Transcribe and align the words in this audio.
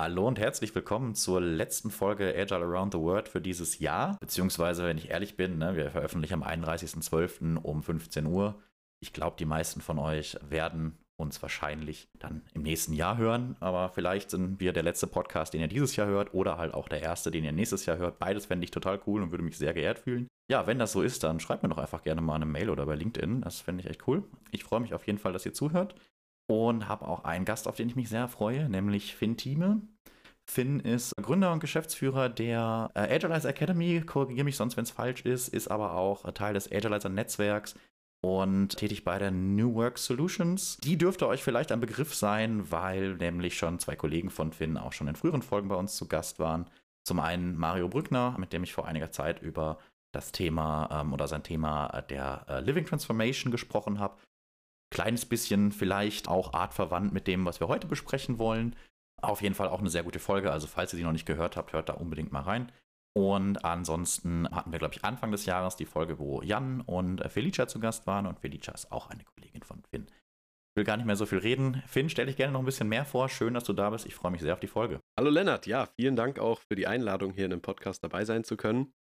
Hallo 0.00 0.28
und 0.28 0.38
herzlich 0.38 0.72
willkommen 0.76 1.16
zur 1.16 1.40
letzten 1.40 1.90
Folge 1.90 2.32
Agile 2.32 2.64
Around 2.64 2.92
the 2.92 3.00
World 3.00 3.28
für 3.28 3.40
dieses 3.40 3.80
Jahr. 3.80 4.16
Beziehungsweise, 4.20 4.84
wenn 4.84 4.96
ich 4.96 5.10
ehrlich 5.10 5.36
bin, 5.36 5.58
ne, 5.58 5.74
wir 5.74 5.90
veröffentlichen 5.90 6.34
am 6.34 6.44
31.12. 6.44 7.56
um 7.56 7.82
15 7.82 8.26
Uhr. 8.26 8.62
Ich 9.00 9.12
glaube, 9.12 9.34
die 9.40 9.44
meisten 9.44 9.80
von 9.80 9.98
euch 9.98 10.38
werden 10.48 10.96
uns 11.16 11.42
wahrscheinlich 11.42 12.08
dann 12.16 12.42
im 12.54 12.62
nächsten 12.62 12.92
Jahr 12.92 13.16
hören. 13.16 13.56
Aber 13.58 13.88
vielleicht 13.88 14.30
sind 14.30 14.60
wir 14.60 14.72
der 14.72 14.84
letzte 14.84 15.08
Podcast, 15.08 15.52
den 15.52 15.62
ihr 15.62 15.66
dieses 15.66 15.96
Jahr 15.96 16.06
hört, 16.06 16.32
oder 16.32 16.58
halt 16.58 16.74
auch 16.74 16.88
der 16.88 17.02
erste, 17.02 17.32
den 17.32 17.42
ihr 17.42 17.50
nächstes 17.50 17.84
Jahr 17.84 17.98
hört. 17.98 18.20
Beides 18.20 18.46
fände 18.46 18.62
ich 18.62 18.70
total 18.70 19.00
cool 19.08 19.20
und 19.20 19.32
würde 19.32 19.42
mich 19.42 19.58
sehr 19.58 19.74
geehrt 19.74 19.98
fühlen. 19.98 20.28
Ja, 20.48 20.68
wenn 20.68 20.78
das 20.78 20.92
so 20.92 21.02
ist, 21.02 21.24
dann 21.24 21.40
schreibt 21.40 21.64
mir 21.64 21.70
doch 21.70 21.78
einfach 21.78 22.04
gerne 22.04 22.20
mal 22.20 22.36
eine 22.36 22.46
Mail 22.46 22.70
oder 22.70 22.86
bei 22.86 22.94
LinkedIn. 22.94 23.40
Das 23.40 23.60
fände 23.60 23.82
ich 23.82 23.90
echt 23.90 24.06
cool. 24.06 24.22
Ich 24.52 24.62
freue 24.62 24.78
mich 24.78 24.94
auf 24.94 25.08
jeden 25.08 25.18
Fall, 25.18 25.32
dass 25.32 25.44
ihr 25.44 25.54
zuhört 25.54 25.96
und 26.48 26.88
habe 26.88 27.06
auch 27.06 27.24
einen 27.24 27.44
Gast, 27.44 27.68
auf 27.68 27.76
den 27.76 27.88
ich 27.88 27.96
mich 27.96 28.08
sehr 28.08 28.26
freue, 28.26 28.68
nämlich 28.68 29.14
Finn 29.14 29.36
Thieme. 29.36 29.82
Finn 30.50 30.80
ist 30.80 31.14
Gründer 31.20 31.52
und 31.52 31.60
Geschäftsführer 31.60 32.30
der 32.30 32.90
äh, 32.94 33.14
Agilizer 33.14 33.50
Academy, 33.50 34.02
korrigiere 34.04 34.44
mich 34.44 34.56
sonst, 34.56 34.76
wenn 34.76 34.84
es 34.84 34.90
falsch 34.90 35.22
ist, 35.22 35.48
ist 35.48 35.68
aber 35.68 35.92
auch 35.92 36.30
Teil 36.32 36.54
des 36.54 36.72
Agilizer 36.72 37.10
Netzwerks 37.10 37.74
und 38.22 38.76
tätig 38.76 39.04
bei 39.04 39.18
der 39.18 39.30
New 39.30 39.74
Work 39.74 39.98
Solutions. 39.98 40.78
Die 40.78 40.96
dürfte 40.96 41.28
euch 41.28 41.42
vielleicht 41.42 41.70
ein 41.70 41.80
Begriff 41.80 42.14
sein, 42.14 42.70
weil 42.70 43.16
nämlich 43.16 43.58
schon 43.58 43.78
zwei 43.78 43.94
Kollegen 43.94 44.30
von 44.30 44.52
Finn 44.52 44.78
auch 44.78 44.92
schon 44.92 45.06
in 45.06 45.16
früheren 45.16 45.42
Folgen 45.42 45.68
bei 45.68 45.76
uns 45.76 45.96
zu 45.96 46.08
Gast 46.08 46.38
waren. 46.38 46.66
Zum 47.04 47.20
einen 47.20 47.56
Mario 47.56 47.88
Brückner, 47.88 48.34
mit 48.38 48.54
dem 48.54 48.64
ich 48.64 48.72
vor 48.72 48.86
einiger 48.88 49.12
Zeit 49.12 49.42
über 49.42 49.78
das 50.12 50.32
Thema 50.32 50.88
ähm, 50.90 51.12
oder 51.12 51.28
sein 51.28 51.42
Thema 51.42 52.02
der 52.08 52.46
äh, 52.48 52.60
Living 52.60 52.86
Transformation 52.86 53.52
gesprochen 53.52 54.00
habe 54.00 54.16
kleines 54.90 55.26
bisschen 55.26 55.72
vielleicht 55.72 56.28
auch 56.28 56.52
artverwandt 56.52 57.12
mit 57.12 57.26
dem, 57.26 57.44
was 57.44 57.60
wir 57.60 57.68
heute 57.68 57.86
besprechen 57.86 58.38
wollen. 58.38 58.74
Auf 59.20 59.42
jeden 59.42 59.54
Fall 59.54 59.68
auch 59.68 59.80
eine 59.80 59.90
sehr 59.90 60.04
gute 60.04 60.18
Folge. 60.18 60.52
Also 60.52 60.66
falls 60.66 60.92
ihr 60.92 60.98
sie 60.98 61.02
noch 61.02 61.12
nicht 61.12 61.26
gehört 61.26 61.56
habt, 61.56 61.72
hört 61.72 61.88
da 61.88 61.94
unbedingt 61.94 62.32
mal 62.32 62.42
rein. 62.42 62.72
Und 63.16 63.64
ansonsten 63.64 64.48
hatten 64.50 64.70
wir, 64.70 64.78
glaube 64.78 64.94
ich, 64.94 65.04
Anfang 65.04 65.32
des 65.32 65.44
Jahres 65.44 65.74
die 65.74 65.86
Folge, 65.86 66.18
wo 66.18 66.40
Jan 66.42 66.82
und 66.82 67.20
Felicia 67.30 67.66
zu 67.66 67.80
Gast 67.80 68.06
waren. 68.06 68.26
Und 68.26 68.38
Felicia 68.38 68.72
ist 68.72 68.92
auch 68.92 69.10
eine 69.10 69.24
Kollegin 69.24 69.62
von 69.62 69.82
Finn. 69.90 70.06
Ich 70.08 70.76
will 70.76 70.84
gar 70.84 70.96
nicht 70.96 71.06
mehr 71.06 71.16
so 71.16 71.26
viel 71.26 71.38
reden. 71.38 71.82
Finn, 71.86 72.08
stell 72.08 72.26
dich 72.26 72.36
gerne 72.36 72.52
noch 72.52 72.60
ein 72.60 72.66
bisschen 72.66 72.88
mehr 72.88 73.04
vor. 73.04 73.28
Schön, 73.28 73.54
dass 73.54 73.64
du 73.64 73.72
da 73.72 73.90
bist. 73.90 74.06
Ich 74.06 74.14
freue 74.14 74.30
mich 74.30 74.40
sehr 74.40 74.52
auf 74.52 74.60
die 74.60 74.68
Folge. 74.68 75.00
Hallo 75.18 75.30
Lennart. 75.30 75.66
Ja, 75.66 75.88
vielen 75.96 76.14
Dank 76.14 76.38
auch 76.38 76.60
für 76.60 76.76
die 76.76 76.86
Einladung, 76.86 77.32
hier 77.32 77.46
in 77.46 77.50
dem 77.50 77.62
Podcast 77.62 78.04
dabei 78.04 78.24
sein 78.24 78.44
zu 78.44 78.56
können. 78.56 78.92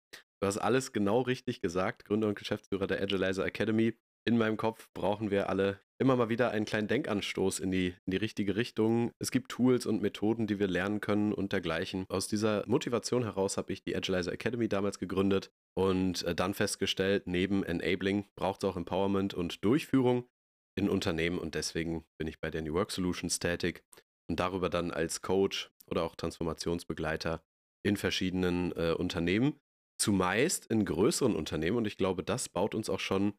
Du 0.42 0.48
hast 0.48 0.58
alles 0.58 0.94
genau 0.94 1.22
richtig 1.22 1.62
gesagt. 1.62 2.06
Gründer 2.06 2.28
und 2.28 2.40
Geschäftsführer 2.40 2.88
der 2.88 3.02
Agilizer 3.02 3.46
Academy 3.46 3.96
in 4.28 4.38
meinem 4.38 4.58
Kopf 4.58 4.90
brauchen 4.94 5.32
wir 5.32 5.48
alle 5.48 5.80
immer 6.00 6.18
mal 6.18 6.28
wieder 6.28 6.52
einen 6.52 6.66
kleinen 6.66 6.90
Denkanstoß 6.90 7.60
in 7.60 7.72
die, 7.72 7.96
in 8.06 8.12
die 8.12 8.18
richtige 8.18 8.58
Richtung. 8.58 9.14
Es 9.20 9.32
gibt 9.32 9.50
Tools 9.50 9.86
und 9.86 10.02
Methoden, 10.02 10.48
die 10.48 10.60
wir 10.60 10.68
lernen 10.68 11.00
können 11.00 11.34
und 11.34 11.54
dergleichen. 11.54 12.06
Aus 12.10 12.28
dieser 12.28 12.64
Motivation 12.68 13.24
heraus 13.24 13.56
habe 13.56 13.72
ich 13.72 13.84
die 13.84 13.96
Agilizer 13.96 14.34
Academy 14.34 14.68
damals 14.68 15.00
gegründet 15.00 15.50
und 15.76 16.24
äh, 16.24 16.36
dann 16.36 16.54
festgestellt, 16.54 17.26
neben 17.26 17.64
Enabling 17.64 18.26
braucht 18.36 18.64
es 18.64 18.70
auch 18.70 18.76
Empowerment 18.76 19.34
und 19.34 19.64
Durchführung 19.64 20.28
in 20.76 20.90
Unternehmen 20.90 21.40
und 21.40 21.56
deswegen 21.56 22.06
bin 22.20 22.28
ich 22.28 22.42
bei 22.42 22.52
der 22.52 22.62
New 22.62 22.74
Work 22.74 22.92
Solutions 22.92 23.40
tätig 23.40 23.82
und 24.30 24.42
darüber 24.42 24.70
dann 24.70 24.92
als 24.92 25.22
Coach 25.22 25.72
oder 25.90 26.04
auch 26.04 26.18
Transformationsbegleiter 26.18 27.42
in 27.84 27.96
verschiedenen 27.96 28.74
äh, 28.74 28.92
Unternehmen, 28.92 29.56
zumeist 29.98 30.66
in 30.68 30.84
größeren 30.84 31.34
Unternehmen 31.34 31.78
und 31.78 31.88
ich 31.88 31.98
glaube, 31.98 32.24
das 32.24 32.50
baut 32.50 32.76
uns 32.76 32.90
auch 32.90 33.00
schon 33.00 33.34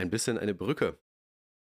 ein 0.00 0.10
bisschen 0.10 0.38
eine 0.38 0.54
Brücke 0.54 0.98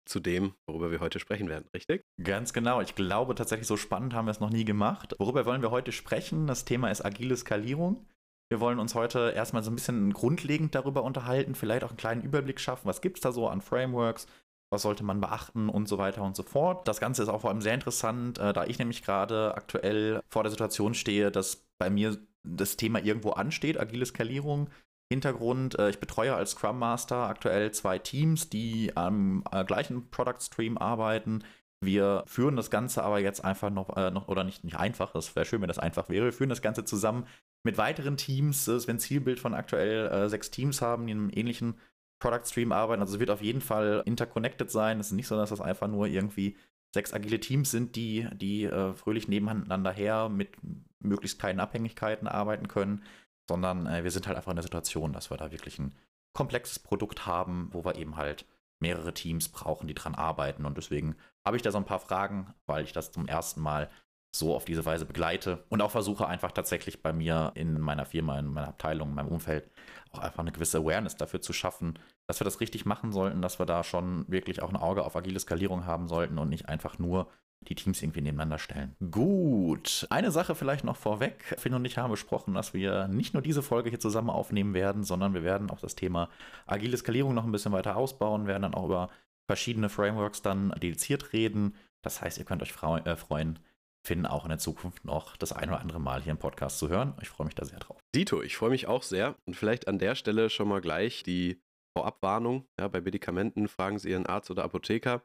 zu 0.05 0.20
dem, 0.20 0.55
worüber 0.66 0.91
wir 0.91 1.00
heute 1.00 1.19
sprechen 1.19 1.48
werden, 1.48 1.69
richtig? 1.74 2.05
Ganz 2.22 2.52
genau. 2.52 2.80
Ich 2.80 2.94
glaube 2.94 3.34
tatsächlich, 3.34 3.66
so 3.66 3.77
spannend 3.77 4.14
haben 4.14 4.27
wir 4.27 4.30
es 4.30 4.41
noch 4.41 4.50
nie 4.50 4.64
gemacht. 4.64 5.14
Worüber 5.18 5.46
wollen 5.46 5.62
wir 5.62 5.70
heute 5.70 5.92
sprechen? 5.92 6.46
Das 6.46 6.64
Thema 6.64 6.91
ist 6.91 7.05
agile 7.05 7.36
Skalierung. 7.36 8.06
Wir 8.48 8.60
wollen 8.60 8.78
uns 8.78 8.94
heute 8.94 9.33
erstmal 9.34 9.64
so 9.64 9.70
ein 9.70 9.74
bisschen 9.74 10.12
grundlegend 10.12 10.74
darüber 10.74 11.02
unterhalten, 11.02 11.56
vielleicht 11.56 11.83
auch 11.83 11.91
einen 11.91 11.96
kleinen 11.96 12.22
Überblick 12.22 12.61
schaffen, 12.61 12.86
was 12.86 13.01
gibt 13.01 13.17
es 13.17 13.23
da 13.23 13.33
so 13.33 13.48
an 13.48 13.61
Frameworks, 13.61 14.28
was 14.70 14.83
sollte 14.83 15.02
man 15.02 15.20
beachten 15.20 15.68
und 15.68 15.89
so 15.89 15.98
weiter 15.98 16.22
und 16.22 16.36
so 16.36 16.45
fort. 16.45 16.86
Das 16.86 17.01
Ganze 17.01 17.24
ist 17.24 17.28
auch 17.28 17.40
vor 17.40 17.51
allem 17.51 17.61
sehr 17.61 17.74
interessant, 17.74 18.39
äh, 18.39 18.52
da 18.52 18.64
ich 18.64 18.78
nämlich 18.78 19.02
gerade 19.02 19.55
aktuell 19.56 20.20
vor 20.28 20.45
der 20.45 20.51
Situation 20.51 20.95
stehe, 20.95 21.33
dass 21.33 21.67
bei 21.78 21.90
mir 21.90 22.17
das 22.45 22.77
Thema 22.77 23.02
irgendwo 23.02 23.30
ansteht, 23.30 23.80
agile 23.80 24.06
Skalierung. 24.06 24.70
Hintergrund, 25.12 25.78
äh, 25.78 25.90
ich 25.90 26.00
betreue 26.00 26.34
als 26.34 26.52
Scrum 26.52 26.78
Master 26.78 27.28
aktuell 27.28 27.70
zwei 27.72 27.98
Teams, 27.98 28.48
die 28.48 28.96
am 28.96 29.44
äh, 29.52 29.64
gleichen 29.64 30.11
Product 30.11 30.40
Stream 30.40 30.78
arbeiten. 30.78 31.44
Wir 31.84 32.24
führen 32.27 32.56
das 32.56 32.70
Ganze 32.70 33.02
aber 33.02 33.20
jetzt 33.20 33.45
einfach 33.45 33.70
noch, 33.70 33.96
äh, 33.96 34.11
noch 34.11 34.28
oder 34.28 34.45
nicht, 34.45 34.64
nicht 34.64 34.77
einfach, 34.77 35.12
das 35.12 35.36
wäre 35.36 35.46
schön, 35.46 35.61
wenn 35.61 35.68
das 35.68 35.78
einfach 35.78 36.08
wäre. 36.08 36.24
Wir 36.24 36.33
führen 36.33 36.48
das 36.48 36.62
Ganze 36.62 36.84
zusammen 36.84 37.27
mit 37.64 37.78
weiteren 37.78 38.16
Teams, 38.16 38.64
das 38.64 38.86
wir 38.86 38.95
ein 38.95 39.00
Zielbild 39.00 39.39
von 39.39 39.55
aktuell 39.55 40.06
äh, 40.06 40.28
sechs 40.28 40.50
Teams 40.50 40.80
haben, 40.83 41.06
die 41.06 41.12
in 41.12 41.18
einem 41.18 41.30
ähnlichen 41.33 41.74
Product 42.18 42.46
Stream 42.46 42.72
arbeiten. 42.72 43.02
Also 43.02 43.14
es 43.14 43.20
wird 43.20 43.30
auf 43.30 43.42
jeden 43.42 43.61
Fall 43.61 44.02
interconnected 44.06 44.70
sein. 44.70 44.98
Es 45.00 45.08
ist 45.08 45.12
nicht 45.12 45.27
so, 45.27 45.36
dass 45.36 45.50
das 45.50 45.61
einfach 45.61 45.89
nur 45.89 46.06
irgendwie 46.06 46.56
sechs 46.95 47.12
agile 47.12 47.40
Teams 47.40 47.70
sind, 47.70 47.95
die, 47.95 48.27
die 48.33 48.64
äh, 48.64 48.95
fröhlich 48.95 49.28
nebeneinander 49.28 49.92
her 49.92 50.28
mit 50.28 50.56
möglichst 51.00 51.39
kleinen 51.39 51.61
Abhängigkeiten 51.61 52.27
arbeiten 52.27 52.68
können, 52.68 53.02
sondern 53.48 53.86
äh, 53.86 54.05
wir 54.05 54.11
sind 54.11 54.27
halt 54.27 54.36
einfach 54.36 54.51
in 54.51 54.57
der 54.57 54.62
Situation, 54.62 55.12
dass 55.12 55.30
wir 55.30 55.36
da 55.36 55.52
wirklich 55.52 55.79
ein 55.79 55.95
komplexes 56.34 56.79
Produkt 56.79 57.27
haben, 57.27 57.68
wo 57.73 57.84
wir 57.84 57.96
eben 57.96 58.17
halt 58.17 58.45
mehrere 58.79 59.14
Teams 59.14 59.48
brauchen, 59.48 59.86
die 59.86 59.95
dran 59.95 60.14
arbeiten. 60.14 60.67
Und 60.67 60.77
deswegen 60.77 61.17
habe 61.45 61.57
ich 61.57 61.62
da 61.62 61.70
so 61.70 61.79
ein 61.79 61.84
paar 61.84 62.01
Fragen, 62.01 62.55
weil 62.67 62.84
ich 62.84 62.92
das 62.92 63.11
zum 63.11 63.27
ersten 63.27 63.61
Mal 63.61 63.90
so 64.34 64.55
auf 64.55 64.67
diese 64.67 64.84
Weise 64.84 65.07
begleite 65.07 65.64
und 65.70 65.80
auch 65.80 65.90
versuche 65.90 66.27
einfach 66.27 66.52
tatsächlich 66.52 67.02
bei 67.02 67.12
mir 67.12 67.52
in 67.55 67.80
meiner 67.80 68.05
Firma, 68.05 68.39
in 68.39 68.46
meiner 68.46 68.68
Abteilung, 68.68 69.08
in 69.08 69.14
meinem 69.14 69.29
Umfeld 69.29 69.70
auch 70.13 70.18
einfach 70.18 70.40
eine 70.40 70.52
gewisse 70.52 70.78
Awareness 70.78 71.17
dafür 71.17 71.40
zu 71.40 71.55
schaffen, 71.55 71.98
dass 72.27 72.39
wir 72.39 72.45
das 72.45 72.61
richtig 72.61 72.84
machen 72.84 73.13
sollten, 73.13 73.40
dass 73.40 73.58
wir 73.58 73.64
da 73.67 73.83
schon 73.83 74.27
wirklich 74.28 74.63
auch 74.63 74.68
ein 74.68 74.77
Auge 74.77 75.05
auf 75.05 75.17
agile 75.17 75.40
Skalierung 75.40 75.86
haben 75.86 76.07
sollten 76.07 76.39
und 76.39 76.51
nicht 76.51 76.68
einfach 76.68 76.98
nur 76.98 77.30
die 77.68 77.74
Teams 77.74 78.02
irgendwie 78.02 78.20
nebeneinander 78.20 78.58
stellen. 78.58 78.96
Gut, 79.10 80.06
eine 80.10 80.30
Sache 80.30 80.54
vielleicht 80.54 80.84
noch 80.84 80.96
vorweg. 80.96 81.56
Finn 81.58 81.74
und 81.74 81.84
ich 81.84 81.98
haben 81.98 82.10
besprochen, 82.10 82.54
dass 82.54 82.74
wir 82.74 83.08
nicht 83.08 83.34
nur 83.34 83.42
diese 83.42 83.62
Folge 83.62 83.90
hier 83.90 84.00
zusammen 84.00 84.30
aufnehmen 84.30 84.74
werden, 84.74 85.04
sondern 85.04 85.34
wir 85.34 85.44
werden 85.44 85.70
auch 85.70 85.80
das 85.80 85.94
Thema 85.94 86.28
agile 86.66 86.96
Skalierung 86.96 87.34
noch 87.34 87.44
ein 87.44 87.52
bisschen 87.52 87.72
weiter 87.72 87.96
ausbauen, 87.96 88.46
werden 88.46 88.62
dann 88.62 88.74
auch 88.74 88.84
über 88.84 89.10
verschiedene 89.48 89.88
Frameworks 89.88 90.42
dann 90.42 90.70
dediziert 90.70 91.32
reden. 91.32 91.74
Das 92.02 92.22
heißt, 92.22 92.38
ihr 92.38 92.44
könnt 92.44 92.62
euch 92.62 92.74
äh, 93.04 93.16
freuen, 93.16 93.58
Finn 94.06 94.24
auch 94.24 94.44
in 94.44 94.50
der 94.50 94.58
Zukunft 94.58 95.04
noch 95.04 95.36
das 95.36 95.52
ein 95.52 95.68
oder 95.68 95.80
andere 95.80 96.00
Mal 96.00 96.22
hier 96.22 96.30
im 96.30 96.38
Podcast 96.38 96.78
zu 96.78 96.88
hören. 96.88 97.14
Ich 97.20 97.28
freue 97.28 97.46
mich 97.46 97.56
da 97.56 97.64
sehr 97.64 97.80
drauf. 97.80 97.98
Dito, 98.14 98.40
ich 98.40 98.56
freue 98.56 98.70
mich 98.70 98.86
auch 98.86 99.02
sehr. 99.02 99.34
Und 99.46 99.56
vielleicht 99.56 99.88
an 99.88 99.98
der 99.98 100.14
Stelle 100.14 100.48
schon 100.48 100.68
mal 100.68 100.80
gleich 100.80 101.24
die 101.24 101.60
Vorabwarnung. 101.96 102.66
Ja, 102.78 102.88
bei 102.88 103.00
Medikamenten 103.00 103.68
fragen 103.68 103.98
Sie 103.98 104.10
Ihren 104.10 104.27
Arzt 104.27 104.50
oder 104.50 104.64
Apotheker. 104.64 105.22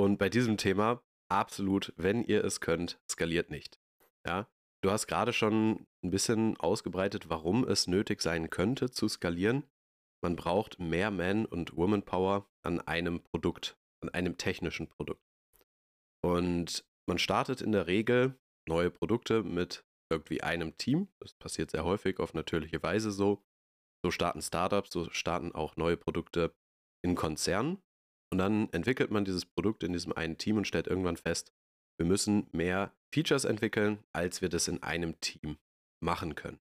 Und 0.00 0.18
bei 0.18 0.28
diesem 0.28 0.56
Thema 0.56 1.02
absolut, 1.32 1.92
wenn 1.96 2.24
ihr 2.24 2.44
es 2.44 2.60
könnt, 2.60 3.00
skaliert 3.10 3.50
nicht. 3.50 3.80
Ja, 4.26 4.48
du 4.82 4.90
hast 4.90 5.06
gerade 5.06 5.32
schon 5.32 5.86
ein 6.04 6.10
bisschen 6.10 6.56
ausgebreitet, 6.58 7.28
warum 7.28 7.64
es 7.66 7.86
nötig 7.86 8.22
sein 8.22 8.50
könnte 8.50 8.90
zu 8.90 9.08
skalieren. 9.08 9.64
Man 10.22 10.36
braucht 10.36 10.78
mehr 10.78 11.10
Man- 11.10 11.46
und 11.46 11.76
Woman-Power 11.76 12.48
an 12.62 12.80
einem 12.80 13.22
Produkt, 13.22 13.76
an 14.00 14.08
einem 14.10 14.36
technischen 14.36 14.88
Produkt. 14.88 15.24
Und 16.24 16.84
man 17.06 17.18
startet 17.18 17.60
in 17.60 17.72
der 17.72 17.88
Regel 17.88 18.38
neue 18.68 18.90
Produkte 18.90 19.42
mit 19.42 19.84
irgendwie 20.10 20.42
einem 20.42 20.76
Team. 20.76 21.08
Das 21.18 21.34
passiert 21.34 21.70
sehr 21.72 21.84
häufig 21.84 22.20
auf 22.20 22.34
natürliche 22.34 22.82
Weise 22.82 23.10
so. 23.10 23.42
So 24.04 24.10
starten 24.10 24.42
Startups, 24.42 24.92
so 24.92 25.10
starten 25.10 25.52
auch 25.52 25.76
neue 25.76 25.96
Produkte 25.96 26.54
in 27.02 27.14
Konzernen. 27.14 27.82
Und 28.32 28.38
dann 28.38 28.70
entwickelt 28.72 29.10
man 29.10 29.26
dieses 29.26 29.44
Produkt 29.44 29.84
in 29.84 29.92
diesem 29.92 30.14
einen 30.14 30.38
Team 30.38 30.56
und 30.56 30.66
stellt 30.66 30.86
irgendwann 30.86 31.18
fest, 31.18 31.52
wir 31.98 32.06
müssen 32.06 32.48
mehr 32.52 32.94
Features 33.14 33.44
entwickeln, 33.44 34.02
als 34.14 34.40
wir 34.40 34.48
das 34.48 34.68
in 34.68 34.82
einem 34.82 35.20
Team 35.20 35.58
machen 36.02 36.34
können. 36.34 36.58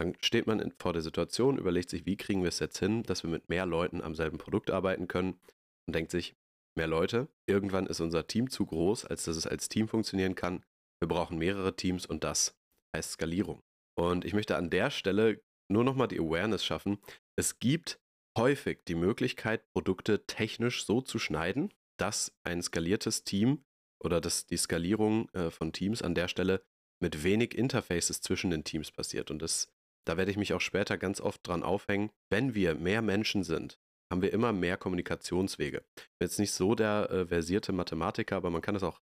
Dann 0.00 0.16
steht 0.20 0.48
man 0.48 0.72
vor 0.80 0.92
der 0.92 1.02
Situation, 1.02 1.58
überlegt 1.58 1.90
sich, 1.90 2.06
wie 2.06 2.16
kriegen 2.16 2.42
wir 2.42 2.48
es 2.48 2.58
jetzt 2.58 2.78
hin, 2.78 3.04
dass 3.04 3.22
wir 3.22 3.30
mit 3.30 3.48
mehr 3.48 3.66
Leuten 3.66 4.02
am 4.02 4.16
selben 4.16 4.38
Produkt 4.38 4.72
arbeiten 4.72 5.06
können 5.06 5.38
und 5.86 5.94
denkt 5.94 6.10
sich, 6.10 6.34
mehr 6.76 6.88
Leute, 6.88 7.28
irgendwann 7.46 7.86
ist 7.86 8.00
unser 8.00 8.26
Team 8.26 8.50
zu 8.50 8.66
groß, 8.66 9.04
als 9.04 9.22
dass 9.24 9.36
es 9.36 9.46
als 9.46 9.68
Team 9.68 9.86
funktionieren 9.86 10.34
kann. 10.34 10.64
Wir 11.00 11.06
brauchen 11.06 11.38
mehrere 11.38 11.76
Teams 11.76 12.04
und 12.04 12.24
das 12.24 12.58
heißt 12.96 13.12
Skalierung. 13.12 13.62
Und 13.96 14.24
ich 14.24 14.32
möchte 14.32 14.56
an 14.56 14.70
der 14.70 14.90
Stelle 14.90 15.40
nur 15.70 15.84
nochmal 15.84 16.08
die 16.08 16.18
Awareness 16.18 16.64
schaffen. 16.64 16.98
Es 17.36 17.60
gibt 17.60 18.00
häufig 18.36 18.84
die 18.86 18.94
Möglichkeit, 18.94 19.70
Produkte 19.72 20.26
technisch 20.26 20.84
so 20.84 21.00
zu 21.00 21.18
schneiden, 21.18 21.72
dass 21.96 22.36
ein 22.42 22.62
skaliertes 22.62 23.24
Team 23.24 23.64
oder 24.00 24.20
dass 24.20 24.46
die 24.46 24.56
Skalierung 24.56 25.28
äh, 25.30 25.50
von 25.50 25.72
Teams 25.72 26.02
an 26.02 26.14
der 26.14 26.28
Stelle 26.28 26.64
mit 27.00 27.22
wenig 27.24 27.56
Interfaces 27.56 28.20
zwischen 28.20 28.50
den 28.50 28.64
Teams 28.64 28.90
passiert. 28.90 29.30
Und 29.30 29.40
das, 29.40 29.72
da 30.06 30.16
werde 30.16 30.30
ich 30.30 30.36
mich 30.36 30.52
auch 30.52 30.60
später 30.60 30.98
ganz 30.98 31.20
oft 31.20 31.46
dran 31.46 31.62
aufhängen. 31.62 32.10
Wenn 32.30 32.54
wir 32.54 32.74
mehr 32.74 33.02
Menschen 33.02 33.44
sind, 33.44 33.78
haben 34.10 34.22
wir 34.22 34.32
immer 34.32 34.52
mehr 34.52 34.76
Kommunikationswege. 34.76 35.84
Ich 35.96 36.18
bin 36.18 36.28
jetzt 36.28 36.38
nicht 36.38 36.52
so 36.52 36.74
der 36.74 37.10
äh, 37.10 37.26
versierte 37.26 37.72
Mathematiker, 37.72 38.36
aber 38.36 38.50
man 38.50 38.62
kann 38.62 38.76
es 38.76 38.82
auch 38.82 39.00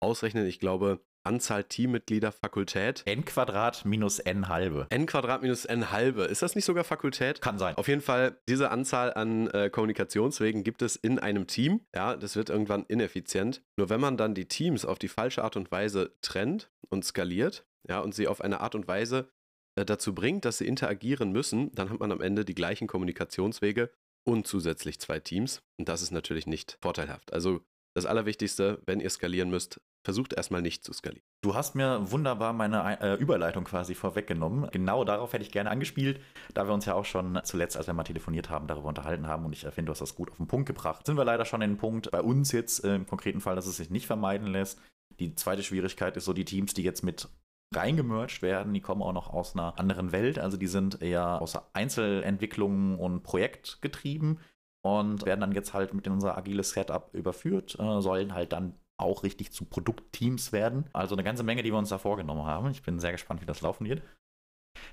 ausrechnen. 0.00 0.46
Ich 0.46 0.60
glaube, 0.60 1.00
Anzahl 1.22 1.64
Teammitglieder, 1.64 2.32
Fakultät. 2.32 3.02
n 3.04 3.24
Quadrat 3.24 3.84
minus 3.84 4.18
n 4.18 4.48
halbe. 4.48 4.86
n 4.90 5.06
Quadrat 5.06 5.42
minus 5.42 5.64
n 5.66 5.90
halbe. 5.90 6.24
Ist 6.24 6.42
das 6.42 6.54
nicht 6.54 6.64
sogar 6.64 6.84
Fakultät? 6.84 7.42
Kann 7.42 7.58
sein. 7.58 7.74
Auf 7.76 7.88
jeden 7.88 8.00
Fall, 8.00 8.40
diese 8.48 8.70
Anzahl 8.70 9.12
an 9.12 9.48
äh, 9.48 9.68
Kommunikationswegen 9.70 10.64
gibt 10.64 10.82
es 10.82 10.96
in 10.96 11.18
einem 11.18 11.46
Team. 11.46 11.82
Ja, 11.94 12.16
das 12.16 12.36
wird 12.36 12.48
irgendwann 12.48 12.84
ineffizient. 12.86 13.62
Nur 13.76 13.90
wenn 13.90 14.00
man 14.00 14.16
dann 14.16 14.34
die 14.34 14.48
Teams 14.48 14.84
auf 14.84 14.98
die 14.98 15.08
falsche 15.08 15.44
Art 15.44 15.56
und 15.56 15.70
Weise 15.70 16.16
trennt 16.22 16.70
und 16.88 17.04
skaliert, 17.04 17.66
ja, 17.88 18.00
und 18.00 18.14
sie 18.14 18.26
auf 18.26 18.40
eine 18.40 18.60
Art 18.60 18.74
und 18.74 18.88
Weise 18.88 19.28
äh, 19.76 19.84
dazu 19.84 20.14
bringt, 20.14 20.44
dass 20.44 20.58
sie 20.58 20.66
interagieren 20.66 21.32
müssen, 21.32 21.70
dann 21.74 21.90
hat 21.90 22.00
man 22.00 22.12
am 22.12 22.20
Ende 22.20 22.44
die 22.44 22.54
gleichen 22.54 22.86
Kommunikationswege 22.86 23.90
und 24.26 24.46
zusätzlich 24.46 25.00
zwei 25.00 25.20
Teams. 25.20 25.62
Und 25.78 25.88
das 25.88 26.02
ist 26.02 26.10
natürlich 26.10 26.46
nicht 26.46 26.78
vorteilhaft. 26.80 27.32
Also 27.32 27.60
das 27.94 28.06
Allerwichtigste, 28.06 28.80
wenn 28.86 29.00
ihr 29.00 29.10
skalieren 29.10 29.50
müsst, 29.50 29.80
versucht 30.04 30.32
erstmal 30.32 30.62
nicht 30.62 30.84
zu 30.84 30.92
skalieren. 30.92 31.24
Du 31.42 31.54
hast 31.54 31.74
mir 31.74 32.10
wunderbar 32.10 32.52
meine 32.52 33.00
äh, 33.00 33.14
Überleitung 33.16 33.64
quasi 33.64 33.94
vorweggenommen. 33.94 34.70
Genau 34.70 35.04
darauf 35.04 35.32
hätte 35.32 35.44
ich 35.44 35.50
gerne 35.50 35.70
angespielt, 35.70 36.20
da 36.54 36.66
wir 36.66 36.72
uns 36.72 36.86
ja 36.86 36.94
auch 36.94 37.04
schon 37.04 37.40
zuletzt, 37.44 37.76
als 37.76 37.86
wir 37.86 37.94
mal 37.94 38.04
telefoniert 38.04 38.48
haben, 38.48 38.66
darüber 38.66 38.88
unterhalten 38.88 39.26
haben 39.26 39.44
und 39.44 39.52
ich 39.52 39.60
finde, 39.60 39.86
du 39.86 39.92
hast 39.92 40.00
das 40.00 40.14
gut 40.14 40.30
auf 40.30 40.36
den 40.36 40.46
Punkt 40.46 40.66
gebracht. 40.66 41.06
Sind 41.06 41.16
wir 41.16 41.24
leider 41.24 41.44
schon 41.44 41.62
in 41.62 41.72
den 41.72 41.78
Punkt 41.78 42.10
bei 42.10 42.22
uns 42.22 42.52
jetzt 42.52 42.84
äh, 42.84 42.94
im 42.94 43.06
konkreten 43.06 43.40
Fall, 43.40 43.56
dass 43.56 43.66
es 43.66 43.76
sich 43.76 43.90
nicht 43.90 44.06
vermeiden 44.06 44.46
lässt. 44.46 44.80
Die 45.18 45.34
zweite 45.34 45.62
Schwierigkeit 45.62 46.16
ist 46.16 46.24
so 46.24 46.32
die 46.32 46.44
Teams, 46.44 46.72
die 46.72 46.82
jetzt 46.82 47.02
mit 47.02 47.28
reingemerged 47.74 48.42
werden, 48.42 48.74
die 48.74 48.80
kommen 48.80 49.02
auch 49.02 49.12
noch 49.12 49.32
aus 49.32 49.54
einer 49.54 49.78
anderen 49.78 50.12
Welt, 50.12 50.38
also 50.38 50.56
die 50.56 50.66
sind 50.66 51.02
eher 51.02 51.40
aus 51.40 51.56
Einzelentwicklung 51.72 52.98
und 52.98 53.22
Projekt 53.22 53.80
getrieben 53.80 54.38
und 54.82 55.24
werden 55.26 55.40
dann 55.40 55.52
jetzt 55.52 55.74
halt 55.74 55.94
mit 55.94 56.06
in 56.06 56.12
unser 56.12 56.36
agiles 56.36 56.70
Setup 56.70 57.12
überführt, 57.14 57.76
äh, 57.78 58.00
sollen 58.00 58.34
halt 58.34 58.52
dann 58.52 58.74
auch 58.96 59.22
richtig 59.22 59.52
zu 59.52 59.64
Produktteams 59.64 60.52
werden. 60.52 60.88
Also 60.92 61.14
eine 61.14 61.24
ganze 61.24 61.42
Menge, 61.42 61.62
die 61.62 61.72
wir 61.72 61.78
uns 61.78 61.88
da 61.88 61.98
vorgenommen 61.98 62.44
haben. 62.44 62.70
Ich 62.70 62.82
bin 62.82 62.98
sehr 62.98 63.12
gespannt, 63.12 63.40
wie 63.40 63.46
das 63.46 63.62
laufen 63.62 63.86
wird. 63.86 64.02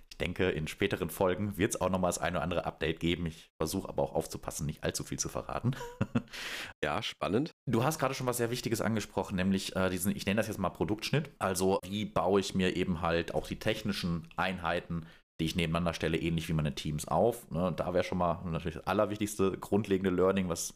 Ich 0.10 0.18
denke, 0.18 0.50
in 0.50 0.68
späteren 0.68 1.12
Folgen 1.12 1.58
wird 1.58 1.76
es 1.76 1.82
auch 1.82 1.90
nochmal 1.90 2.10
das 2.10 2.18
eine 2.18 2.38
oder 2.38 2.44
andere 2.44 2.66
Update 2.66 3.00
geben. 3.00 3.28
Ich 3.28 3.52
versuche 3.62 3.88
aber 3.88 4.02
auch 4.02 4.14
aufzupassen, 4.14 4.66
nicht 4.66 4.84
allzu 4.84 5.04
viel 5.04 5.20
zu 5.20 5.30
verraten. 5.30 5.76
ja, 6.84 7.04
spannend. 7.04 7.52
Du 7.70 7.84
hast 7.84 8.00
gerade 8.00 8.16
schon 8.16 8.26
was 8.26 8.38
sehr 8.38 8.50
Wichtiges 8.50 8.82
angesprochen, 8.82 9.36
nämlich 9.36 9.76
äh, 9.76 9.90
diesen, 9.90 10.16
ich 10.16 10.26
nenne 10.26 10.38
das 10.38 10.48
jetzt 10.48 10.58
mal 10.58 10.70
Produktschnitt. 10.70 11.30
Also, 11.38 11.80
wie 11.84 12.06
baue 12.06 12.40
ich 12.40 12.56
mir 12.56 12.76
eben 12.76 13.02
halt 13.02 13.36
auch 13.36 13.46
die 13.46 13.60
technischen 13.60 14.28
Einheiten, 14.38 15.06
die 15.40 15.46
ich 15.46 15.56
nebeneinander 15.56 15.94
stelle, 15.94 16.18
ähnlich 16.18 16.50
wie 16.50 16.54
meine 16.54 16.76
Teams 16.76 17.08
auf. 17.08 17.50
Ne? 17.52 17.74
Da 17.76 17.94
wäre 17.94 18.04
schon 18.04 18.18
mal 18.18 18.42
natürlich 18.46 18.78
das 18.78 18.88
allerwichtigste 18.88 19.58
grundlegende 19.58 20.10
Learning, 20.10 20.50
was 20.50 20.74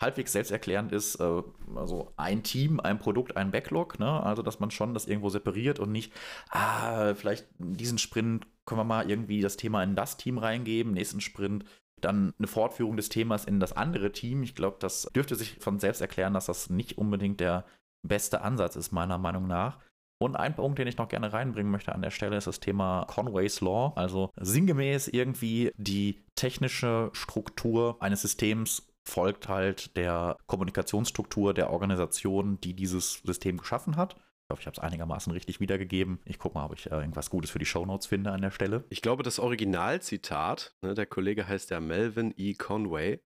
halbwegs 0.00 0.32
selbsterklärend 0.32 0.92
ist, 0.92 1.16
äh, 1.16 1.42
also 1.74 2.12
ein 2.16 2.42
Team, 2.42 2.80
ein 2.80 2.98
Produkt, 2.98 3.36
ein 3.36 3.50
Backlog, 3.50 3.98
ne? 3.98 4.22
also 4.22 4.42
dass 4.42 4.60
man 4.60 4.70
schon 4.70 4.94
das 4.94 5.06
irgendwo 5.06 5.28
separiert 5.28 5.78
und 5.78 5.92
nicht, 5.92 6.12
ah, 6.50 7.14
vielleicht 7.14 7.46
diesen 7.58 7.98
Sprint 7.98 8.46
können 8.66 8.80
wir 8.80 8.84
mal 8.84 9.08
irgendwie 9.08 9.40
das 9.40 9.56
Thema 9.56 9.82
in 9.82 9.94
das 9.94 10.16
Team 10.16 10.38
reingeben, 10.38 10.92
nächsten 10.92 11.20
Sprint 11.20 11.64
dann 12.00 12.34
eine 12.38 12.48
Fortführung 12.48 12.96
des 12.96 13.08
Themas 13.08 13.44
in 13.44 13.60
das 13.60 13.72
andere 13.72 14.12
Team. 14.12 14.42
Ich 14.42 14.54
glaube, 14.54 14.76
das 14.78 15.08
dürfte 15.14 15.36
sich 15.36 15.56
von 15.60 15.80
selbst 15.80 16.00
erklären, 16.00 16.34
dass 16.34 16.46
das 16.46 16.68
nicht 16.68 16.98
unbedingt 16.98 17.40
der 17.40 17.64
beste 18.06 18.42
Ansatz 18.42 18.76
ist, 18.76 18.92
meiner 18.92 19.16
Meinung 19.16 19.46
nach. 19.46 19.78
Und 20.18 20.36
ein 20.36 20.54
Punkt, 20.54 20.78
den 20.78 20.86
ich 20.86 20.96
noch 20.96 21.08
gerne 21.08 21.32
reinbringen 21.32 21.70
möchte 21.70 21.94
an 21.94 22.02
der 22.02 22.10
Stelle, 22.10 22.36
ist 22.36 22.46
das 22.46 22.60
Thema 22.60 23.04
Conway's 23.06 23.60
Law. 23.60 23.92
Also 23.96 24.30
sinngemäß 24.40 25.08
irgendwie 25.08 25.72
die 25.76 26.24
technische 26.34 27.10
Struktur 27.12 27.96
eines 28.00 28.22
Systems 28.22 28.88
folgt 29.06 29.48
halt 29.48 29.96
der 29.96 30.36
Kommunikationsstruktur 30.46 31.52
der 31.52 31.70
Organisation, 31.70 32.58
die 32.60 32.74
dieses 32.74 33.20
System 33.24 33.58
geschaffen 33.58 33.96
hat. 33.96 34.14
Ich 34.14 34.52
hoffe, 34.52 34.60
ich 34.60 34.66
habe 34.66 34.76
es 34.76 34.82
einigermaßen 34.82 35.32
richtig 35.32 35.60
wiedergegeben. 35.60 36.20
Ich 36.26 36.38
gucke 36.38 36.58
mal, 36.58 36.66
ob 36.66 36.74
ich 36.74 36.90
äh, 36.90 36.94
irgendwas 36.94 37.30
Gutes 37.30 37.50
für 37.50 37.58
die 37.58 37.66
Shownotes 37.66 38.06
finde 38.06 38.30
an 38.30 38.42
der 38.42 38.50
Stelle. 38.50 38.84
Ich 38.90 39.00
glaube, 39.00 39.22
das 39.22 39.38
Originalzitat, 39.38 40.74
ne, 40.82 40.94
der 40.94 41.06
Kollege 41.06 41.48
heißt 41.48 41.70
ja 41.70 41.80
Melvin 41.80 42.34
E. 42.36 42.54
Conway, 42.54 43.20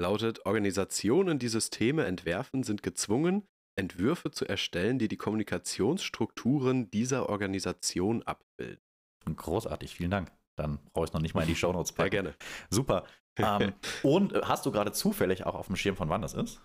lautet: 0.00 0.46
Organisationen, 0.46 1.40
die 1.40 1.48
Systeme 1.48 2.04
entwerfen, 2.04 2.62
sind 2.62 2.84
gezwungen, 2.84 3.44
Entwürfe 3.76 4.30
zu 4.30 4.46
erstellen, 4.46 4.98
die 4.98 5.08
die 5.08 5.16
Kommunikationsstrukturen 5.16 6.90
dieser 6.90 7.28
Organisation 7.28 8.22
abbilden. 8.22 8.82
Großartig, 9.24 9.94
vielen 9.94 10.10
Dank. 10.10 10.32
Dann 10.56 10.78
brauche 10.92 11.06
ich 11.06 11.12
noch 11.12 11.20
nicht 11.20 11.34
mal 11.34 11.42
in 11.42 11.48
die 11.48 11.56
Shownotes 11.56 11.92
packen. 11.92 12.10
Sehr 12.10 12.22
gerne. 12.22 12.34
Super. 12.70 13.04
ähm, 13.38 13.72
und 14.02 14.34
äh, 14.34 14.42
hast 14.44 14.66
du 14.66 14.72
gerade 14.72 14.92
zufällig 14.92 15.46
auch 15.46 15.54
auf 15.54 15.66
dem 15.66 15.76
Schirm, 15.76 15.96
von 15.96 16.08
wann 16.08 16.22
das 16.22 16.34
ist? 16.34 16.60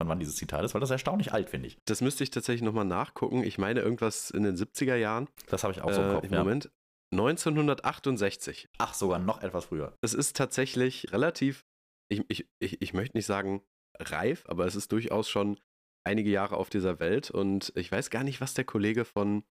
Von 0.00 0.08
wann 0.08 0.18
dieses 0.18 0.36
Zitat 0.36 0.64
ist? 0.64 0.74
Weil 0.74 0.80
das 0.80 0.90
ist 0.90 0.94
erstaunlich 0.94 1.32
alt, 1.32 1.48
finde 1.48 1.68
ich. 1.68 1.78
Das 1.86 2.00
müsste 2.00 2.24
ich 2.24 2.30
tatsächlich 2.30 2.62
nochmal 2.62 2.84
nachgucken. 2.84 3.44
Ich 3.44 3.56
meine 3.56 3.80
irgendwas 3.80 4.30
in 4.30 4.42
den 4.42 4.56
70er 4.56 4.96
Jahren. 4.96 5.28
Das 5.48 5.62
habe 5.62 5.72
ich 5.72 5.80
auch 5.80 5.92
so 5.92 6.02
im 6.02 6.10
äh, 6.10 6.14
Kopf. 6.14 6.24
Im 6.24 6.32
ja. 6.32 6.38
Moment. 6.40 6.70
1968. 7.12 8.68
Ach, 8.78 8.94
sogar 8.94 9.18
noch 9.18 9.42
etwas 9.42 9.66
früher. 9.66 9.96
Es 10.00 10.14
ist 10.14 10.36
tatsächlich 10.36 11.12
relativ, 11.12 11.64
ich, 12.08 12.24
ich, 12.28 12.48
ich, 12.58 12.80
ich 12.82 12.94
möchte 12.94 13.16
nicht 13.16 13.26
sagen 13.26 13.62
reif, 13.98 14.44
aber 14.48 14.66
es 14.66 14.74
ist 14.74 14.92
durchaus 14.92 15.28
schon 15.28 15.58
einige 16.04 16.30
Jahre 16.30 16.56
auf 16.56 16.70
dieser 16.70 17.00
Welt 17.00 17.30
und 17.30 17.72
ich 17.76 17.90
weiß 17.90 18.10
gar 18.10 18.24
nicht, 18.24 18.40
was 18.40 18.54
der 18.54 18.64
Kollege 18.64 19.04
von, 19.04 19.44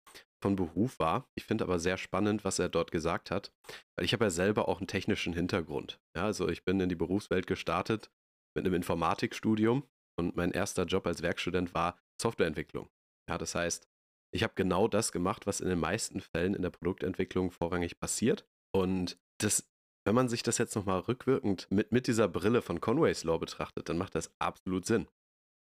von 0.42 0.56
Beruf 0.56 0.98
war. 0.98 1.28
Ich 1.34 1.44
finde 1.44 1.64
aber 1.64 1.78
sehr 1.78 1.98
spannend, 1.98 2.44
was 2.44 2.58
er 2.58 2.68
dort 2.68 2.90
gesagt 2.90 3.30
hat, 3.30 3.52
weil 3.96 4.04
ich 4.04 4.12
habe 4.12 4.24
ja 4.24 4.30
selber 4.30 4.68
auch 4.68 4.78
einen 4.78 4.86
technischen 4.86 5.32
Hintergrund. 5.32 6.00
Ja, 6.16 6.24
also 6.24 6.48
ich 6.48 6.64
bin 6.64 6.80
in 6.80 6.88
die 6.88 6.94
Berufswelt 6.94 7.46
gestartet 7.46 8.10
mit 8.56 8.64
einem 8.64 8.74
Informatikstudium 8.74 9.84
und 10.18 10.36
mein 10.36 10.52
erster 10.52 10.84
Job 10.84 11.06
als 11.06 11.22
Werkstudent 11.22 11.74
war 11.74 11.98
Softwareentwicklung. 12.20 12.88
Ja, 13.28 13.38
das 13.38 13.54
heißt, 13.54 13.88
ich 14.34 14.42
habe 14.42 14.54
genau 14.56 14.88
das 14.88 15.12
gemacht, 15.12 15.46
was 15.46 15.60
in 15.60 15.68
den 15.68 15.78
meisten 15.78 16.20
Fällen 16.20 16.54
in 16.54 16.62
der 16.62 16.70
Produktentwicklung 16.70 17.50
vorrangig 17.50 17.98
passiert. 17.98 18.46
Und 18.74 19.18
das, 19.38 19.70
wenn 20.04 20.14
man 20.14 20.28
sich 20.28 20.42
das 20.42 20.58
jetzt 20.58 20.74
nochmal 20.74 21.00
rückwirkend 21.00 21.70
mit, 21.70 21.92
mit 21.92 22.06
dieser 22.06 22.28
Brille 22.28 22.62
von 22.62 22.80
Conway's 22.80 23.24
Law 23.24 23.38
betrachtet, 23.38 23.88
dann 23.88 23.98
macht 23.98 24.14
das 24.14 24.30
absolut 24.38 24.86
Sinn. 24.86 25.06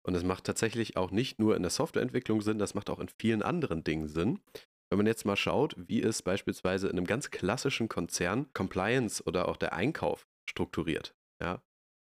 Und 0.07 0.15
es 0.15 0.23
macht 0.23 0.45
tatsächlich 0.45 0.97
auch 0.97 1.11
nicht 1.11 1.39
nur 1.39 1.57
in 1.57 1.63
der 1.63 1.71
Softwareentwicklung 1.71 2.43
Sinn, 2.43 2.59
das 2.59 2.75
macht 2.75 2.91
auch 2.91 3.01
in 3.01 3.09
vielen 3.09 3.43
anderen 3.43 3.85
Dingen 3.85 4.09
Sinn. 4.09 4.41
Wenn 4.91 4.99
man 4.99 5.07
jetzt 5.07 5.25
mal 5.25 5.37
schaut, 5.37 5.75
wie 5.79 6.03
es 6.03 6.23
beispielsweise 6.23 6.89
in 6.89 6.97
einem 6.97 7.07
ganz 7.07 7.31
klassischen 7.31 7.89
Konzern 7.89 8.53
Compliance 8.53 9.23
oder 9.25 9.49
auch 9.49 9.57
der 9.57 9.73
Einkauf 9.73 10.27
strukturiert. 10.49 11.15
Ja? 11.43 11.63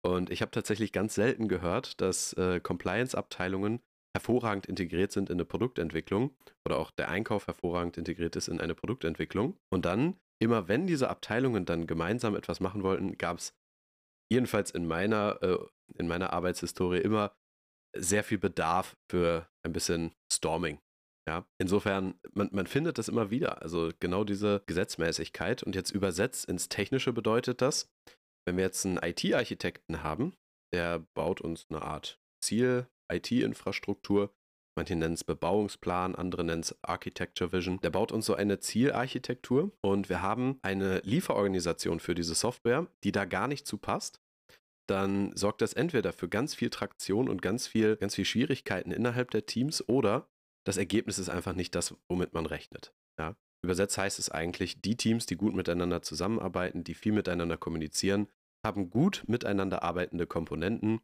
Und 0.04 0.30
ich 0.30 0.42
habe 0.42 0.50
tatsächlich 0.50 0.92
ganz 0.92 1.14
selten 1.14 1.48
gehört, 1.48 2.00
dass 2.00 2.34
äh, 2.34 2.60
Compliance-Abteilungen 2.60 3.80
hervorragend 4.14 4.66
integriert 4.66 5.12
sind 5.12 5.30
in 5.30 5.36
eine 5.36 5.44
Produktentwicklung 5.44 6.34
oder 6.64 6.78
auch 6.78 6.90
der 6.90 7.08
Einkauf 7.08 7.46
hervorragend 7.46 7.96
integriert 7.98 8.36
ist 8.36 8.48
in 8.48 8.60
eine 8.60 8.74
Produktentwicklung. 8.74 9.58
Und 9.70 9.84
dann, 9.84 10.18
immer 10.38 10.68
wenn 10.68 10.86
diese 10.86 11.08
Abteilungen 11.08 11.64
dann 11.64 11.86
gemeinsam 11.86 12.36
etwas 12.36 12.60
machen 12.60 12.82
wollten, 12.82 13.18
gab 13.18 13.38
es 13.38 13.54
jedenfalls 14.30 14.70
in 14.70 14.86
meiner, 14.86 15.42
äh, 15.42 15.58
in 15.94 16.06
meiner 16.06 16.32
Arbeitshistorie 16.32 17.00
immer 17.00 17.32
sehr 17.98 18.24
viel 18.24 18.38
Bedarf 18.38 18.96
für 19.10 19.48
ein 19.62 19.72
bisschen 19.72 20.12
Storming. 20.32 20.78
Ja, 21.28 21.44
insofern, 21.58 22.14
man, 22.32 22.48
man 22.52 22.66
findet 22.66 22.96
das 22.96 23.08
immer 23.08 23.30
wieder. 23.30 23.60
Also 23.60 23.90
genau 24.00 24.24
diese 24.24 24.62
Gesetzmäßigkeit. 24.66 25.62
Und 25.62 25.74
jetzt 25.74 25.90
übersetzt 25.90 26.46
ins 26.46 26.70
Technische 26.70 27.12
bedeutet 27.12 27.60
das, 27.60 27.90
wenn 28.46 28.56
wir 28.56 28.64
jetzt 28.64 28.86
einen 28.86 28.96
IT-Architekten 28.96 30.02
haben, 30.02 30.32
der 30.72 31.00
baut 31.14 31.42
uns 31.42 31.66
eine 31.68 31.82
Art 31.82 32.18
Ziel-IT-Infrastruktur. 32.42 34.32
Manche 34.74 34.96
nennen 34.96 35.14
es 35.14 35.24
Bebauungsplan, 35.24 36.14
andere 36.14 36.44
nennen 36.44 36.62
es 36.62 36.74
Architecture 36.82 37.52
Vision. 37.52 37.78
Der 37.80 37.90
baut 37.90 38.10
uns 38.10 38.24
so 38.24 38.34
eine 38.34 38.60
Zielarchitektur 38.60 39.72
und 39.82 40.08
wir 40.08 40.22
haben 40.22 40.58
eine 40.62 41.00
Lieferorganisation 41.00 42.00
für 42.00 42.14
diese 42.14 42.34
Software, 42.34 42.86
die 43.04 43.12
da 43.12 43.26
gar 43.26 43.48
nicht 43.48 43.66
zu 43.66 43.76
passt 43.76 44.22
dann 44.88 45.36
sorgt 45.36 45.62
das 45.62 45.74
entweder 45.74 46.12
für 46.12 46.28
ganz 46.28 46.54
viel 46.54 46.70
Traktion 46.70 47.28
und 47.28 47.42
ganz 47.42 47.66
viel, 47.66 47.96
ganz 47.96 48.14
viel 48.14 48.24
Schwierigkeiten 48.24 48.90
innerhalb 48.90 49.30
der 49.30 49.46
Teams 49.46 49.86
oder 49.86 50.28
das 50.64 50.76
Ergebnis 50.76 51.18
ist 51.18 51.28
einfach 51.28 51.54
nicht 51.54 51.74
das, 51.74 51.94
womit 52.08 52.32
man 52.34 52.46
rechnet. 52.46 52.94
Ja? 53.18 53.36
Übersetzt 53.62 53.98
heißt 53.98 54.18
es 54.18 54.30
eigentlich, 54.30 54.80
die 54.80 54.96
Teams, 54.96 55.26
die 55.26 55.36
gut 55.36 55.54
miteinander 55.54 56.02
zusammenarbeiten, 56.02 56.84
die 56.84 56.94
viel 56.94 57.12
miteinander 57.12 57.56
kommunizieren, 57.56 58.28
haben 58.64 58.90
gut 58.90 59.24
miteinander 59.26 59.82
arbeitende 59.82 60.26
Komponenten, 60.26 61.00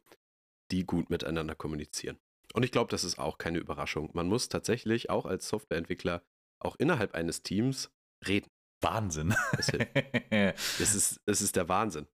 die 0.71 0.85
gut 0.85 1.09
miteinander 1.09 1.55
kommunizieren. 1.55 2.17
Und 2.53 2.63
ich 2.63 2.71
glaube, 2.71 2.89
das 2.89 3.03
ist 3.03 3.19
auch 3.19 3.37
keine 3.37 3.59
Überraschung. 3.59 4.09
Man 4.13 4.27
muss 4.27 4.49
tatsächlich 4.49 5.09
auch 5.09 5.25
als 5.25 5.47
Softwareentwickler 5.47 6.23
auch 6.59 6.75
innerhalb 6.77 7.13
eines 7.13 7.43
Teams 7.43 7.91
reden. 8.27 8.49
Wahnsinn. 8.81 9.35
Es 9.57 9.69
ist, 10.95 11.21
es 11.25 11.41
ist 11.41 11.55
der 11.55 11.69
Wahnsinn. 11.69 12.07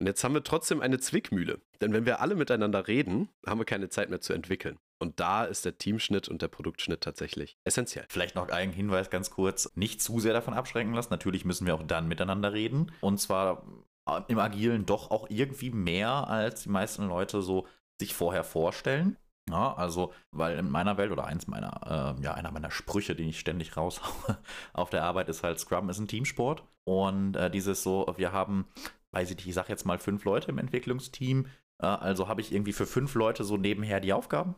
Und 0.00 0.06
jetzt 0.06 0.22
haben 0.22 0.34
wir 0.34 0.44
trotzdem 0.44 0.80
eine 0.80 0.98
Zwickmühle. 0.98 1.60
Denn 1.80 1.92
wenn 1.92 2.06
wir 2.06 2.20
alle 2.20 2.36
miteinander 2.36 2.86
reden, 2.86 3.28
haben 3.46 3.58
wir 3.58 3.64
keine 3.64 3.88
Zeit 3.88 4.10
mehr 4.10 4.20
zu 4.20 4.32
entwickeln. 4.32 4.78
Und 5.00 5.20
da 5.20 5.44
ist 5.44 5.64
der 5.64 5.78
Teamschnitt 5.78 6.28
und 6.28 6.42
der 6.42 6.48
Produktschnitt 6.48 7.00
tatsächlich 7.00 7.56
essentiell. 7.64 8.06
Vielleicht 8.08 8.34
noch 8.34 8.48
ein 8.48 8.72
Hinweis 8.72 9.10
ganz 9.10 9.30
kurz, 9.30 9.70
nicht 9.74 10.00
zu 10.02 10.20
sehr 10.20 10.32
davon 10.32 10.54
abschrecken 10.54 10.94
lassen. 10.94 11.12
Natürlich 11.12 11.44
müssen 11.44 11.66
wir 11.66 11.74
auch 11.74 11.82
dann 11.82 12.08
miteinander 12.08 12.52
reden. 12.52 12.92
Und 13.00 13.18
zwar 13.18 13.64
äh, 14.08 14.20
im 14.28 14.38
Agilen 14.38 14.86
doch 14.86 15.10
auch 15.10 15.28
irgendwie 15.30 15.70
mehr, 15.70 16.28
als 16.28 16.62
die 16.62 16.70
meisten 16.70 17.08
Leute 17.08 17.42
so 17.42 17.66
sich 18.00 18.14
vorher 18.14 18.44
vorstellen. 18.44 19.16
Ja, 19.50 19.74
also, 19.74 20.12
weil 20.30 20.58
in 20.58 20.70
meiner 20.70 20.98
Welt 20.98 21.10
oder 21.10 21.24
eins 21.24 21.46
meiner, 21.46 22.16
äh, 22.18 22.22
ja, 22.22 22.34
einer 22.34 22.52
meiner 22.52 22.70
Sprüche, 22.70 23.14
die 23.14 23.28
ich 23.30 23.40
ständig 23.40 23.76
raushaue 23.76 24.38
auf 24.72 24.90
der 24.90 25.04
Arbeit, 25.04 25.28
ist 25.28 25.42
halt, 25.42 25.58
Scrum 25.58 25.88
ist 25.88 25.98
ein 25.98 26.08
Teamsport. 26.08 26.64
Und 26.84 27.36
äh, 27.36 27.50
dieses 27.50 27.82
so, 27.82 28.12
wir 28.16 28.32
haben, 28.32 28.66
weiß 29.12 29.30
ich 29.30 29.36
nicht, 29.36 29.48
ich 29.48 29.54
sag 29.54 29.68
jetzt 29.68 29.86
mal 29.86 29.98
fünf 29.98 30.24
Leute 30.24 30.50
im 30.50 30.58
Entwicklungsteam, 30.58 31.46
äh, 31.82 31.86
also 31.86 32.28
habe 32.28 32.40
ich 32.40 32.52
irgendwie 32.52 32.72
für 32.72 32.86
fünf 32.86 33.14
Leute 33.14 33.44
so 33.44 33.56
nebenher 33.56 34.00
die 34.00 34.12
Aufgaben. 34.12 34.54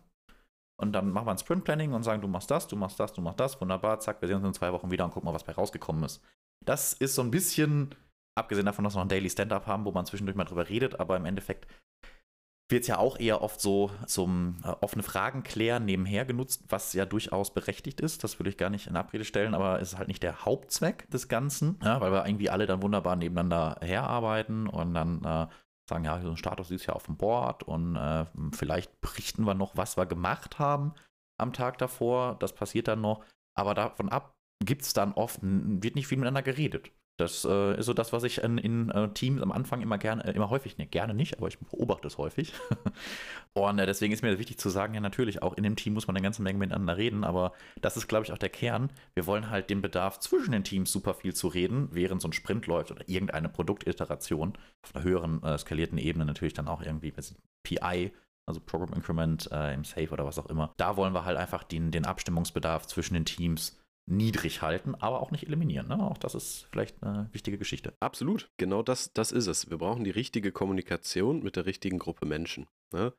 Und 0.81 0.93
dann 0.93 1.11
machen 1.11 1.27
wir 1.27 1.33
ein 1.33 1.39
Sprint 1.39 1.65
Planning 1.65 1.93
und 1.93 2.05
sagen, 2.05 2.23
du 2.23 2.29
machst 2.29 2.51
das, 2.51 2.67
du 2.67 2.75
machst 2.75 2.99
das, 2.99 3.13
du 3.13 3.21
machst 3.21 3.39
das, 3.39 3.61
wunderbar, 3.61 4.01
zack, 4.01 4.23
wir 4.23 4.29
sehen 4.29 4.39
uns 4.39 4.47
in 4.47 4.55
zwei 4.55 4.73
Wochen 4.73 4.91
wieder 4.91 5.05
und 5.05 5.11
gucken 5.11 5.27
mal, 5.27 5.35
was 5.35 5.45
bei 5.45 5.53
rausgekommen 5.53 6.05
ist. 6.05 6.23
Das 6.65 6.95
ist 6.95 7.15
so 7.15 7.23
ein 7.23 7.31
bisschen, 7.31 7.95
abgesehen 8.35 8.65
davon, 8.65 8.85
dass 8.85 8.95
wir 8.95 8.99
noch 8.99 9.05
ein 9.05 9.11
Daily 9.11 9.29
Stand-up 9.29 9.67
haben, 9.67 9.85
wo 9.85 9.93
man 9.93 10.07
zwischendurch 10.07 10.37
mal 10.37 10.45
drüber 10.45 10.69
redet, 10.69 10.99
aber 10.99 11.17
im 11.19 11.27
Endeffekt 11.27 11.67
wird 12.71 12.83
es 12.83 12.89
ja 12.89 12.99
auch 12.99 13.19
eher 13.19 13.43
oft 13.43 13.61
so 13.61 13.91
zum 14.07 14.57
äh, 14.65 14.69
offene 14.81 15.03
Fragen 15.03 15.43
klären 15.43 15.85
nebenher 15.85 16.25
genutzt, 16.25 16.65
was 16.69 16.93
ja 16.93 17.05
durchaus 17.05 17.53
berechtigt 17.53 18.01
ist. 18.01 18.25
Das 18.25 18.39
will 18.39 18.47
ich 18.47 18.57
gar 18.57 18.71
nicht 18.71 18.87
in 18.87 18.97
Abrede 18.97 19.25
stellen, 19.25 19.55
aber 19.55 19.81
es 19.81 19.93
ist 19.93 19.99
halt 19.99 20.09
nicht 20.09 20.23
der 20.23 20.45
Hauptzweck 20.45 21.11
des 21.11 21.29
Ganzen, 21.29 21.79
ja, 21.83 22.01
weil 22.01 22.13
wir 22.13 22.27
irgendwie 22.27 22.51
alle 22.51 22.67
dann 22.67 22.83
wunderbar 22.83 23.17
nebeneinander 23.17 23.77
herarbeiten 23.81 24.67
und 24.67 24.95
dann 24.95 25.25
äh, 25.25 25.47
sagen, 25.89 26.05
ja, 26.05 26.21
so 26.21 26.31
ein 26.31 26.37
Status 26.37 26.71
ist 26.71 26.87
ja 26.87 26.95
auf 26.95 27.07
dem 27.07 27.17
Board 27.17 27.65
und 27.65 27.97
äh, 27.97 28.27
vielleicht 28.53 29.01
berichten 29.01 29.45
wir 29.45 29.55
noch, 29.55 29.77
was 29.77 29.97
wir 29.97 30.07
gemacht 30.07 30.59
haben 30.59 30.95
am 31.39 31.53
Tag 31.53 31.79
davor. 31.79 32.37
Das 32.39 32.55
passiert 32.55 32.89
dann 32.89 33.01
noch. 33.01 33.25
Aber 33.59 33.75
davon 33.75 34.09
ab 34.09 34.35
gibt 34.65 34.83
es 34.83 34.93
dann 34.93 35.13
oft, 35.13 35.41
wird 35.43 35.97
nicht 35.97 36.07
viel 36.07 36.19
miteinander 36.19 36.43
geredet. 36.43 36.91
Das 37.21 37.45
äh, 37.45 37.79
ist 37.79 37.87
so 37.87 37.93
das, 37.93 38.13
was 38.13 38.25
ich 38.25 38.39
in, 38.39 38.59
in 38.59 38.91
äh, 38.91 39.09
Teams 39.11 39.43
am 39.43 39.53
Anfang 39.53 39.83
immer 39.83 39.99
gerne, 39.99 40.25
äh, 40.25 40.33
immer 40.33 40.51
häufig, 40.51 40.79
ne, 40.79 40.87
gerne 40.87 41.15
nicht, 41.15 41.39
aber 41.39 41.49
ich 41.49 41.59
beobachte 41.59 42.09
es 42.09 42.19
häufig. 42.19 42.53
und 43.53 43.79
äh, 43.79 43.87
deswegen 43.87 44.13
ist 44.13 44.23
mir 44.23 44.39
wichtig 44.39 44.59
zu 44.59 44.71
sagen, 44.71 44.95
ja, 44.95 45.01
natürlich, 45.01 45.43
auch 45.43 45.55
in 45.55 45.63
dem 45.63 45.77
Team 45.77 45.95
muss 45.95 46.07
man 46.07 46.17
eine 46.17 46.23
ganze 46.23 46.43
Menge 46.43 46.59
miteinander 46.59 46.97
reden, 46.97 47.25
aber 47.25 47.53
das 47.81 47.97
ist, 47.97 48.09
glaube 48.09 48.25
ich, 48.25 48.33
auch 48.33 48.39
der 48.39 48.49
Kern. 48.49 48.91
Wir 49.15 49.27
wollen 49.27 49.51
halt 49.51 49.71
den 49.71 49.83
Bedarf 49.83 50.19
zwischen 50.21 50.53
den 50.53 50.65
Teams 50.65 50.91
super 50.91 51.15
viel 51.15 51.35
zu 51.35 51.49
reden, 51.49 51.89
während 51.93 52.23
so 52.23 52.29
ein 52.29 52.33
Sprint 52.33 52.67
läuft 52.67 52.91
oder 52.91 53.09
irgendeine 53.09 53.49
Produktiteration 53.49 54.55
auf 54.83 54.95
einer 54.95 55.05
höheren 55.05 55.43
äh, 55.43 55.59
skalierten 55.59 55.99
Ebene 55.99 56.25
natürlich 56.25 56.55
dann 56.55 56.69
auch 56.69 56.83
irgendwie 56.83 57.13
PI, 57.63 58.13
also 58.47 58.61
Program 58.61 58.95
Increment 58.95 59.51
äh, 59.53 59.75
im 59.75 59.85
Safe 59.85 60.11
oder 60.11 60.25
was 60.25 60.39
auch 60.39 60.47
immer. 60.47 60.73
Da 60.77 60.97
wollen 60.97 61.15
wir 61.15 61.25
halt 61.25 61.37
einfach 61.37 61.63
den, 61.63 61.91
den 61.91 62.07
Abstimmungsbedarf 62.07 62.87
zwischen 62.87 63.15
den 63.15 63.25
Teams 63.25 63.80
niedrig 64.11 64.63
halten, 64.63 64.95
aber 64.95 65.21
auch 65.21 65.31
nicht 65.31 65.47
eliminieren. 65.47 65.89
Ne? 65.89 66.03
Auch 66.03 66.19
das 66.19 66.35
ist 66.35 66.67
vielleicht 66.71 67.03
eine 67.03 67.29
wichtige 67.33 67.59
Geschichte. 67.59 67.95
Absolut, 68.01 68.51
genau 68.57 68.83
das, 68.83 69.13
das 69.13 69.33
ist 69.33 69.47
es. 69.47 69.71
Wir 69.71 69.79
brauchen 69.79 70.05
die 70.05 70.11
richtige 70.11 70.53
Kommunikation 70.53 71.43
mit 71.43 71.57
der 71.57 71.67
richtigen 71.67 71.99
Gruppe 71.99 72.27
Menschen. 72.27 72.67
Ne? 72.93 73.13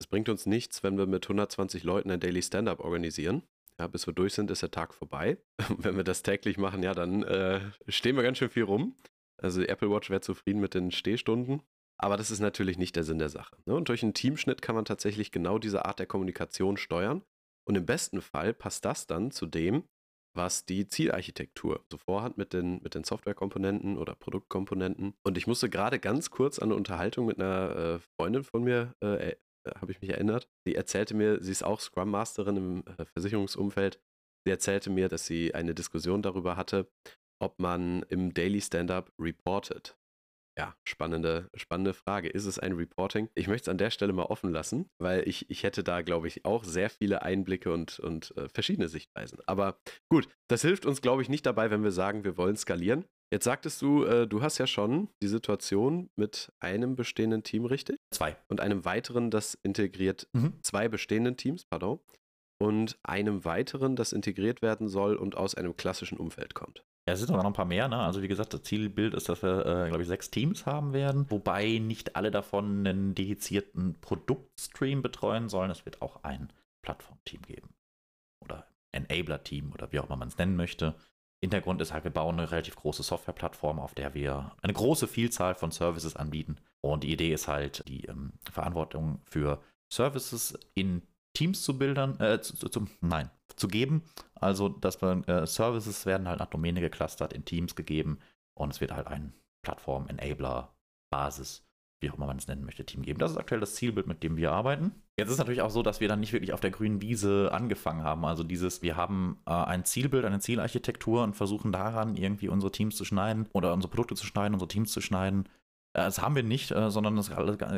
Es 0.00 0.06
bringt 0.06 0.28
uns 0.28 0.46
nichts, 0.46 0.82
wenn 0.82 0.98
wir 0.98 1.06
mit 1.06 1.24
120 1.24 1.82
Leuten 1.82 2.10
ein 2.10 2.20
Daily 2.20 2.42
Stand-up 2.42 2.80
organisieren. 2.80 3.42
Ja, 3.78 3.86
bis 3.86 4.06
wir 4.06 4.14
durch 4.14 4.34
sind, 4.34 4.50
ist 4.50 4.62
der 4.62 4.70
Tag 4.70 4.94
vorbei. 4.94 5.38
wenn 5.78 5.96
wir 5.96 6.04
das 6.04 6.22
täglich 6.22 6.58
machen, 6.58 6.82
ja, 6.82 6.94
dann 6.94 7.22
äh, 7.24 7.60
stehen 7.88 8.16
wir 8.16 8.22
ganz 8.22 8.38
schön 8.38 8.50
viel 8.50 8.62
rum. 8.62 8.96
Also 9.38 9.60
die 9.60 9.68
Apple 9.68 9.90
Watch 9.90 10.08
wäre 10.08 10.22
zufrieden 10.22 10.60
mit 10.60 10.74
den 10.74 10.90
Stehstunden. 10.90 11.62
Aber 11.98 12.16
das 12.16 12.30
ist 12.30 12.40
natürlich 12.40 12.78
nicht 12.78 12.96
der 12.96 13.04
Sinn 13.04 13.18
der 13.18 13.28
Sache. 13.30 13.56
Ne? 13.64 13.74
Und 13.74 13.88
durch 13.88 14.02
einen 14.02 14.14
Teamschnitt 14.14 14.60
kann 14.60 14.74
man 14.74 14.84
tatsächlich 14.84 15.30
genau 15.30 15.58
diese 15.58 15.84
Art 15.86 15.98
der 15.98 16.06
Kommunikation 16.06 16.76
steuern. 16.76 17.22
Und 17.66 17.74
im 17.74 17.86
besten 17.86 18.20
Fall 18.20 18.52
passt 18.54 18.84
das 18.84 19.06
dann 19.06 19.30
zu 19.30 19.46
dem, 19.46 19.84
was 20.36 20.64
die 20.64 20.86
Zielarchitektur 20.86 21.84
so 21.90 21.98
vorhat 21.98 22.38
mit 22.38 22.52
den, 22.52 22.82
mit 22.82 22.94
den 22.94 23.04
Softwarekomponenten 23.04 23.98
oder 23.98 24.14
Produktkomponenten. 24.14 25.14
Und 25.22 25.38
ich 25.38 25.46
musste 25.46 25.68
gerade 25.68 25.98
ganz 25.98 26.30
kurz 26.30 26.58
an 26.58 26.68
eine 26.68 26.76
Unterhaltung 26.76 27.26
mit 27.26 27.40
einer 27.40 27.76
äh, 27.76 27.98
Freundin 27.98 28.44
von 28.44 28.64
mir, 28.64 28.94
äh, 29.02 29.30
äh, 29.30 29.36
habe 29.80 29.92
ich 29.92 30.00
mich 30.00 30.10
erinnert. 30.10 30.48
Die 30.66 30.74
erzählte 30.74 31.14
mir, 31.14 31.42
sie 31.42 31.52
ist 31.52 31.64
auch 31.64 31.80
Scrum 31.80 32.10
Masterin 32.10 32.56
im 32.56 32.84
äh, 32.98 33.04
Versicherungsumfeld. 33.04 34.00
Sie 34.44 34.50
erzählte 34.50 34.90
mir, 34.90 35.08
dass 35.08 35.26
sie 35.26 35.54
eine 35.54 35.74
Diskussion 35.74 36.22
darüber 36.22 36.56
hatte, 36.56 36.88
ob 37.40 37.58
man 37.58 38.02
im 38.08 38.32
Daily 38.32 38.60
Stand-up 38.60 39.12
reportet. 39.18 39.98
Ja, 40.58 40.74
spannende, 40.84 41.50
spannende 41.54 41.92
Frage. 41.92 42.28
Ist 42.28 42.46
es 42.46 42.58
ein 42.58 42.72
Reporting? 42.72 43.28
Ich 43.34 43.46
möchte 43.46 43.64
es 43.64 43.68
an 43.68 43.76
der 43.76 43.90
Stelle 43.90 44.14
mal 44.14 44.24
offen 44.24 44.50
lassen, 44.50 44.88
weil 44.98 45.28
ich, 45.28 45.50
ich 45.50 45.62
hätte 45.64 45.84
da, 45.84 46.00
glaube 46.00 46.28
ich, 46.28 46.46
auch 46.46 46.64
sehr 46.64 46.88
viele 46.88 47.22
Einblicke 47.22 47.72
und, 47.72 47.98
und 47.98 48.34
äh, 48.38 48.48
verschiedene 48.48 48.88
Sichtweisen. 48.88 49.38
Aber 49.46 49.78
gut, 50.08 50.28
das 50.48 50.62
hilft 50.62 50.86
uns, 50.86 51.02
glaube 51.02 51.20
ich, 51.20 51.28
nicht 51.28 51.44
dabei, 51.44 51.70
wenn 51.70 51.82
wir 51.82 51.90
sagen, 51.90 52.24
wir 52.24 52.38
wollen 52.38 52.56
skalieren. 52.56 53.04
Jetzt 53.30 53.44
sagtest 53.44 53.82
du, 53.82 54.04
äh, 54.04 54.26
du 54.26 54.40
hast 54.40 54.56
ja 54.56 54.66
schon 54.66 55.08
die 55.22 55.28
Situation 55.28 56.08
mit 56.16 56.52
einem 56.60 56.96
bestehenden 56.96 57.42
Team, 57.42 57.66
richtig? 57.66 57.98
Zwei. 58.14 58.36
Und 58.48 58.60
einem 58.60 58.84
weiteren, 58.86 59.30
das 59.30 59.54
integriert 59.62 60.26
mhm. 60.32 60.54
zwei 60.62 60.88
bestehenden 60.88 61.36
Teams, 61.36 61.64
pardon. 61.66 62.00
Und 62.58 62.98
einem 63.02 63.44
weiteren, 63.44 63.96
das 63.96 64.14
integriert 64.14 64.62
werden 64.62 64.88
soll 64.88 65.16
und 65.16 65.36
aus 65.36 65.54
einem 65.54 65.76
klassischen 65.76 66.16
Umfeld 66.16 66.54
kommt. 66.54 66.82
Ja, 67.08 67.14
es 67.14 67.20
sind 67.20 67.30
noch 67.30 67.44
ein 67.44 67.52
paar 67.52 67.64
mehr. 67.64 67.86
Ne? 67.88 67.98
Also 67.98 68.22
wie 68.22 68.28
gesagt, 68.28 68.52
das 68.52 68.62
Zielbild 68.62 69.14
ist, 69.14 69.28
dass 69.28 69.42
wir, 69.42 69.64
äh, 69.64 69.88
glaube 69.88 70.02
ich, 70.02 70.08
sechs 70.08 70.30
Teams 70.30 70.66
haben 70.66 70.92
werden, 70.92 71.30
wobei 71.30 71.78
nicht 71.78 72.16
alle 72.16 72.32
davon 72.32 72.86
einen 72.86 73.14
dedizierten 73.14 73.94
Produktstream 74.00 75.02
betreuen 75.02 75.48
sollen. 75.48 75.70
Es 75.70 75.84
wird 75.84 76.02
auch 76.02 76.24
ein 76.24 76.52
Plattformteam 76.82 77.42
geben 77.42 77.68
oder 78.44 78.66
Enabler-Team 78.92 79.72
oder 79.72 79.92
wie 79.92 80.00
auch 80.00 80.06
immer 80.06 80.16
man 80.16 80.28
es 80.28 80.38
nennen 80.38 80.56
möchte. 80.56 80.94
Hintergrund 81.42 81.80
ist 81.80 81.92
halt, 81.92 82.04
wir 82.04 82.10
bauen 82.10 82.40
eine 82.40 82.50
relativ 82.50 82.76
große 82.76 83.02
Softwareplattform, 83.02 83.78
auf 83.78 83.94
der 83.94 84.14
wir 84.14 84.52
eine 84.62 84.72
große 84.72 85.06
Vielzahl 85.06 85.54
von 85.54 85.70
Services 85.70 86.16
anbieten. 86.16 86.56
Und 86.80 87.04
die 87.04 87.12
Idee 87.12 87.32
ist 87.32 87.46
halt, 87.46 87.86
die 87.88 88.06
ähm, 88.06 88.32
Verantwortung 88.50 89.20
für 89.26 89.62
Services 89.92 90.58
in 90.74 91.02
Teams 91.34 91.62
zu 91.62 91.78
bildern, 91.78 92.18
äh, 92.20 92.40
zu, 92.40 92.68
zu, 92.68 92.86
nein, 93.00 93.30
zu 93.56 93.68
geben. 93.68 94.02
Also, 94.34 94.68
dass 94.68 95.00
wir 95.02 95.26
äh, 95.28 95.46
Services 95.46 96.06
werden 96.06 96.28
halt 96.28 96.40
nach 96.40 96.46
Domäne 96.46 96.80
geclustert, 96.80 97.32
in 97.32 97.44
Teams 97.44 97.74
gegeben 97.74 98.18
und 98.54 98.72
es 98.72 98.80
wird 98.80 98.92
halt 98.92 99.06
ein 99.06 99.32
Plattform, 99.62 100.06
Enabler, 100.08 100.74
Basis, 101.10 101.66
wie 102.00 102.10
auch 102.10 102.16
immer 102.16 102.26
man 102.26 102.36
es 102.36 102.46
nennen 102.46 102.64
möchte, 102.64 102.84
Team 102.84 103.02
geben. 103.02 103.18
Das 103.18 103.30
ist 103.30 103.36
aktuell 103.36 103.60
das 103.60 103.74
Zielbild, 103.74 104.06
mit 104.06 104.22
dem 104.22 104.36
wir 104.36 104.52
arbeiten. 104.52 104.92
Jetzt 105.18 105.30
ist 105.30 105.38
natürlich 105.38 105.62
auch 105.62 105.70
so, 105.70 105.82
dass 105.82 106.00
wir 106.00 106.08
dann 106.08 106.20
nicht 106.20 106.32
wirklich 106.32 106.52
auf 106.52 106.60
der 106.60 106.70
grünen 106.70 107.00
Wiese 107.00 107.50
angefangen 107.52 108.04
haben. 108.04 108.24
Also 108.24 108.44
dieses, 108.44 108.82
wir 108.82 108.96
haben 108.96 109.38
äh, 109.46 109.52
ein 109.52 109.84
Zielbild, 109.84 110.24
eine 110.24 110.40
Zielarchitektur 110.40 111.22
und 111.22 111.34
versuchen 111.34 111.72
daran 111.72 112.16
irgendwie 112.16 112.48
unsere 112.48 112.70
Teams 112.70 112.96
zu 112.96 113.04
schneiden 113.04 113.48
oder 113.52 113.72
unsere 113.72 113.90
Produkte 113.90 114.14
zu 114.14 114.26
schneiden, 114.26 114.54
unsere 114.54 114.68
Teams 114.68 114.92
zu 114.92 115.00
schneiden 115.00 115.48
das 115.96 116.20
haben 116.20 116.36
wir 116.36 116.42
nicht, 116.42 116.72
äh, 116.72 116.90
sondern 116.90 117.16
das 117.16 117.30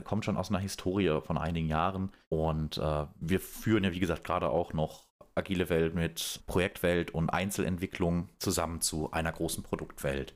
kommt 0.04 0.25
schon 0.25 0.37
aus 0.37 0.50
einer 0.50 0.58
Historie 0.58 1.20
von 1.22 1.38
einigen 1.38 1.68
Jahren. 1.68 2.10
Und 2.28 2.78
äh, 2.78 3.06
wir 3.20 3.40
führen 3.40 3.84
ja, 3.84 3.92
wie 3.92 4.00
gesagt, 4.00 4.25
gerade 4.25 4.50
auch 4.50 4.72
noch 4.72 5.06
agile 5.37 5.68
Welt 5.68 5.94
mit 5.94 6.42
Projektwelt 6.46 7.12
und 7.12 7.30
Einzelentwicklung 7.30 8.28
zusammen 8.38 8.80
zu 8.80 9.12
einer 9.12 9.30
großen 9.30 9.62
Produktwelt. 9.62 10.34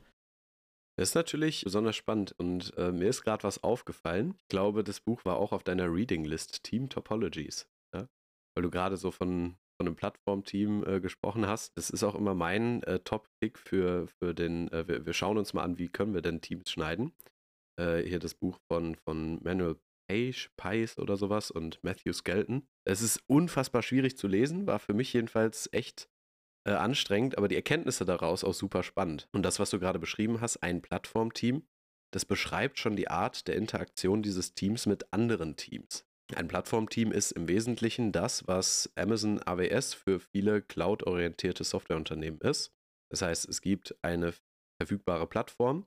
Das 0.97 1.09
ist 1.09 1.15
natürlich 1.15 1.63
besonders 1.63 1.95
spannend 1.95 2.35
und 2.37 2.77
äh, 2.77 2.91
mir 2.91 3.09
ist 3.09 3.23
gerade 3.23 3.43
was 3.43 3.63
aufgefallen. 3.63 4.35
Ich 4.43 4.49
glaube, 4.49 4.83
das 4.83 5.01
Buch 5.01 5.25
war 5.25 5.35
auch 5.35 5.51
auf 5.51 5.63
deiner 5.63 5.91
Reading 5.91 6.23
List, 6.23 6.63
Team 6.63 6.87
Topologies. 6.87 7.67
Ja? 7.93 8.07
Weil 8.55 8.61
du 8.61 8.69
gerade 8.69 8.95
so 8.95 9.11
von, 9.11 9.57
von 9.75 9.87
einem 9.87 9.95
Plattformteam 9.95 10.85
äh, 10.85 11.01
gesprochen 11.01 11.47
hast. 11.47 11.75
Das 11.75 11.89
ist 11.89 12.03
auch 12.03 12.15
immer 12.15 12.35
mein 12.35 12.83
äh, 12.83 12.99
Top-Pick 12.99 13.57
für, 13.57 14.07
für 14.07 14.33
den, 14.33 14.71
wir, 14.71 15.05
wir, 15.05 15.13
schauen 15.13 15.37
uns 15.37 15.53
mal 15.53 15.63
an, 15.63 15.79
wie 15.79 15.89
können 15.89 16.13
wir 16.13 16.21
denn 16.21 16.39
Teams 16.39 16.69
schneiden 16.69 17.11
äh, 17.79 18.01
hier 18.01 18.19
das 18.19 18.35
Buch 18.35 18.59
von, 18.67 18.95
von 18.95 19.41
Manuel 19.43 19.77
Page, 20.09 20.51
Pies 20.57 20.97
oder 20.97 21.17
sowas 21.17 21.49
und 21.49 21.83
Matthew 21.83 22.13
Skelton. 22.13 22.67
Es 22.85 23.01
ist 23.01 23.21
unfassbar 23.27 23.81
schwierig 23.81 24.17
zu 24.17 24.27
lesen, 24.27 24.67
war 24.67 24.79
für 24.79 24.93
mich 24.93 25.13
jedenfalls 25.13 25.69
echt 25.71 26.09
äh, 26.67 26.71
anstrengend, 26.71 27.37
aber 27.37 27.47
die 27.47 27.55
Erkenntnisse 27.55 28.05
daraus 28.05 28.43
auch 28.43 28.53
super 28.53 28.83
spannend. 28.83 29.27
Und 29.31 29.43
das, 29.43 29.59
was 29.59 29.69
du 29.69 29.79
gerade 29.79 29.99
beschrieben 29.99 30.41
hast, 30.41 30.57
ein 30.57 30.81
Plattformteam, 30.81 31.67
das 32.13 32.25
beschreibt 32.25 32.79
schon 32.79 32.95
die 32.95 33.09
Art 33.09 33.47
der 33.47 33.55
Interaktion 33.55 34.21
dieses 34.21 34.53
Teams 34.53 34.85
mit 34.85 35.11
anderen 35.11 35.55
Teams. 35.55 36.05
Ein 36.35 36.47
Plattformteam 36.47 37.11
ist 37.11 37.31
im 37.31 37.47
Wesentlichen 37.47 38.11
das, 38.11 38.47
was 38.47 38.91
Amazon 38.95 39.41
AWS 39.45 39.93
für 39.93 40.19
viele 40.19 40.61
cloud-orientierte 40.61 41.63
Softwareunternehmen 41.63 42.39
ist. 42.41 42.71
Das 43.11 43.21
heißt, 43.21 43.47
es 43.49 43.61
gibt 43.61 43.95
eine 44.01 44.33
verfügbare 44.79 45.27
Plattform, 45.27 45.85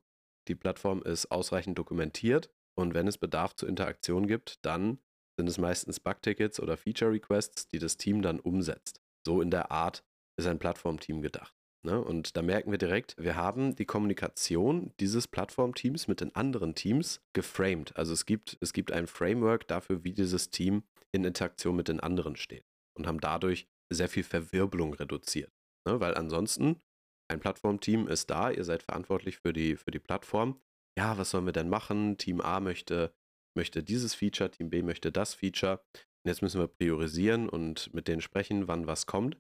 die 0.49 0.55
Plattform 0.55 1.03
ist 1.03 1.31
ausreichend 1.31 1.79
dokumentiert 1.79 2.51
und 2.79 2.95
wenn 2.95 3.09
es 3.09 3.19
Bedarf 3.19 3.55
zur 3.57 3.69
Interaktion 3.69 4.27
gibt, 4.27 4.65
dann 4.65 4.99
sind 5.39 5.49
es 5.49 5.59
meistens 5.59 6.01
Bugtickets 6.01 6.61
oder 6.61 6.77
Feature 6.77 7.13
Requests, 7.13 7.69
die 7.69 7.79
das 7.79 7.97
Team 7.97 8.23
dann 8.23 8.41
umsetzt. 8.41 9.01
So 9.27 9.41
in 9.41 9.51
der 9.51 9.71
Art 9.71 10.05
ist 10.39 10.47
ein 10.47 10.59
Plattformteam 10.59 11.23
gedacht. 11.23 11.55
Ne? 11.87 12.03
Und 12.03 12.37
da 12.37 12.43
merken 12.43 12.71
wir 12.71 12.79
direkt, 12.79 13.17
wir 13.19 13.37
haben 13.37 13.77
die 13.77 13.85
Kommunikation 13.85 14.93
dieses 14.99 15.29
Plattformteams 15.29 16.09
mit 16.09 16.21
den 16.21 16.35
anderen 16.35 16.75
Teams 16.75 17.21
geframed. 17.33 17.97
Also 17.97 18.13
es 18.13 18.27
gibt, 18.27 18.59
es 18.61 18.73
gibt 18.73 18.93
ein 18.93 19.07
Framework 19.07 19.69
dafür, 19.69 20.03
wie 20.03 20.13
dieses 20.13 20.51
Team 20.51 20.83
in 21.13 21.25
Interaktion 21.25 21.77
mit 21.77 21.89
den 21.89 22.01
anderen 22.01 22.37
steht 22.37 22.65
und 22.97 23.07
haben 23.07 23.21
dadurch 23.21 23.69
sehr 23.91 24.09
viel 24.09 24.25
Verwirbelung 24.25 24.95
reduziert. 24.95 25.53
Ne? 25.87 26.01
Weil 26.01 26.15
ansonsten 26.15 26.81
ein 27.29 27.41
Plattformteam 27.41 28.09
ist 28.09 28.31
da, 28.31 28.51
ihr 28.51 28.65
seid 28.65 28.83
verantwortlich 28.83 29.39
für 29.39 29.53
die, 29.53 29.77
für 29.77 29.91
die 29.91 29.99
Plattform. 29.99 30.61
Ja, 30.99 31.19
was 31.19 31.31
sollen 31.31 31.47
wir 31.47 31.53
denn 31.53 31.69
machen? 31.69 32.19
Team 32.19 32.41
A 32.41 32.61
möchte, 32.61 33.13
möchte 33.57 33.83
dieses 33.83 34.15
Feature, 34.15 34.51
Team 34.51 34.71
B 34.71 34.83
möchte 34.83 35.13
das 35.13 35.35
Feature. 35.35 35.85
Jetzt 36.27 36.43
müssen 36.43 36.61
wir 36.61 36.69
priorisieren 36.69 37.49
und 37.49 37.93
mit 37.95 38.09
denen 38.09 38.21
sprechen, 38.21 38.69
wann 38.69 38.87
was 38.87 39.07
kommt. 39.07 39.39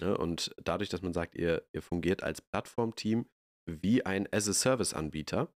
Ja, 0.00 0.14
und 0.14 0.54
dadurch, 0.62 0.88
dass 0.88 1.02
man 1.02 1.12
sagt, 1.12 1.34
ihr, 1.34 1.66
ihr 1.72 1.82
fungiert 1.82 2.22
als 2.22 2.40
Plattformteam 2.40 3.26
wie 3.66 4.04
ein 4.04 4.28
As-a-Service-Anbieter, 4.32 5.52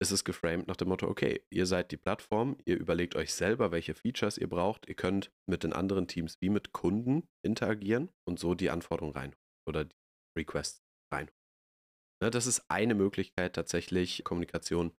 ist 0.00 0.10
es 0.10 0.24
geframed 0.24 0.66
nach 0.66 0.76
dem 0.76 0.88
Motto, 0.88 1.06
okay, 1.06 1.42
ihr 1.50 1.66
seid 1.66 1.92
die 1.92 1.96
Plattform, 1.96 2.56
ihr 2.64 2.76
überlegt 2.76 3.14
euch 3.14 3.32
selber, 3.34 3.70
welche 3.70 3.94
Features 3.94 4.36
ihr 4.36 4.48
braucht, 4.48 4.88
ihr 4.88 4.96
könnt 4.96 5.30
mit 5.48 5.62
den 5.62 5.72
anderen 5.72 6.08
Teams 6.08 6.40
wie 6.40 6.48
mit 6.48 6.72
Kunden 6.72 7.28
interagieren 7.44 8.10
und 8.26 8.40
so 8.40 8.54
die 8.54 8.70
Anforderungen 8.70 9.14
rein 9.14 9.36
oder 9.68 9.84
die 9.84 9.94
Requests 10.36 10.82
rein. 11.12 11.30
Ja, 12.22 12.30
das 12.30 12.46
ist 12.46 12.70
eine 12.70 12.94
Möglichkeit, 12.94 13.54
tatsächlich 13.54 14.22
Kommunikation 14.24 14.92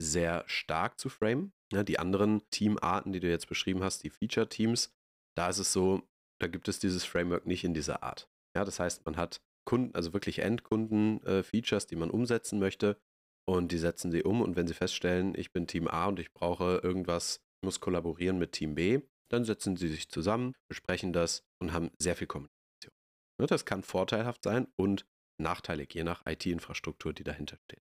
sehr 0.00 0.44
stark 0.46 0.98
zu 0.98 1.08
framen. 1.08 1.52
Ja, 1.72 1.82
die 1.82 1.98
anderen 1.98 2.42
Teamarten, 2.50 3.12
die 3.12 3.20
du 3.20 3.28
jetzt 3.28 3.48
beschrieben 3.48 3.82
hast, 3.82 4.04
die 4.04 4.10
Feature-Teams, 4.10 4.94
da 5.36 5.48
ist 5.48 5.58
es 5.58 5.72
so, 5.72 6.02
da 6.40 6.46
gibt 6.46 6.68
es 6.68 6.78
dieses 6.78 7.04
Framework 7.04 7.46
nicht 7.46 7.64
in 7.64 7.74
dieser 7.74 8.02
Art. 8.02 8.30
Ja, 8.56 8.64
das 8.64 8.80
heißt, 8.80 9.04
man 9.06 9.16
hat 9.16 9.40
Kunden, 9.66 9.94
also 9.94 10.12
wirklich 10.12 10.38
Endkunden-Features, 10.38 11.84
äh, 11.84 11.88
die 11.88 11.96
man 11.96 12.10
umsetzen 12.10 12.58
möchte 12.58 13.00
und 13.46 13.72
die 13.72 13.78
setzen 13.78 14.10
sie 14.10 14.22
um 14.22 14.40
und 14.40 14.56
wenn 14.56 14.66
sie 14.66 14.74
feststellen, 14.74 15.34
ich 15.36 15.52
bin 15.52 15.66
Team 15.66 15.88
A 15.88 16.06
und 16.06 16.18
ich 16.18 16.32
brauche 16.32 16.80
irgendwas, 16.82 17.42
muss 17.64 17.80
kollaborieren 17.80 18.38
mit 18.38 18.52
Team 18.52 18.74
B, 18.74 19.00
dann 19.30 19.44
setzen 19.44 19.76
sie 19.76 19.88
sich 19.88 20.08
zusammen, 20.08 20.54
besprechen 20.68 21.12
das 21.12 21.46
und 21.60 21.72
haben 21.72 21.90
sehr 21.98 22.16
viel 22.16 22.26
Kommunikation. 22.26 22.94
Ne, 23.40 23.46
das 23.46 23.64
kann 23.64 23.82
vorteilhaft 23.82 24.42
sein 24.42 24.68
und 24.76 25.06
nachteilig, 25.40 25.94
je 25.94 26.04
nach 26.04 26.26
IT-Infrastruktur, 26.26 27.12
die 27.12 27.24
dahinter 27.24 27.58
steht. 27.64 27.82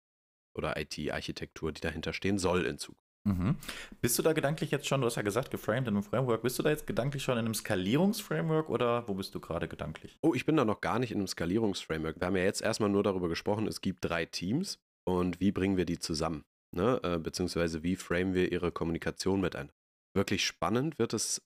Oder 0.54 0.76
IT-Architektur, 0.76 1.72
die 1.72 1.80
dahinter 1.80 2.12
stehen 2.12 2.38
soll 2.38 2.66
in 2.66 2.78
Zukunft. 2.78 3.02
Mhm. 3.24 3.56
Bist 4.00 4.18
du 4.18 4.22
da 4.22 4.32
gedanklich 4.32 4.72
jetzt 4.72 4.88
schon, 4.88 5.00
du 5.00 5.06
hast 5.06 5.14
ja 5.14 5.22
gesagt, 5.22 5.50
geframed 5.50 5.88
in 5.88 5.94
einem 5.94 6.02
Framework, 6.02 6.42
bist 6.42 6.58
du 6.58 6.62
da 6.62 6.70
jetzt 6.70 6.86
gedanklich 6.86 7.22
schon 7.22 7.38
in 7.38 7.44
einem 7.44 7.54
Skalierungsframework 7.54 8.68
oder 8.68 9.06
wo 9.06 9.14
bist 9.14 9.34
du 9.34 9.40
gerade 9.40 9.68
gedanklich? 9.68 10.18
Oh, 10.22 10.34
ich 10.34 10.44
bin 10.44 10.56
da 10.56 10.64
noch 10.64 10.80
gar 10.80 10.98
nicht 10.98 11.12
in 11.12 11.18
einem 11.18 11.28
Skalierungsframework. 11.28 12.18
Wir 12.20 12.26
haben 12.26 12.36
ja 12.36 12.42
jetzt 12.42 12.62
erstmal 12.62 12.90
nur 12.90 13.04
darüber 13.04 13.28
gesprochen, 13.28 13.68
es 13.68 13.80
gibt 13.80 14.04
drei 14.04 14.26
Teams 14.26 14.80
und 15.04 15.40
wie 15.40 15.52
bringen 15.52 15.76
wir 15.76 15.84
die 15.84 16.00
zusammen? 16.00 16.44
Ne? 16.74 17.00
Äh, 17.04 17.18
beziehungsweise 17.18 17.82
wie 17.84 17.96
framen 17.96 18.34
wir 18.34 18.50
ihre 18.50 18.72
Kommunikation 18.72 19.40
miteinander? 19.40 19.74
Wirklich 20.16 20.44
spannend 20.44 20.98
wird 20.98 21.12
es 21.14 21.42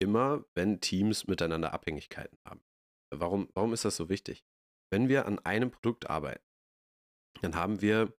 immer, 0.00 0.44
wenn 0.54 0.80
Teams 0.80 1.26
miteinander 1.26 1.74
Abhängigkeiten 1.74 2.38
haben. 2.46 2.62
Warum, 3.14 3.48
warum 3.54 3.72
ist 3.72 3.84
das 3.84 3.96
so 3.96 4.08
wichtig? 4.08 4.42
Wenn 4.90 5.08
wir 5.08 5.26
an 5.26 5.38
einem 5.40 5.70
Produkt 5.70 6.10
arbeiten, 6.10 6.44
dann 7.42 7.54
haben 7.54 7.80
wir 7.80 8.12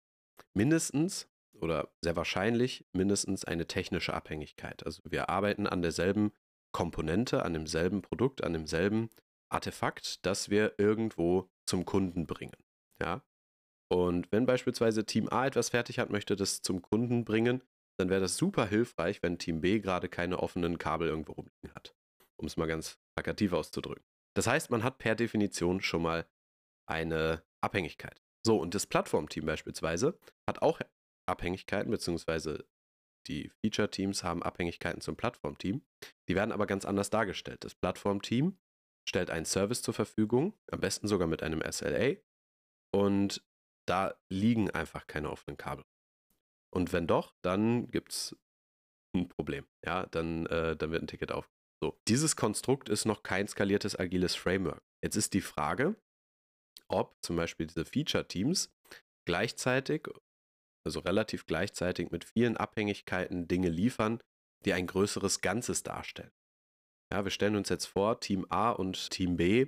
mindestens 0.53 1.29
oder 1.53 1.93
sehr 2.01 2.15
wahrscheinlich 2.15 2.85
mindestens 2.93 3.45
eine 3.45 3.67
technische 3.67 4.13
Abhängigkeit. 4.13 4.85
Also 4.85 5.01
wir 5.05 5.29
arbeiten 5.29 5.67
an 5.67 5.81
derselben 5.81 6.31
Komponente, 6.71 7.43
an 7.43 7.53
demselben 7.53 8.01
Produkt, 8.01 8.43
an 8.43 8.53
demselben 8.53 9.09
Artefakt, 9.49 10.25
das 10.25 10.49
wir 10.49 10.75
irgendwo 10.77 11.49
zum 11.65 11.85
Kunden 11.85 12.25
bringen. 12.25 12.55
Ja? 13.01 13.23
Und 13.89 14.31
wenn 14.31 14.45
beispielsweise 14.45 15.05
Team 15.05 15.27
A 15.29 15.45
etwas 15.45 15.69
fertig 15.69 15.99
hat, 15.99 16.09
möchte 16.09 16.35
das 16.35 16.61
zum 16.61 16.81
Kunden 16.81 17.25
bringen, 17.25 17.61
dann 17.99 18.09
wäre 18.09 18.21
das 18.21 18.37
super 18.37 18.65
hilfreich, 18.65 19.21
wenn 19.21 19.37
Team 19.37 19.61
B 19.61 19.79
gerade 19.79 20.07
keine 20.07 20.39
offenen 20.39 20.77
Kabel 20.77 21.09
irgendwo 21.09 21.33
rumliegen 21.33 21.73
hat. 21.75 21.93
Um 22.37 22.47
es 22.47 22.57
mal 22.57 22.67
ganz 22.67 22.97
plakativ 23.15 23.53
auszudrücken. 23.53 24.03
Das 24.33 24.47
heißt, 24.47 24.71
man 24.71 24.83
hat 24.83 24.97
per 24.97 25.15
Definition 25.15 25.81
schon 25.81 26.01
mal 26.01 26.25
eine 26.91 27.43
Abhängigkeit. 27.61 28.21
So, 28.45 28.59
und 28.59 28.75
das 28.75 28.85
Plattformteam 28.85 29.45
beispielsweise 29.45 30.19
hat 30.47 30.61
auch 30.61 30.79
Abhängigkeiten, 31.25 31.91
beziehungsweise 31.91 32.65
die 33.27 33.51
Feature-Teams 33.61 34.23
haben 34.23 34.43
Abhängigkeiten 34.43 35.01
zum 35.01 35.15
Plattformteam. 35.15 35.81
Die 36.27 36.35
werden 36.35 36.51
aber 36.51 36.65
ganz 36.65 36.85
anders 36.85 37.09
dargestellt. 37.09 37.63
Das 37.63 37.75
Plattformteam 37.75 38.57
stellt 39.07 39.29
einen 39.29 39.45
Service 39.45 39.81
zur 39.81 39.93
Verfügung, 39.93 40.53
am 40.71 40.81
besten 40.81 41.07
sogar 41.07 41.27
mit 41.27 41.43
einem 41.43 41.61
SLA. 41.69 42.15
Und 42.93 43.43
da 43.87 44.15
liegen 44.29 44.69
einfach 44.71 45.07
keine 45.07 45.29
offenen 45.29 45.57
Kabel. 45.57 45.85
Und 46.73 46.93
wenn 46.93 47.07
doch, 47.07 47.33
dann 47.41 47.89
gibt 47.91 48.11
es 48.11 48.35
ein 49.15 49.27
Problem. 49.29 49.67
Ja, 49.85 50.07
dann, 50.07 50.45
äh, 50.47 50.75
dann 50.75 50.91
wird 50.91 51.03
ein 51.03 51.07
Ticket 51.07 51.31
auf. 51.31 51.49
So, 51.83 51.99
dieses 52.07 52.35
Konstrukt 52.35 52.89
ist 52.89 53.05
noch 53.05 53.23
kein 53.23 53.47
skaliertes 53.47 53.97
agiles 53.97 54.35
Framework. 54.35 54.81
Jetzt 55.03 55.15
ist 55.15 55.33
die 55.33 55.41
Frage, 55.41 55.95
ob 56.91 57.15
zum 57.21 57.35
Beispiel 57.35 57.67
diese 57.67 57.85
Feature-Teams 57.85 58.71
gleichzeitig, 59.25 60.07
also 60.85 60.99
relativ 60.99 61.45
gleichzeitig 61.45 62.11
mit 62.11 62.25
vielen 62.25 62.57
Abhängigkeiten 62.57 63.47
Dinge 63.47 63.69
liefern, 63.69 64.21
die 64.65 64.73
ein 64.73 64.87
größeres 64.87 65.41
Ganzes 65.41 65.83
darstellen. 65.83 66.31
Ja, 67.11 67.23
wir 67.23 67.31
stellen 67.31 67.55
uns 67.55 67.69
jetzt 67.69 67.85
vor, 67.85 68.19
Team 68.19 68.45
A 68.49 68.71
und 68.71 69.09
Team 69.09 69.35
B 69.37 69.67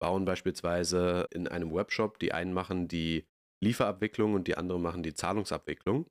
bauen 0.00 0.24
beispielsweise 0.24 1.26
in 1.30 1.48
einem 1.48 1.72
Webshop, 1.72 2.18
die 2.18 2.32
einen 2.32 2.52
machen 2.52 2.88
die 2.88 3.26
Lieferabwicklung 3.62 4.34
und 4.34 4.46
die 4.46 4.56
anderen 4.56 4.82
machen 4.82 5.02
die 5.02 5.14
Zahlungsabwicklung. 5.14 6.06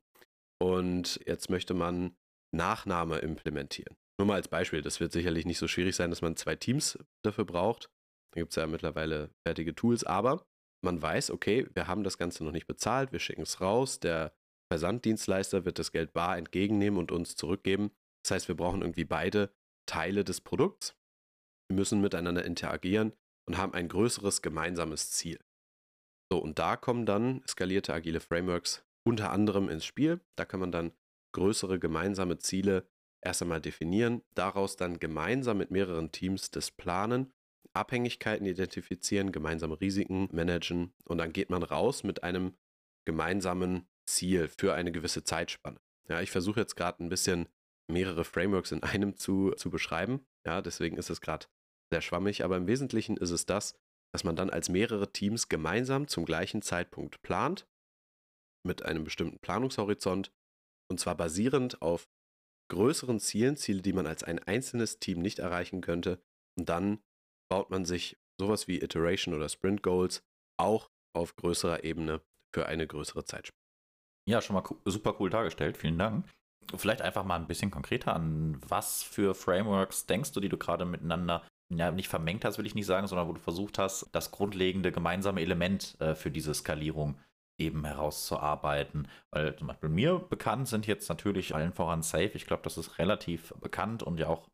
Und 0.60 1.20
jetzt 1.26 1.50
möchte 1.50 1.74
man 1.74 2.16
Nachname 2.52 3.18
implementieren. 3.18 3.96
Nur 4.18 4.26
mal 4.26 4.34
als 4.34 4.48
Beispiel, 4.48 4.82
das 4.82 5.00
wird 5.00 5.12
sicherlich 5.12 5.44
nicht 5.44 5.58
so 5.58 5.68
schwierig 5.68 5.94
sein, 5.94 6.10
dass 6.10 6.22
man 6.22 6.36
zwei 6.36 6.56
Teams 6.56 6.98
dafür 7.22 7.44
braucht. 7.44 7.90
Da 8.34 8.40
gibt 8.40 8.50
es 8.50 8.56
ja 8.56 8.66
mittlerweile 8.66 9.30
fertige 9.46 9.74
Tools, 9.74 10.02
aber 10.02 10.44
man 10.84 11.00
weiß, 11.00 11.30
okay, 11.30 11.68
wir 11.72 11.86
haben 11.86 12.02
das 12.02 12.18
Ganze 12.18 12.42
noch 12.44 12.50
nicht 12.50 12.66
bezahlt, 12.66 13.12
wir 13.12 13.20
schicken 13.20 13.42
es 13.42 13.60
raus, 13.60 14.00
der 14.00 14.34
Versanddienstleister 14.72 15.64
wird 15.64 15.78
das 15.78 15.92
Geld 15.92 16.12
bar 16.12 16.36
entgegennehmen 16.36 16.98
und 16.98 17.12
uns 17.12 17.36
zurückgeben. 17.36 17.92
Das 18.24 18.32
heißt, 18.32 18.48
wir 18.48 18.56
brauchen 18.56 18.82
irgendwie 18.82 19.04
beide 19.04 19.54
Teile 19.86 20.24
des 20.24 20.40
Produkts. 20.40 20.96
Wir 21.68 21.76
müssen 21.76 22.00
miteinander 22.00 22.44
interagieren 22.44 23.12
und 23.46 23.56
haben 23.56 23.72
ein 23.72 23.88
größeres 23.88 24.42
gemeinsames 24.42 25.12
Ziel. 25.12 25.38
So, 26.32 26.38
und 26.38 26.58
da 26.58 26.76
kommen 26.76 27.06
dann 27.06 27.42
skalierte 27.46 27.94
agile 27.94 28.20
Frameworks 28.20 28.84
unter 29.06 29.30
anderem 29.30 29.68
ins 29.68 29.84
Spiel. 29.84 30.20
Da 30.36 30.44
kann 30.44 30.60
man 30.60 30.72
dann 30.72 30.92
größere 31.34 31.78
gemeinsame 31.78 32.38
Ziele 32.38 32.88
erst 33.24 33.42
einmal 33.42 33.60
definieren, 33.60 34.22
daraus 34.34 34.76
dann 34.76 34.98
gemeinsam 34.98 35.58
mit 35.58 35.70
mehreren 35.70 36.10
Teams 36.10 36.50
das 36.50 36.70
planen, 36.70 37.32
Abhängigkeiten 37.74 38.46
identifizieren, 38.46 39.32
gemeinsame 39.32 39.80
Risiken 39.80 40.28
managen 40.32 40.92
und 41.04 41.18
dann 41.18 41.32
geht 41.32 41.50
man 41.50 41.62
raus 41.62 42.04
mit 42.04 42.22
einem 42.22 42.54
gemeinsamen 43.04 43.86
Ziel 44.06 44.48
für 44.48 44.74
eine 44.74 44.92
gewisse 44.92 45.24
Zeitspanne. 45.24 45.80
Ja, 46.08 46.20
ich 46.20 46.30
versuche 46.30 46.60
jetzt 46.60 46.76
gerade 46.76 47.02
ein 47.02 47.08
bisschen 47.08 47.48
mehrere 47.90 48.24
Frameworks 48.24 48.72
in 48.72 48.82
einem 48.82 49.16
zu, 49.16 49.52
zu 49.52 49.70
beschreiben. 49.70 50.26
Ja, 50.46 50.62
deswegen 50.62 50.96
ist 50.96 51.10
es 51.10 51.20
gerade 51.20 51.46
sehr 51.90 52.00
schwammig, 52.00 52.44
aber 52.44 52.56
im 52.56 52.66
Wesentlichen 52.66 53.16
ist 53.16 53.30
es 53.30 53.46
das, 53.46 53.78
dass 54.12 54.24
man 54.24 54.36
dann 54.36 54.50
als 54.50 54.68
mehrere 54.68 55.12
Teams 55.12 55.48
gemeinsam 55.48 56.06
zum 56.06 56.24
gleichen 56.24 56.62
Zeitpunkt 56.62 57.22
plant, 57.22 57.66
mit 58.64 58.84
einem 58.84 59.04
bestimmten 59.04 59.38
Planungshorizont, 59.40 60.32
und 60.88 61.00
zwar 61.00 61.16
basierend 61.16 61.82
auf 61.82 62.08
größeren 62.70 63.20
Zielen, 63.20 63.56
Ziele, 63.56 63.82
die 63.82 63.92
man 63.92 64.06
als 64.06 64.22
ein 64.22 64.38
einzelnes 64.38 64.98
Team 64.98 65.20
nicht 65.20 65.38
erreichen 65.38 65.80
könnte. 65.80 66.22
Und 66.58 66.68
dann 66.68 67.02
baut 67.48 67.70
man 67.70 67.84
sich 67.84 68.16
sowas 68.40 68.68
wie 68.68 68.80
Iteration 68.80 69.34
oder 69.34 69.48
Sprint 69.48 69.82
Goals 69.82 70.22
auch 70.58 70.90
auf 71.14 71.36
größerer 71.36 71.84
Ebene 71.84 72.20
für 72.54 72.66
eine 72.66 72.86
größere 72.86 73.24
Zeitspanne. 73.24 73.60
Ja, 74.28 74.40
schon 74.40 74.54
mal 74.54 74.64
super 74.84 75.16
cool 75.20 75.30
dargestellt. 75.30 75.76
Vielen 75.76 75.98
Dank. 75.98 76.26
Vielleicht 76.74 77.02
einfach 77.02 77.24
mal 77.24 77.36
ein 77.36 77.46
bisschen 77.46 77.70
konkreter 77.70 78.14
an 78.14 78.60
was 78.66 79.02
für 79.02 79.34
Frameworks 79.34 80.06
denkst 80.06 80.32
du, 80.32 80.40
die 80.40 80.48
du 80.48 80.56
gerade 80.56 80.84
miteinander 80.86 81.46
ja, 81.70 81.90
nicht 81.90 82.08
vermengt 82.08 82.44
hast, 82.44 82.58
will 82.58 82.66
ich 82.66 82.74
nicht 82.74 82.86
sagen, 82.86 83.06
sondern 83.06 83.28
wo 83.28 83.32
du 83.32 83.40
versucht 83.40 83.78
hast, 83.78 84.08
das 84.12 84.30
grundlegende 84.30 84.92
gemeinsame 84.92 85.40
Element 85.40 85.96
äh, 86.00 86.14
für 86.14 86.30
diese 86.30 86.54
Skalierung 86.54 87.18
eben 87.58 87.84
herauszuarbeiten. 87.84 89.08
Weil 89.30 89.56
zum 89.56 89.68
Beispiel 89.68 89.88
mir 89.88 90.18
bekannt 90.18 90.68
sind 90.68 90.86
jetzt 90.86 91.08
natürlich 91.08 91.54
allen 91.54 91.72
voran 91.72 92.02
Safe. 92.02 92.32
Ich 92.34 92.46
glaube, 92.46 92.62
das 92.62 92.78
ist 92.78 92.98
relativ 92.98 93.54
bekannt 93.60 94.02
und 94.02 94.18
ja 94.18 94.28
auch 94.28 94.48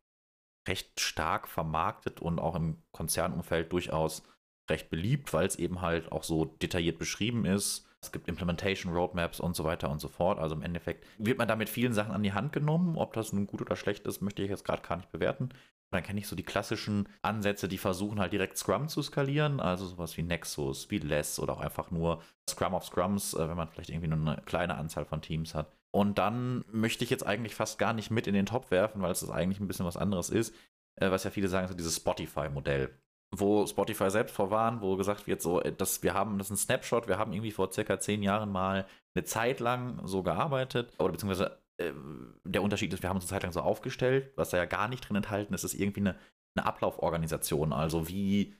recht 0.67 0.99
stark 0.99 1.47
vermarktet 1.47 2.21
und 2.21 2.39
auch 2.39 2.55
im 2.55 2.81
Konzernumfeld 2.91 3.71
durchaus 3.71 4.23
recht 4.69 4.89
beliebt, 4.89 5.33
weil 5.33 5.45
es 5.45 5.55
eben 5.55 5.81
halt 5.81 6.11
auch 6.11 6.23
so 6.23 6.45
detailliert 6.45 6.99
beschrieben 6.99 7.45
ist. 7.45 7.87
Es 8.03 8.11
gibt 8.11 8.27
Implementation 8.27 8.93
Roadmaps 8.93 9.39
und 9.39 9.55
so 9.55 9.63
weiter 9.63 9.89
und 9.89 9.99
so 9.99 10.07
fort. 10.07 10.39
Also 10.39 10.55
im 10.55 10.63
Endeffekt 10.63 11.05
wird 11.19 11.37
man 11.37 11.47
damit 11.47 11.69
vielen 11.69 11.93
Sachen 11.93 12.13
an 12.13 12.23
die 12.23 12.33
Hand 12.33 12.51
genommen. 12.51 12.97
Ob 12.97 13.13
das 13.13 13.31
nun 13.31 13.45
gut 13.45 13.61
oder 13.61 13.75
schlecht 13.75 14.07
ist, 14.07 14.21
möchte 14.21 14.41
ich 14.41 14.49
jetzt 14.49 14.65
gerade 14.65 14.81
gar 14.81 14.97
nicht 14.97 15.11
bewerten. 15.11 15.45
Und 15.45 15.97
dann 15.97 16.03
kenne 16.03 16.19
ich 16.19 16.27
so 16.27 16.35
die 16.35 16.43
klassischen 16.43 17.07
Ansätze, 17.21 17.67
die 17.67 17.77
versuchen 17.77 18.19
halt 18.19 18.33
direkt 18.33 18.57
Scrum 18.57 18.87
zu 18.87 19.01
skalieren, 19.01 19.59
also 19.59 19.85
sowas 19.85 20.15
wie 20.15 20.23
Nexus, 20.23 20.89
wie 20.89 20.99
Less 20.99 21.37
oder 21.37 21.53
auch 21.53 21.59
einfach 21.59 21.91
nur 21.91 22.23
Scrum 22.49 22.73
of 22.73 22.85
Scrums, 22.85 23.33
äh, 23.33 23.49
wenn 23.49 23.57
man 23.57 23.67
vielleicht 23.67 23.89
irgendwie 23.89 24.07
nur 24.07 24.17
eine 24.17 24.41
kleine 24.43 24.75
Anzahl 24.75 25.05
von 25.05 25.21
Teams 25.21 25.53
hat. 25.53 25.75
Und 25.91 26.17
dann 26.17 26.63
möchte 26.71 27.03
ich 27.03 27.09
jetzt 27.09 27.25
eigentlich 27.25 27.53
fast 27.53 27.77
gar 27.77 27.93
nicht 27.93 28.11
mit 28.11 28.27
in 28.27 28.33
den 28.33 28.45
Top 28.45 28.71
werfen, 28.71 29.01
weil 29.01 29.11
es 29.11 29.29
eigentlich 29.29 29.59
ein 29.59 29.67
bisschen 29.67 29.85
was 29.85 29.97
anderes 29.97 30.29
ist, 30.29 30.55
äh, 30.95 31.11
was 31.11 31.23
ja 31.23 31.31
viele 31.31 31.47
sagen, 31.47 31.67
so 31.67 31.73
dieses 31.73 31.97
Spotify-Modell 31.97 32.89
wo 33.31 33.65
Spotify 33.65 34.09
selbst 34.09 34.35
vorwarnt, 34.35 34.81
wo 34.81 34.97
gesagt 34.97 35.25
wird, 35.25 35.41
so, 35.41 35.61
äh, 35.61 35.71
dass 35.73 36.03
wir 36.03 36.13
haben, 36.13 36.37
das 36.37 36.47
ist 36.47 36.51
ein 36.51 36.57
Snapshot, 36.57 37.07
wir 37.07 37.17
haben 37.17 37.33
irgendwie 37.33 37.51
vor 37.51 37.71
circa 37.71 37.99
zehn 37.99 38.21
Jahren 38.23 38.51
mal 38.51 38.85
eine 39.15 39.23
Zeit 39.23 39.59
lang 39.59 40.05
so 40.05 40.21
gearbeitet, 40.21 40.93
oder 40.99 41.13
beziehungsweise 41.13 41.57
äh, 41.77 41.91
der 42.43 42.61
Unterschied 42.61 42.93
ist, 42.93 43.01
wir 43.01 43.09
haben 43.09 43.17
uns 43.17 43.25
eine 43.25 43.29
Zeit 43.29 43.43
lang 43.43 43.53
so 43.53 43.61
aufgestellt, 43.61 44.31
was 44.35 44.49
da 44.49 44.57
ja 44.57 44.65
gar 44.65 44.87
nicht 44.87 45.07
drin 45.07 45.15
enthalten 45.15 45.53
ist, 45.53 45.63
ist 45.63 45.73
irgendwie 45.73 46.01
eine, 46.01 46.17
eine 46.55 46.65
Ablauforganisation. 46.65 47.71
Also 47.71 48.09
wie 48.09 48.55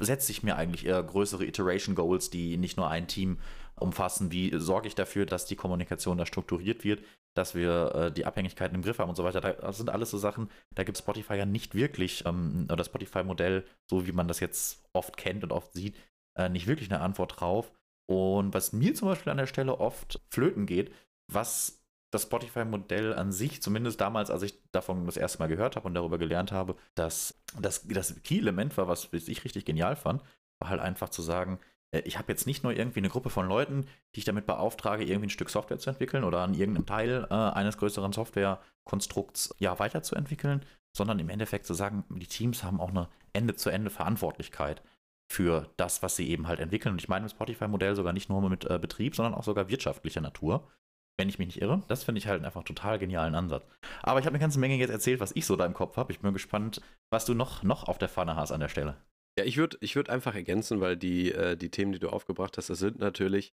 setze 0.00 0.32
ich 0.32 0.42
mir 0.42 0.56
eigentlich 0.56 0.86
eher 0.86 1.02
größere 1.02 1.44
Iteration 1.44 1.94
Goals, 1.94 2.30
die 2.30 2.56
nicht 2.56 2.76
nur 2.76 2.88
ein 2.88 3.08
Team 3.08 3.38
umfassen? 3.74 4.32
Wie 4.32 4.52
sorge 4.58 4.88
ich 4.88 4.94
dafür, 4.94 5.26
dass 5.26 5.46
die 5.46 5.56
Kommunikation 5.56 6.18
da 6.18 6.26
strukturiert 6.26 6.84
wird, 6.84 7.02
dass 7.34 7.54
wir 7.54 7.94
äh, 7.94 8.12
die 8.12 8.24
Abhängigkeiten 8.24 8.74
im 8.74 8.82
Griff 8.82 8.98
haben 8.98 9.08
und 9.08 9.16
so 9.16 9.24
weiter? 9.24 9.40
Das 9.40 9.76
sind 9.76 9.90
alles 9.90 10.10
so 10.10 10.18
Sachen, 10.18 10.50
da 10.74 10.84
gibt 10.84 10.98
Spotify 10.98 11.34
ja 11.34 11.46
nicht 11.46 11.74
wirklich, 11.74 12.24
ähm, 12.26 12.66
oder 12.70 12.84
Spotify-Modell, 12.84 13.64
so 13.90 14.06
wie 14.06 14.12
man 14.12 14.28
das 14.28 14.40
jetzt 14.40 14.84
oft 14.92 15.16
kennt 15.16 15.44
und 15.44 15.52
oft 15.52 15.72
sieht, 15.72 15.96
äh, 16.36 16.48
nicht 16.48 16.66
wirklich 16.66 16.90
eine 16.90 17.00
Antwort 17.00 17.40
drauf. 17.40 17.72
Und 18.08 18.54
was 18.54 18.72
mir 18.72 18.94
zum 18.94 19.08
Beispiel 19.08 19.32
an 19.32 19.38
der 19.38 19.46
Stelle 19.46 19.80
oft 19.80 20.20
flöten 20.30 20.66
geht, 20.66 20.92
was 21.28 21.82
das 22.10 22.22
Spotify-Modell 22.22 23.14
an 23.14 23.32
sich, 23.32 23.62
zumindest 23.62 24.00
damals, 24.00 24.30
als 24.30 24.42
ich 24.42 24.58
davon 24.72 25.06
das 25.06 25.16
erste 25.16 25.38
Mal 25.38 25.48
gehört 25.48 25.76
habe 25.76 25.86
und 25.86 25.94
darüber 25.94 26.18
gelernt 26.18 26.52
habe, 26.52 26.76
dass 26.94 27.42
das, 27.60 27.86
das 27.88 28.22
Key-Element 28.22 28.76
war, 28.76 28.88
was 28.88 29.08
ich 29.12 29.44
richtig 29.44 29.64
genial 29.64 29.96
fand, 29.96 30.22
war 30.58 30.70
halt 30.70 30.80
einfach 30.80 31.08
zu 31.08 31.22
sagen, 31.22 31.58
äh, 31.90 32.00
ich 32.00 32.18
habe 32.18 32.32
jetzt 32.32 32.46
nicht 32.46 32.62
nur 32.62 32.72
irgendwie 32.72 33.00
eine 33.00 33.08
Gruppe 33.08 33.30
von 33.30 33.48
Leuten, 33.48 33.86
die 34.14 34.20
ich 34.20 34.24
damit 34.24 34.46
beauftrage, 34.46 35.04
irgendwie 35.04 35.26
ein 35.26 35.30
Stück 35.30 35.50
Software 35.50 35.78
zu 35.78 35.90
entwickeln 35.90 36.24
oder 36.24 36.40
an 36.40 36.54
irgendeinem 36.54 36.86
Teil 36.86 37.26
äh, 37.30 37.34
eines 37.34 37.76
größeren 37.78 38.12
Softwarekonstrukts 38.12 39.54
ja 39.58 39.78
weiterzuentwickeln, 39.78 40.64
sondern 40.96 41.18
im 41.18 41.28
Endeffekt 41.28 41.66
zu 41.66 41.74
sagen, 41.74 42.04
die 42.08 42.26
Teams 42.26 42.64
haben 42.64 42.80
auch 42.80 42.90
eine 42.90 43.08
Ende-zu-Ende-Verantwortlichkeit 43.32 44.82
für 45.28 45.68
das, 45.76 46.02
was 46.02 46.16
sie 46.16 46.28
eben 46.30 46.46
halt 46.46 46.60
entwickeln. 46.60 46.92
Und 46.92 47.00
ich 47.00 47.08
meine 47.08 47.24
im 47.26 47.30
Spotify-Modell 47.30 47.96
sogar 47.96 48.12
nicht 48.12 48.28
nur 48.28 48.48
mit 48.48 48.64
äh, 48.64 48.78
Betrieb, 48.78 49.16
sondern 49.16 49.34
auch 49.34 49.44
sogar 49.44 49.68
wirtschaftlicher 49.68 50.20
Natur 50.20 50.68
wenn 51.18 51.28
ich 51.28 51.38
mich 51.38 51.48
nicht 51.48 51.62
irre. 51.62 51.82
Das 51.88 52.04
finde 52.04 52.18
ich 52.18 52.26
halt 52.26 52.44
einfach 52.44 52.62
total 52.62 52.98
genialen 52.98 53.34
Ansatz. 53.34 53.64
Aber 54.02 54.20
ich 54.20 54.26
habe 54.26 54.34
eine 54.34 54.40
ganze 54.40 54.58
Menge 54.58 54.76
jetzt 54.76 54.90
erzählt, 54.90 55.20
was 55.20 55.34
ich 55.34 55.46
so 55.46 55.56
da 55.56 55.66
im 55.66 55.74
Kopf 55.74 55.96
habe. 55.96 56.12
Ich 56.12 56.20
bin 56.20 56.32
gespannt, 56.32 56.80
was 57.10 57.24
du 57.24 57.34
noch, 57.34 57.62
noch 57.62 57.84
auf 57.88 57.98
der 57.98 58.08
Pfanne 58.08 58.36
hast 58.36 58.52
an 58.52 58.60
der 58.60 58.68
Stelle. 58.68 58.96
Ja, 59.38 59.44
ich 59.44 59.56
würde 59.56 59.76
ich 59.80 59.96
würd 59.96 60.08
einfach 60.08 60.34
ergänzen, 60.34 60.80
weil 60.80 60.96
die, 60.96 61.32
äh, 61.32 61.56
die 61.56 61.70
Themen, 61.70 61.92
die 61.92 61.98
du 61.98 62.08
aufgebracht 62.08 62.56
hast, 62.56 62.70
das 62.70 62.78
sind 62.78 62.98
natürlich 62.98 63.52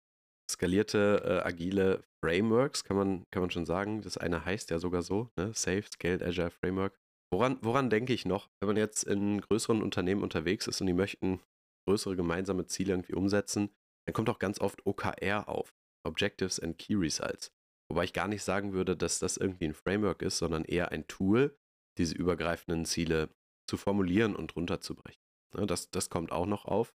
skalierte, 0.50 1.22
äh, 1.24 1.46
agile 1.46 2.04
Frameworks, 2.22 2.84
kann 2.84 2.96
man, 2.96 3.24
kann 3.30 3.42
man 3.42 3.50
schon 3.50 3.66
sagen. 3.66 4.02
Das 4.02 4.18
eine 4.18 4.44
heißt 4.44 4.70
ja 4.70 4.78
sogar 4.78 5.02
so, 5.02 5.30
ne? 5.36 5.52
Safe, 5.54 5.84
Scaled, 5.92 6.22
Agile 6.22 6.50
Framework. 6.50 6.94
Woran, 7.32 7.58
woran 7.62 7.90
denke 7.90 8.12
ich 8.12 8.26
noch? 8.26 8.48
Wenn 8.60 8.68
man 8.68 8.76
jetzt 8.76 9.04
in 9.04 9.40
größeren 9.40 9.82
Unternehmen 9.82 10.22
unterwegs 10.22 10.66
ist 10.66 10.80
und 10.80 10.86
die 10.86 10.92
möchten 10.92 11.40
größere 11.86 12.16
gemeinsame 12.16 12.66
Ziele 12.66 12.92
irgendwie 12.92 13.14
umsetzen, 13.14 13.70
dann 14.06 14.14
kommt 14.14 14.30
auch 14.30 14.38
ganz 14.38 14.60
oft 14.60 14.86
OKR 14.86 15.48
auf. 15.48 15.74
Objectives 16.04 16.60
and 16.60 16.78
Key 16.78 16.94
Results. 16.94 17.52
Wobei 17.90 18.04
ich 18.04 18.12
gar 18.12 18.28
nicht 18.28 18.42
sagen 18.42 18.72
würde, 18.72 18.96
dass 18.96 19.18
das 19.18 19.36
irgendwie 19.36 19.66
ein 19.66 19.74
Framework 19.74 20.22
ist, 20.22 20.38
sondern 20.38 20.64
eher 20.64 20.92
ein 20.92 21.06
Tool, 21.06 21.56
diese 21.98 22.14
übergreifenden 22.14 22.84
Ziele 22.84 23.30
zu 23.68 23.76
formulieren 23.76 24.34
und 24.34 24.56
runterzubrechen. 24.56 25.22
Ne, 25.54 25.66
das, 25.66 25.90
das 25.90 26.10
kommt 26.10 26.32
auch 26.32 26.46
noch 26.46 26.64
auf. 26.64 26.94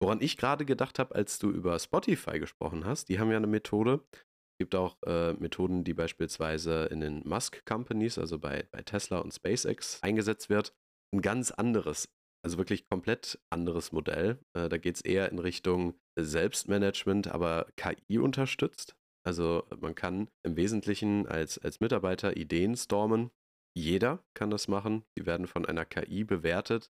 Woran 0.00 0.20
ich 0.20 0.36
gerade 0.36 0.64
gedacht 0.64 0.98
habe, 0.98 1.14
als 1.14 1.38
du 1.38 1.50
über 1.50 1.78
Spotify 1.78 2.38
gesprochen 2.38 2.84
hast, 2.84 3.08
die 3.08 3.18
haben 3.18 3.30
ja 3.30 3.38
eine 3.38 3.46
Methode. 3.46 4.06
Es 4.12 4.58
gibt 4.58 4.74
auch 4.74 4.96
äh, 5.06 5.32
Methoden, 5.34 5.84
die 5.84 5.94
beispielsweise 5.94 6.86
in 6.86 7.00
den 7.00 7.26
Musk 7.26 7.64
Companies, 7.66 8.18
also 8.18 8.38
bei, 8.38 8.68
bei 8.72 8.82
Tesla 8.82 9.18
und 9.18 9.32
SpaceX, 9.32 10.02
eingesetzt 10.02 10.48
wird. 10.50 10.74
Ein 11.14 11.22
ganz 11.22 11.50
anderes, 11.50 12.08
also 12.46 12.58
wirklich 12.58 12.88
komplett 12.88 13.40
anderes 13.50 13.90
Modell. 13.90 14.38
Äh, 14.54 14.68
da 14.68 14.78
geht 14.78 14.94
es 14.94 15.00
eher 15.00 15.32
in 15.32 15.40
Richtung 15.40 15.98
Selbstmanagement, 16.14 17.26
aber 17.26 17.66
KI 17.74 18.18
unterstützt. 18.20 18.96
Also 19.26 19.66
man 19.80 19.96
kann 19.96 20.28
im 20.44 20.54
Wesentlichen 20.54 21.26
als, 21.26 21.58
als 21.58 21.80
Mitarbeiter 21.80 22.36
Ideen 22.36 22.76
stormen. 22.76 23.32
Jeder 23.76 24.24
kann 24.34 24.50
das 24.50 24.68
machen. 24.68 25.04
Die 25.18 25.26
werden 25.26 25.48
von 25.48 25.66
einer 25.66 25.84
KI 25.84 26.22
bewertet 26.22 26.92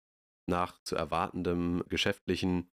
nach 0.49 0.81
zu 0.81 0.95
erwartendem 0.95 1.83
geschäftlichen 1.87 2.71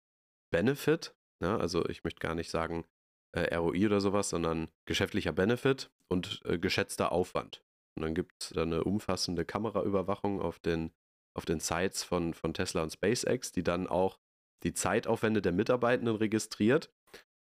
Benefit. 0.53 1.17
Ja, 1.43 1.57
also 1.57 1.89
ich 1.89 2.05
möchte 2.05 2.21
gar 2.21 2.35
nicht 2.35 2.51
sagen 2.51 2.85
äh, 3.33 3.55
ROI 3.55 3.87
oder 3.87 4.03
sowas, 4.03 4.29
sondern 4.29 4.69
geschäftlicher 4.85 5.33
Benefit 5.33 5.91
und 6.09 6.43
äh, 6.45 6.59
geschätzter 6.59 7.11
Aufwand. 7.11 7.65
Und 7.97 8.03
dann 8.03 8.15
gibt 8.15 8.33
es 8.39 8.51
da 8.51 8.65
eine 8.65 8.85
umfassende 8.85 9.47
Kameraüberwachung 9.47 10.43
auf 10.43 10.59
den, 10.59 10.93
auf 11.37 11.45
den 11.45 11.61
Sites 11.61 12.03
von, 12.03 12.35
von 12.35 12.55
Tesla 12.55 12.83
und 12.83 12.93
SpaceX, 12.93 13.53
die 13.53 13.63
dann 13.63 13.87
auch 13.87 14.19
die 14.63 14.73
Zeitaufwände 14.73 15.43
der 15.43 15.53
Mitarbeitenden 15.53 16.17
registriert. 16.17 16.91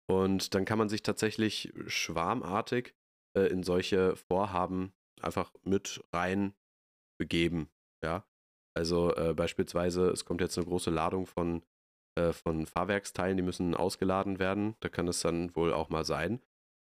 Und 0.10 0.56
dann 0.56 0.66
kann 0.66 0.78
man 0.78 0.90
sich 0.90 1.04
tatsächlich 1.04 1.72
schwarmartig 1.88 2.96
äh, 3.38 3.48
in 3.48 3.64
solche 3.64 4.16
Vorhaben 4.16 4.94
einfach 5.22 5.54
mit 5.64 6.04
rein 6.12 6.54
begeben. 7.20 7.70
Ja, 8.04 8.26
also 8.74 9.16
äh, 9.16 9.34
beispielsweise, 9.34 10.10
es 10.10 10.26
kommt 10.26 10.42
jetzt 10.42 10.58
eine 10.58 10.68
große 10.68 10.90
Ladung 10.90 11.28
von, 11.28 11.64
äh, 12.18 12.34
von 12.34 12.66
Fahrwerksteilen, 12.66 13.38
die 13.38 13.44
müssen 13.44 13.76
ausgeladen 13.76 14.40
werden. 14.40 14.76
Da 14.80 14.90
kann 14.90 15.08
es 15.08 15.22
dann 15.22 15.56
wohl 15.56 15.74
auch 15.74 15.90
mal 15.90 16.06
sein, 16.06 16.42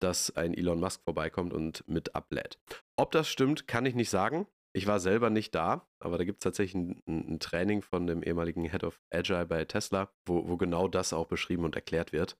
dass 0.00 0.34
ein 0.36 0.54
Elon 0.54 0.80
Musk 0.80 1.02
vorbeikommt 1.02 1.52
und 1.52 1.86
mit 1.88 2.14
ablädt. 2.14 2.58
Ob 2.96 3.12
das 3.12 3.28
stimmt, 3.28 3.66
kann 3.66 3.86
ich 3.86 3.94
nicht 3.94 4.10
sagen. 4.10 4.46
Ich 4.78 4.86
war 4.86 5.00
selber 5.00 5.28
nicht 5.28 5.56
da, 5.56 5.88
aber 5.98 6.18
da 6.18 6.24
gibt 6.24 6.38
es 6.38 6.44
tatsächlich 6.44 6.76
ein, 6.76 7.02
ein, 7.08 7.40
Training 7.40 7.82
von 7.82 8.06
dem 8.06 8.22
ehemaligen 8.22 8.62
Head 8.62 8.84
of 8.84 9.00
Agile 9.10 9.44
bei 9.44 9.64
Tesla, 9.64 10.12
wo, 10.24 10.46
wo 10.48 10.56
genau 10.56 10.86
das 10.86 11.12
auch 11.12 11.26
beschrieben 11.26 11.64
und 11.64 11.74
erklärt 11.74 12.12
wird. 12.12 12.38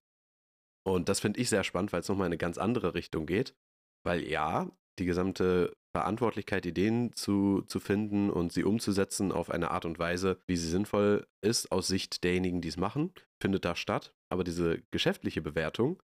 Und 0.87 1.09
das 1.09 1.19
finde 1.19 1.41
ich 1.41 1.49
sehr 1.49 1.65
spannend, 1.65 1.93
weil 1.93 1.99
es 1.99 2.09
nochmal 2.09 2.27
in 2.27 2.33
eine 2.35 2.39
ganz 2.39 2.57
andere 2.57 2.95
Richtung 2.95 3.27
geht. 3.27 3.57
Weil 4.05 4.23
ja, 4.23 4.71
die 5.01 5.05
gesamte 5.05 5.77
Verantwortlichkeit, 5.91 6.65
Ideen 6.65 7.13
zu, 7.13 7.63
zu 7.63 7.81
finden 7.81 8.31
und 8.31 8.53
sie 8.53 8.63
umzusetzen 8.63 9.33
auf 9.33 9.51
eine 9.51 9.73
Art 9.73 9.85
und 9.85 9.99
Weise, 9.99 10.41
wie 10.47 10.57
sie 10.57 10.71
sinnvoll 10.71 11.27
ist, 11.41 11.73
aus 11.73 11.89
Sicht 11.89 12.23
derjenigen, 12.23 12.61
die 12.61 12.69
es 12.69 12.77
machen, 12.77 13.13
findet 13.43 13.65
da 13.65 13.75
statt. 13.75 14.15
Aber 14.29 14.45
diese 14.45 14.81
geschäftliche 14.93 15.43
Bewertung 15.43 16.01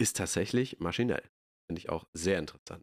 ist 0.00 0.16
tatsächlich 0.16 0.80
maschinell. 0.80 1.28
Finde 1.68 1.80
ich 1.80 1.90
auch 1.90 2.06
sehr 2.14 2.38
interessant. 2.38 2.82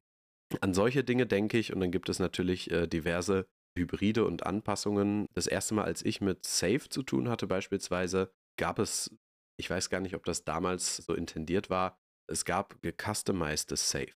An 0.61 0.73
solche 0.73 1.03
Dinge 1.03 1.25
denke 1.25 1.57
ich 1.57 1.73
und 1.73 1.79
dann 1.79 1.91
gibt 1.91 2.09
es 2.09 2.19
natürlich 2.19 2.71
äh, 2.71 2.87
diverse 2.87 3.47
Hybride 3.77 4.25
und 4.25 4.45
Anpassungen. 4.45 5.27
Das 5.33 5.47
erste 5.47 5.73
Mal, 5.73 5.85
als 5.85 6.03
ich 6.03 6.21
mit 6.21 6.45
Safe 6.45 6.87
zu 6.89 7.03
tun 7.03 7.29
hatte, 7.29 7.47
beispielsweise, 7.47 8.31
gab 8.59 8.79
es, 8.79 9.15
ich 9.59 9.69
weiß 9.69 9.89
gar 9.89 9.99
nicht, 9.99 10.15
ob 10.15 10.25
das 10.25 10.43
damals 10.43 10.97
so 10.97 11.13
intendiert 11.13 11.69
war, 11.69 11.97
es 12.29 12.45
gab 12.45 12.81
gecustomized 12.81 13.75
Safe. 13.77 14.13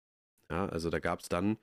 Ja, 0.51 0.69
also 0.69 0.91
da 0.91 1.01
gab 1.01 1.21
es 1.21 1.29
dann 1.29 1.59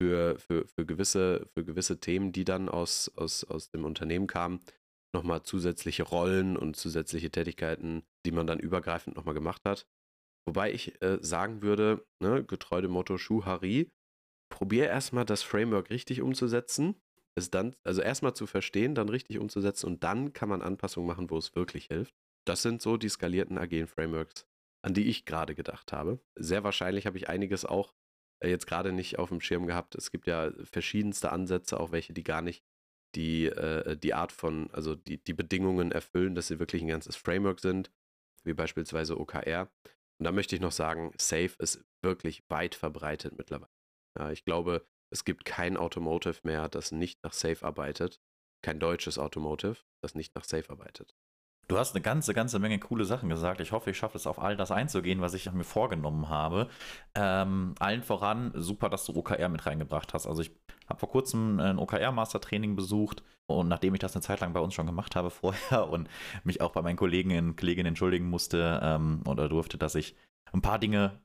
für, 0.00 0.38
für, 0.38 0.66
für, 0.66 0.86
gewisse, 0.86 1.48
für 1.54 1.64
gewisse 1.64 2.00
Themen, 2.00 2.32
die 2.32 2.44
dann 2.44 2.68
aus, 2.68 3.10
aus, 3.16 3.44
aus 3.44 3.70
dem 3.70 3.84
Unternehmen 3.84 4.26
kamen, 4.26 4.60
nochmal 5.14 5.42
zusätzliche 5.42 6.04
Rollen 6.04 6.56
und 6.56 6.76
zusätzliche 6.76 7.30
Tätigkeiten, 7.30 8.02
die 8.24 8.32
man 8.32 8.46
dann 8.46 8.58
übergreifend 8.58 9.16
nochmal 9.16 9.34
gemacht 9.34 9.62
hat. 9.64 9.86
Wobei 10.46 10.72
ich 10.72 11.00
äh, 11.02 11.18
sagen 11.20 11.62
würde, 11.62 12.04
ne, 12.20 12.42
getreu 12.42 12.80
dem 12.80 12.92
Motto 12.92 13.18
Schuhari, 13.18 13.90
probier 14.52 14.88
erstmal 14.88 15.24
das 15.24 15.42
Framework 15.42 15.90
richtig 15.90 16.20
umzusetzen, 16.20 16.94
es 17.34 17.50
dann, 17.50 17.74
also 17.82 18.02
erstmal 18.02 18.34
zu 18.34 18.46
verstehen, 18.46 18.94
dann 18.94 19.08
richtig 19.08 19.38
umzusetzen 19.38 19.86
und 19.86 20.04
dann 20.04 20.32
kann 20.34 20.48
man 20.48 20.62
Anpassungen 20.62 21.06
machen, 21.06 21.30
wo 21.30 21.38
es 21.38 21.56
wirklich 21.56 21.86
hilft. 21.86 22.14
Das 22.46 22.62
sind 22.62 22.82
so 22.82 22.98
die 22.98 23.08
skalierten 23.08 23.56
agilen 23.56 23.86
Frameworks, 23.86 24.46
an 24.84 24.94
die 24.94 25.08
ich 25.08 25.24
gerade 25.24 25.54
gedacht 25.54 25.92
habe. 25.92 26.20
Sehr 26.36 26.64
wahrscheinlich 26.64 27.06
habe 27.06 27.16
ich 27.16 27.28
einiges 27.28 27.64
auch 27.64 27.94
äh, 28.40 28.50
jetzt 28.50 28.66
gerade 28.66 28.92
nicht 28.92 29.18
auf 29.18 29.30
dem 29.30 29.40
Schirm 29.40 29.66
gehabt. 29.66 29.94
Es 29.94 30.10
gibt 30.10 30.26
ja 30.26 30.52
verschiedenste 30.64 31.32
Ansätze, 31.32 31.80
auch 31.80 31.90
welche, 31.90 32.12
die 32.12 32.24
gar 32.24 32.42
nicht 32.42 32.62
die, 33.14 33.46
äh, 33.46 33.96
die 33.96 34.12
Art 34.12 34.32
von, 34.32 34.70
also 34.72 34.94
die, 34.94 35.22
die 35.22 35.34
Bedingungen 35.34 35.92
erfüllen, 35.92 36.34
dass 36.34 36.48
sie 36.48 36.58
wirklich 36.58 36.82
ein 36.82 36.88
ganzes 36.88 37.16
Framework 37.16 37.60
sind, 37.60 37.90
wie 38.44 38.54
beispielsweise 38.54 39.18
OKR. 39.18 39.70
Und 40.18 40.24
da 40.24 40.32
möchte 40.32 40.54
ich 40.54 40.60
noch 40.60 40.72
sagen, 40.72 41.12
Safe 41.16 41.54
ist 41.58 41.84
wirklich 42.02 42.44
weit 42.48 42.74
verbreitet 42.74 43.36
mittlerweile. 43.38 43.70
Ich 44.32 44.44
glaube, 44.44 44.86
es 45.10 45.24
gibt 45.24 45.44
kein 45.44 45.76
Automotive 45.76 46.40
mehr, 46.42 46.68
das 46.68 46.92
nicht 46.92 47.22
nach 47.22 47.32
Safe 47.32 47.64
arbeitet. 47.64 48.20
Kein 48.62 48.78
deutsches 48.78 49.18
Automotive, 49.18 49.78
das 50.02 50.14
nicht 50.14 50.34
nach 50.34 50.44
Safe 50.44 50.68
arbeitet. 50.70 51.14
Du 51.68 51.78
hast 51.78 51.94
eine 51.94 52.02
ganze, 52.02 52.34
ganze 52.34 52.58
Menge 52.58 52.78
coole 52.78 53.04
Sachen 53.04 53.28
gesagt. 53.28 53.60
Ich 53.60 53.72
hoffe, 53.72 53.90
ich 53.90 53.96
schaffe 53.96 54.18
es 54.18 54.26
auf 54.26 54.38
all 54.38 54.56
das 54.56 54.70
einzugehen, 54.70 55.20
was 55.20 55.34
ich 55.34 55.50
mir 55.52 55.64
vorgenommen 55.64 56.28
habe. 56.28 56.68
Ähm, 57.14 57.74
allen 57.78 58.02
voran, 58.02 58.52
super, 58.54 58.88
dass 58.88 59.04
du 59.06 59.14
OKR 59.16 59.48
mit 59.48 59.64
reingebracht 59.64 60.12
hast. 60.12 60.26
Also 60.26 60.42
ich 60.42 60.50
habe 60.88 60.98
vor 60.98 61.08
kurzem 61.08 61.60
ein 61.60 61.78
OKR-Master-Training 61.78 62.76
besucht 62.76 63.22
und 63.46 63.68
nachdem 63.68 63.94
ich 63.94 64.00
das 64.00 64.14
eine 64.14 64.22
Zeit 64.22 64.40
lang 64.40 64.52
bei 64.52 64.60
uns 64.60 64.74
schon 64.74 64.86
gemacht 64.86 65.16
habe 65.16 65.30
vorher 65.30 65.88
und 65.88 66.08
mich 66.44 66.60
auch 66.60 66.72
bei 66.72 66.82
meinen 66.82 66.96
Kollegen 66.96 67.36
und 67.38 67.56
Kolleginnen 67.56 67.88
entschuldigen 67.88 68.28
musste 68.28 68.80
ähm, 68.82 69.22
oder 69.26 69.48
durfte, 69.48 69.78
dass 69.78 69.94
ich 69.94 70.16
ein 70.52 70.62
paar 70.62 70.78
Dinge 70.78 71.20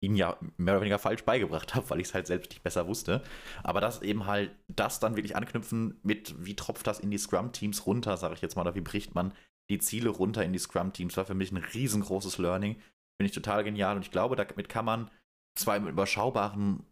ihnen 0.00 0.16
ja 0.16 0.36
mehr 0.56 0.74
oder 0.74 0.82
weniger 0.82 0.98
falsch 0.98 1.24
beigebracht 1.24 1.74
habe, 1.74 1.88
weil 1.90 2.00
ich 2.00 2.08
es 2.08 2.14
halt 2.14 2.26
selbst 2.26 2.50
nicht 2.50 2.62
besser 2.62 2.86
wusste. 2.86 3.22
Aber 3.62 3.80
das 3.80 4.02
eben 4.02 4.26
halt, 4.26 4.50
das 4.68 5.00
dann 5.00 5.16
wirklich 5.16 5.36
anknüpfen 5.36 5.98
mit, 6.02 6.34
wie 6.38 6.56
tropft 6.56 6.86
das 6.86 7.00
in 7.00 7.10
die 7.10 7.18
Scrum-Teams 7.18 7.86
runter, 7.86 8.16
sage 8.16 8.34
ich 8.34 8.40
jetzt 8.40 8.56
mal, 8.56 8.62
oder 8.62 8.74
wie 8.74 8.80
bricht 8.80 9.14
man 9.14 9.32
die 9.70 9.78
Ziele 9.78 10.08
runter 10.08 10.44
in 10.44 10.52
die 10.52 10.58
Scrum-Teams, 10.58 11.16
war 11.16 11.26
für 11.26 11.34
mich 11.34 11.52
ein 11.52 11.58
riesengroßes 11.58 12.38
Learning. 12.38 12.74
Finde 12.74 13.28
ich 13.28 13.32
total 13.32 13.64
genial 13.64 13.96
und 13.96 14.02
ich 14.02 14.10
glaube, 14.10 14.36
damit 14.36 14.68
kann 14.68 14.84
man 14.84 15.10
zwar 15.56 15.76
im 15.76 15.88
überschaubaren 15.88 16.84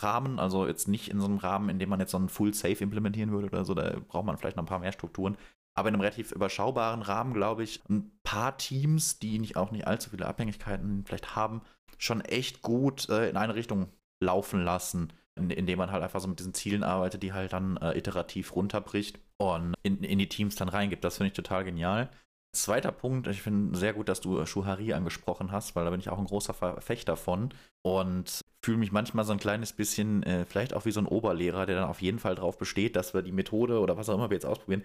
Rahmen, 0.00 0.38
also 0.40 0.66
jetzt 0.66 0.88
nicht 0.88 1.08
in 1.08 1.20
so 1.20 1.26
einem 1.26 1.38
Rahmen, 1.38 1.68
in 1.68 1.78
dem 1.78 1.88
man 1.88 2.00
jetzt 2.00 2.10
so 2.10 2.16
einen 2.16 2.28
Full 2.28 2.54
Safe 2.54 2.82
implementieren 2.82 3.30
würde 3.30 3.48
oder 3.48 3.64
so, 3.64 3.74
da 3.74 4.00
braucht 4.08 4.24
man 4.24 4.36
vielleicht 4.36 4.56
noch 4.56 4.64
ein 4.64 4.68
paar 4.68 4.80
mehr 4.80 4.92
Strukturen. 4.92 5.36
Aber 5.76 5.88
in 5.88 5.94
einem 5.94 6.02
relativ 6.02 6.32
überschaubaren 6.32 7.02
Rahmen, 7.02 7.34
glaube 7.34 7.64
ich, 7.64 7.82
ein 7.88 8.18
paar 8.22 8.56
Teams, 8.56 9.18
die 9.18 9.38
nicht, 9.38 9.56
auch 9.56 9.70
nicht 9.70 9.86
allzu 9.86 10.10
viele 10.10 10.26
Abhängigkeiten 10.26 11.04
vielleicht 11.04 11.36
haben, 11.36 11.62
schon 11.98 12.20
echt 12.22 12.62
gut 12.62 13.08
äh, 13.08 13.28
in 13.28 13.36
eine 13.36 13.54
Richtung 13.54 13.88
laufen 14.22 14.62
lassen, 14.62 15.12
in, 15.36 15.50
indem 15.50 15.78
man 15.78 15.90
halt 15.90 16.02
einfach 16.02 16.20
so 16.20 16.28
mit 16.28 16.38
diesen 16.38 16.54
Zielen 16.54 16.82
arbeitet, 16.82 17.22
die 17.22 17.32
halt 17.32 17.52
dann 17.52 17.76
äh, 17.78 17.96
iterativ 17.96 18.54
runterbricht 18.54 19.18
und 19.38 19.74
in, 19.82 20.02
in 20.02 20.18
die 20.18 20.28
Teams 20.28 20.54
dann 20.54 20.68
reingibt. 20.68 21.04
Das 21.04 21.16
finde 21.16 21.28
ich 21.28 21.34
total 21.34 21.64
genial. 21.64 22.10
Zweiter 22.54 22.92
Punkt, 22.92 23.26
ich 23.26 23.42
finde 23.42 23.76
sehr 23.76 23.94
gut, 23.94 24.08
dass 24.08 24.20
du 24.20 24.46
Schuhari 24.46 24.92
angesprochen 24.92 25.50
hast, 25.50 25.74
weil 25.74 25.84
da 25.84 25.90
bin 25.90 25.98
ich 25.98 26.08
auch 26.08 26.18
ein 26.18 26.26
großer 26.26 26.54
Verfechter 26.54 27.16
von 27.16 27.52
und 27.82 28.40
fühle 28.64 28.78
mich 28.78 28.92
manchmal 28.92 29.24
so 29.24 29.32
ein 29.32 29.40
kleines 29.40 29.72
bisschen, 29.72 30.22
äh, 30.22 30.44
vielleicht 30.44 30.72
auch 30.72 30.84
wie 30.84 30.92
so 30.92 31.00
ein 31.00 31.06
Oberlehrer, 31.06 31.66
der 31.66 31.76
dann 31.76 31.88
auf 31.88 32.00
jeden 32.00 32.20
Fall 32.20 32.36
darauf 32.36 32.56
besteht, 32.56 32.94
dass 32.94 33.12
wir 33.12 33.22
die 33.22 33.32
Methode 33.32 33.80
oder 33.80 33.96
was 33.96 34.08
auch 34.08 34.14
immer 34.14 34.30
wir 34.30 34.36
jetzt 34.36 34.46
ausprobieren, 34.46 34.84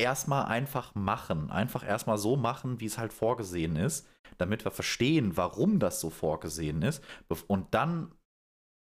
erstmal 0.00 0.46
einfach 0.46 0.94
machen. 0.94 1.50
Einfach 1.50 1.86
erstmal 1.86 2.18
so 2.18 2.36
machen, 2.36 2.80
wie 2.80 2.86
es 2.86 2.98
halt 2.98 3.12
vorgesehen 3.12 3.76
ist, 3.76 4.08
damit 4.38 4.64
wir 4.64 4.70
verstehen, 4.70 5.36
warum 5.36 5.78
das 5.78 6.00
so 6.00 6.10
vorgesehen 6.10 6.82
ist 6.82 7.04
und 7.46 7.74
dann 7.74 8.12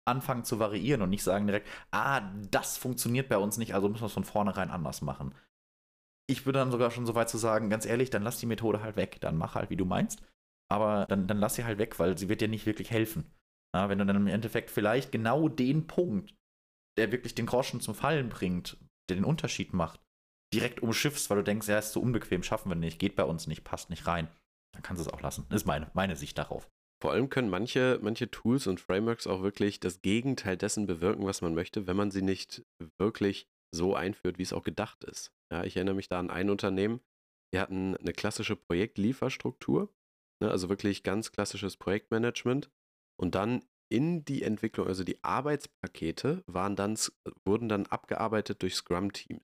anfangen 0.09 0.45
zu 0.45 0.59
variieren 0.59 1.03
und 1.03 1.11
nicht 1.11 1.23
sagen 1.23 1.47
direkt, 1.47 1.69
ah, 1.91 2.23
das 2.51 2.79
funktioniert 2.79 3.29
bei 3.29 3.37
uns 3.39 3.59
nicht, 3.59 3.75
also 3.75 3.89
müssen 3.89 4.03
wir 4.03 4.07
es 4.07 4.13
von 4.13 4.25
vornherein 4.25 4.71
anders 4.71 5.03
machen 5.03 5.35
ich 6.31 6.47
würde 6.47 6.61
dann 6.61 6.71
sogar 6.71 6.91
schon 6.93 7.07
so 7.07 7.15
weit 7.15 7.29
zu 7.29 7.39
sagen, 7.39 7.71
ganz 7.71 7.85
ehrlich, 7.85 8.09
dann 8.09 8.23
lass 8.23 8.39
die 8.39 8.47
Methode 8.47 8.83
halt 8.83 8.97
weg. 8.97 9.21
Dann 9.21 9.37
mach 9.37 9.57
halt, 9.57 9.69
wie 9.69 9.77
du 9.77 9.85
meinst. 9.85 10.23
Aber 10.71 11.07
dann, 11.09 11.27
dann 11.27 11.39
lass 11.39 11.57
sie 11.57 11.65
halt 11.65 11.79
weg, 11.79 11.99
weil 11.99 12.17
sie 12.17 12.29
wird 12.29 12.41
dir 12.41 12.49
nicht 12.49 12.67
wirklich 12.67 12.91
helfen. 12.91 13.35
Ja, 13.75 13.89
wenn 13.89 13.99
du 13.99 14.07
dann 14.07 14.17
im 14.17 14.29
Endeffekt 14.29 14.71
vielleicht 14.71 15.11
genau 15.11 15.49
den 15.49 15.89
Punkt, 15.89 16.35
der 16.97 17.11
wirklich 17.11 17.35
den 17.35 17.47
Groschen 17.47 17.81
zum 17.81 17.95
Fallen 17.95 18.29
bringt, 18.29 18.79
der 19.09 19.17
den 19.17 19.25
Unterschied 19.25 19.73
macht, 19.73 20.01
direkt 20.53 20.83
umschiffst, 20.83 21.31
weil 21.31 21.39
du 21.39 21.45
denkst, 21.45 21.69
ja, 21.69 21.79
ist 21.79 21.93
zu 21.93 22.03
unbequem, 22.03 22.43
schaffen 22.43 22.71
wir 22.71 22.77
nicht, 22.77 22.99
geht 22.99 23.17
bei 23.17 23.25
uns 23.25 23.47
nicht, 23.47 23.65
passt 23.65 23.91
nicht 23.91 24.07
rein, 24.07 24.29
dann 24.73 24.83
kannst 24.83 25.05
du 25.05 25.09
es 25.09 25.13
auch 25.13 25.21
lassen. 25.21 25.47
Das 25.49 25.63
ist 25.63 25.67
meine, 25.67 25.91
meine 25.95 26.17
Sicht 26.17 26.39
darauf. 26.39 26.69
Vor 27.03 27.13
allem 27.13 27.31
können 27.31 27.49
manche, 27.49 27.99
manche 28.03 28.31
Tools 28.31 28.67
und 28.67 28.79
Frameworks 28.79 29.27
auch 29.27 29.43
wirklich 29.43 29.81
das 29.81 30.03
Gegenteil 30.03 30.57
dessen 30.57 30.87
bewirken, 30.87 31.25
was 31.25 31.41
man 31.41 31.55
möchte, 31.55 31.87
wenn 31.87 31.97
man 31.97 32.11
sie 32.11 32.23
nicht 32.23 32.63
wirklich 32.99 33.47
so 33.75 33.95
einführt, 33.95 34.39
wie 34.39 34.43
es 34.43 34.53
auch 34.53 34.65
gedacht 34.65 35.05
ist. 35.05 35.33
Ja, 35.51 35.65
ich 35.65 35.77
erinnere 35.77 35.95
mich 35.95 36.09
da 36.09 36.19
an 36.19 36.31
ein 36.31 36.51
Unternehmen, 36.51 37.01
die 37.55 37.59
hatten 37.59 37.97
eine 37.97 38.13
klassische 38.13 38.57
Projektlieferstruktur, 38.57 39.93
ne, 40.43 40.51
also 40.51 40.69
wirklich 40.69 41.03
ganz 41.03 41.33
klassisches 41.33 41.77
Projektmanagement. 41.77 42.71
Und 43.19 43.35
dann 43.35 43.65
in 43.91 44.25
die 44.25 44.43
Entwicklung, 44.43 44.87
also 44.87 45.03
die 45.05 45.23
Arbeitspakete 45.25 46.45
waren 46.47 46.77
dann, 46.77 46.99
wurden 47.45 47.69
dann 47.69 47.87
abgearbeitet 47.87 48.63
durch 48.63 48.77
Scrum-Teams. 48.77 49.43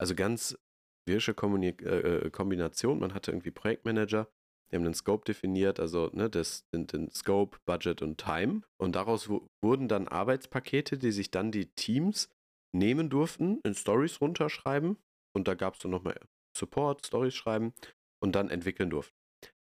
Also 0.00 0.14
ganz 0.14 0.58
wirsche 1.06 1.32
äh, 1.32 1.72
äh, 1.72 2.30
Kombination. 2.30 2.98
Man 2.98 3.14
hatte 3.14 3.30
irgendwie 3.30 3.50
Projektmanager, 3.50 4.28
die 4.70 4.76
haben 4.76 4.84
den 4.84 4.94
Scope 4.94 5.24
definiert, 5.24 5.78
also 5.78 6.10
ne, 6.12 6.30
das, 6.30 6.68
den, 6.70 6.86
den 6.86 7.10
Scope, 7.10 7.58
Budget 7.66 8.02
und 8.02 8.18
Time. 8.18 8.62
Und 8.78 8.96
daraus 8.96 9.28
wurden 9.28 9.88
dann 9.88 10.08
Arbeitspakete, 10.08 10.98
die 10.98 11.12
sich 11.12 11.30
dann 11.30 11.52
die 11.52 11.66
Teams 11.74 12.30
nehmen 12.74 13.08
durften, 13.08 13.60
in 13.64 13.74
Stories 13.74 14.20
runterschreiben 14.20 14.96
und 15.34 15.48
da 15.48 15.54
gab 15.54 15.74
es 15.74 15.80
dann 15.80 15.90
nochmal 15.90 16.18
Support, 16.56 17.06
Stories 17.06 17.34
schreiben 17.34 17.72
und 18.20 18.34
dann 18.34 18.50
entwickeln 18.50 18.90
durften. 18.90 19.16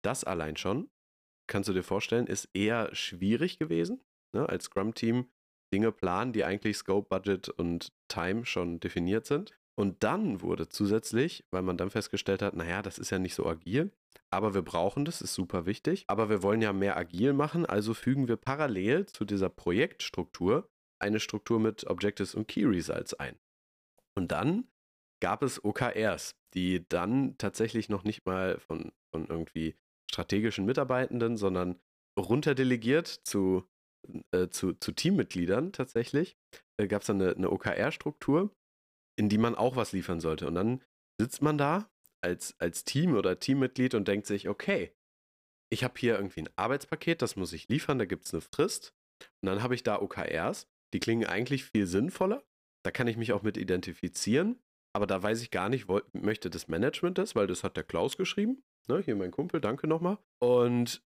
Das 0.02 0.24
allein 0.24 0.56
schon, 0.56 0.90
kannst 1.48 1.68
du 1.68 1.72
dir 1.72 1.82
vorstellen, 1.82 2.26
ist 2.26 2.48
eher 2.54 2.94
schwierig 2.94 3.58
gewesen, 3.58 4.02
ne, 4.32 4.48
als 4.48 4.64
Scrum-Team 4.64 5.30
Dinge 5.72 5.92
planen, 5.92 6.32
die 6.32 6.44
eigentlich 6.44 6.76
Scope, 6.76 7.08
Budget 7.08 7.48
und 7.48 7.92
Time 8.08 8.44
schon 8.44 8.80
definiert 8.80 9.26
sind. 9.26 9.56
Und 9.78 10.02
dann 10.04 10.42
wurde 10.42 10.68
zusätzlich, 10.68 11.44
weil 11.50 11.62
man 11.62 11.76
dann 11.76 11.90
festgestellt 11.90 12.42
hat, 12.42 12.54
naja, 12.54 12.82
das 12.82 12.98
ist 12.98 13.10
ja 13.10 13.18
nicht 13.18 13.34
so 13.34 13.46
agil, 13.46 13.92
aber 14.30 14.54
wir 14.54 14.62
brauchen 14.62 15.04
das, 15.04 15.22
ist 15.22 15.34
super 15.34 15.66
wichtig, 15.66 16.04
aber 16.06 16.28
wir 16.28 16.42
wollen 16.42 16.60
ja 16.60 16.72
mehr 16.72 16.96
agil 16.96 17.32
machen, 17.32 17.64
also 17.66 17.94
fügen 17.94 18.28
wir 18.28 18.36
parallel 18.36 19.06
zu 19.06 19.24
dieser 19.24 19.48
Projektstruktur 19.48 20.68
eine 21.00 21.18
Struktur 21.18 21.60
mit 21.60 21.86
Objectives 21.86 22.34
und 22.34 22.46
Key 22.46 22.64
Results 22.64 23.14
ein. 23.14 23.38
Und 24.14 24.32
dann 24.32 24.68
gab 25.22 25.42
es 25.42 25.64
OKRs, 25.64 26.34
die 26.54 26.86
dann 26.88 27.36
tatsächlich 27.38 27.88
noch 27.88 28.04
nicht 28.04 28.26
mal 28.26 28.58
von, 28.58 28.92
von 29.14 29.26
irgendwie 29.26 29.76
strategischen 30.10 30.66
Mitarbeitenden, 30.66 31.36
sondern 31.36 31.80
runterdelegiert 32.18 33.06
zu, 33.06 33.64
äh, 34.32 34.48
zu, 34.48 34.74
zu 34.74 34.92
Teammitgliedern 34.92 35.72
tatsächlich, 35.72 36.36
äh, 36.76 36.86
gab 36.88 37.02
es 37.02 37.06
dann 37.06 37.20
eine, 37.22 37.34
eine 37.34 37.50
OKR-Struktur, 37.50 38.54
in 39.20 39.28
die 39.28 39.38
man 39.38 39.54
auch 39.54 39.76
was 39.76 39.92
liefern 39.92 40.18
sollte. 40.18 40.48
Und 40.48 40.56
dann 40.56 40.82
sitzt 41.20 41.42
man 41.42 41.58
da 41.58 41.88
als, 42.22 42.58
als 42.58 42.84
Team 42.84 43.14
oder 43.14 43.38
Teammitglied 43.38 43.94
und 43.94 44.08
denkt 44.08 44.26
sich, 44.26 44.48
okay, 44.48 44.92
ich 45.72 45.84
habe 45.84 45.94
hier 45.98 46.16
irgendwie 46.16 46.40
ein 46.40 46.48
Arbeitspaket, 46.56 47.22
das 47.22 47.36
muss 47.36 47.52
ich 47.52 47.68
liefern, 47.68 47.98
da 47.98 48.04
gibt 48.06 48.24
es 48.24 48.34
eine 48.34 48.40
Frist. 48.40 48.94
Und 49.42 49.46
dann 49.46 49.62
habe 49.62 49.74
ich 49.74 49.84
da 49.84 50.00
OKRs 50.00 50.66
die 50.92 51.00
klingen 51.00 51.26
eigentlich 51.26 51.64
viel 51.64 51.86
sinnvoller. 51.86 52.44
Da 52.84 52.90
kann 52.90 53.06
ich 53.06 53.16
mich 53.16 53.32
auch 53.32 53.42
mit 53.42 53.56
identifizieren. 53.56 54.60
Aber 54.92 55.06
da 55.06 55.22
weiß 55.22 55.40
ich 55.42 55.50
gar 55.50 55.68
nicht, 55.68 55.88
wo, 55.88 56.00
möchte 56.12 56.50
das 56.50 56.66
Management 56.66 57.18
das, 57.18 57.36
weil 57.36 57.46
das 57.46 57.62
hat 57.62 57.76
der 57.76 57.84
Klaus 57.84 58.16
geschrieben. 58.16 58.64
Ne, 58.88 59.00
hier 59.00 59.14
mein 59.14 59.30
Kumpel, 59.30 59.60
danke 59.60 59.86
nochmal. 59.86 60.18
Und 60.42 61.04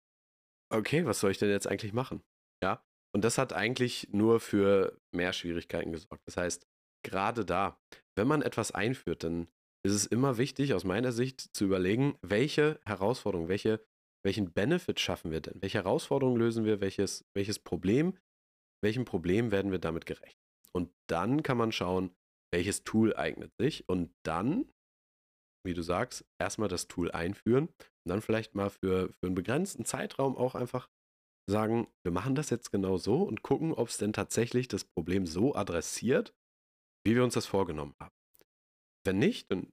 okay, 0.72 1.04
was 1.04 1.18
soll 1.18 1.32
ich 1.32 1.38
denn 1.38 1.50
jetzt 1.50 1.66
eigentlich 1.66 1.92
machen? 1.92 2.22
Ja. 2.62 2.84
Und 3.14 3.24
das 3.24 3.38
hat 3.38 3.52
eigentlich 3.52 4.08
nur 4.12 4.40
für 4.40 4.96
mehr 5.10 5.32
Schwierigkeiten 5.32 5.92
gesorgt. 5.92 6.22
Das 6.26 6.36
heißt, 6.36 6.66
gerade 7.02 7.44
da, 7.44 7.78
wenn 8.16 8.28
man 8.28 8.42
etwas 8.42 8.72
einführt, 8.72 9.24
dann 9.24 9.48
ist 9.84 9.94
es 9.94 10.06
immer 10.06 10.38
wichtig, 10.38 10.74
aus 10.74 10.84
meiner 10.84 11.12
Sicht, 11.12 11.40
zu 11.40 11.64
überlegen, 11.64 12.16
welche 12.22 12.78
Herausforderung, 12.84 13.48
welche, 13.48 13.84
welchen 14.24 14.52
Benefit 14.52 15.00
schaffen 15.00 15.30
wir 15.32 15.40
denn? 15.40 15.60
Welche 15.60 15.78
Herausforderung 15.78 16.36
lösen 16.36 16.64
wir? 16.64 16.80
Welches, 16.80 17.24
welches 17.34 17.58
Problem 17.58 18.16
welchem 18.82 19.04
Problem 19.04 19.50
werden 19.50 19.70
wir 19.70 19.78
damit 19.78 20.06
gerecht? 20.06 20.38
Und 20.72 20.90
dann 21.08 21.42
kann 21.42 21.56
man 21.56 21.72
schauen, 21.72 22.14
welches 22.52 22.84
Tool 22.84 23.16
eignet 23.16 23.52
sich 23.58 23.88
und 23.88 24.12
dann, 24.24 24.70
wie 25.64 25.74
du 25.74 25.82
sagst, 25.82 26.24
erstmal 26.38 26.68
das 26.68 26.88
Tool 26.88 27.10
einführen 27.10 27.68
und 27.68 28.08
dann 28.08 28.20
vielleicht 28.20 28.54
mal 28.54 28.70
für, 28.70 29.10
für 29.12 29.26
einen 29.26 29.34
begrenzten 29.34 29.84
Zeitraum 29.84 30.36
auch 30.36 30.54
einfach 30.54 30.88
sagen, 31.48 31.88
wir 32.04 32.12
machen 32.12 32.34
das 32.34 32.50
jetzt 32.50 32.70
genau 32.70 32.96
so 32.98 33.22
und 33.22 33.42
gucken, 33.42 33.72
ob 33.72 33.88
es 33.88 33.98
denn 33.98 34.12
tatsächlich 34.12 34.68
das 34.68 34.84
Problem 34.84 35.26
so 35.26 35.54
adressiert, 35.54 36.34
wie 37.04 37.14
wir 37.14 37.24
uns 37.24 37.34
das 37.34 37.46
vorgenommen 37.46 37.94
haben. 38.00 38.14
Wenn 39.04 39.18
nicht, 39.18 39.50
dann 39.50 39.72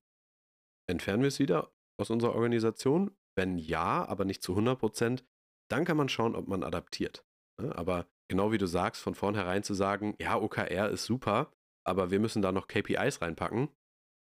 entfernen 0.89 1.21
wir 1.21 1.27
es 1.27 1.39
wieder 1.39 1.71
aus 1.99 2.09
unserer 2.09 2.35
Organisation. 2.35 3.15
Wenn 3.37 3.57
ja, 3.57 4.05
aber 4.05 4.25
nicht 4.25 4.41
zu 4.41 4.53
100 4.53 4.79
Prozent, 4.79 5.25
dann 5.69 5.85
kann 5.85 5.97
man 5.97 6.09
schauen, 6.09 6.35
ob 6.35 6.47
man 6.47 6.63
adaptiert. 6.63 7.25
Ne? 7.61 7.75
Aber 7.75 8.07
genau 8.27 8.51
wie 8.51 8.57
du 8.57 8.65
sagst, 8.65 9.01
von 9.01 9.15
vornherein 9.15 9.63
zu 9.63 9.73
sagen, 9.73 10.15
ja, 10.19 10.39
OKR 10.39 10.89
ist 10.89 11.05
super, 11.05 11.51
aber 11.85 12.11
wir 12.11 12.19
müssen 12.19 12.41
da 12.41 12.51
noch 12.51 12.67
KPIs 12.67 13.21
reinpacken, 13.21 13.69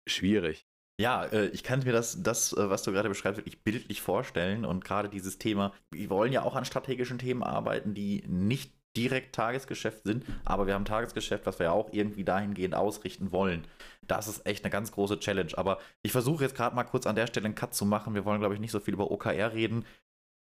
schwierig. 0.09 0.67
Ja, 1.01 1.25
äh, 1.27 1.47
ich 1.49 1.63
kann 1.63 1.85
mir 1.85 1.93
das, 1.93 2.23
das, 2.23 2.53
äh, 2.53 2.71
was 2.71 2.83
du 2.83 2.91
gerade 2.91 3.09
beschreibst, 3.09 3.39
wirklich 3.39 3.63
bildlich 3.63 4.03
vorstellen. 4.03 4.65
Und 4.65 4.85
gerade 4.85 5.09
dieses 5.09 5.39
Thema, 5.39 5.73
wir 5.93 6.11
wollen 6.11 6.33
ja 6.33 6.43
auch 6.43 6.57
an 6.57 6.65
strategischen 6.65 7.19
Themen 7.19 7.45
arbeiten, 7.45 7.95
die 7.95 8.25
nicht 8.27 8.75
direkt 8.97 9.35
Tagesgeschäft 9.35 10.05
sind, 10.05 10.25
aber 10.45 10.67
wir 10.67 10.75
haben 10.75 10.85
Tagesgeschäft, 10.85 11.47
was 11.47 11.59
wir 11.59 11.67
ja 11.67 11.73
auch 11.73 11.93
irgendwie 11.93 12.25
dahingehend 12.25 12.75
ausrichten 12.75 13.33
wollen. 13.33 13.67
Das 14.03 14.27
ist 14.27 14.47
echt 14.47 14.65
eine 14.65 14.71
ganz 14.71 14.91
große 14.93 15.21
Challenge. 15.21 15.53
Aber 15.57 15.79
ich 16.03 16.13
versuche 16.13 16.45
jetzt 16.45 16.57
gerade 16.57 16.75
mal 16.75 16.85
kurz 16.85 17.07
an 17.07 17.15
der 17.15 17.27
Stelle 17.27 17.47
einen 17.47 17.55
Cut 17.55 17.75
zu 17.75 17.85
machen. 17.85 18.15
Wir 18.15 18.25
wollen, 18.25 18.41
glaube 18.41 18.55
ich, 18.55 18.61
nicht 18.61 18.71
so 18.71 18.81
viel 18.81 18.95
über 18.95 19.11
OKR 19.11 19.53
reden 19.53 19.85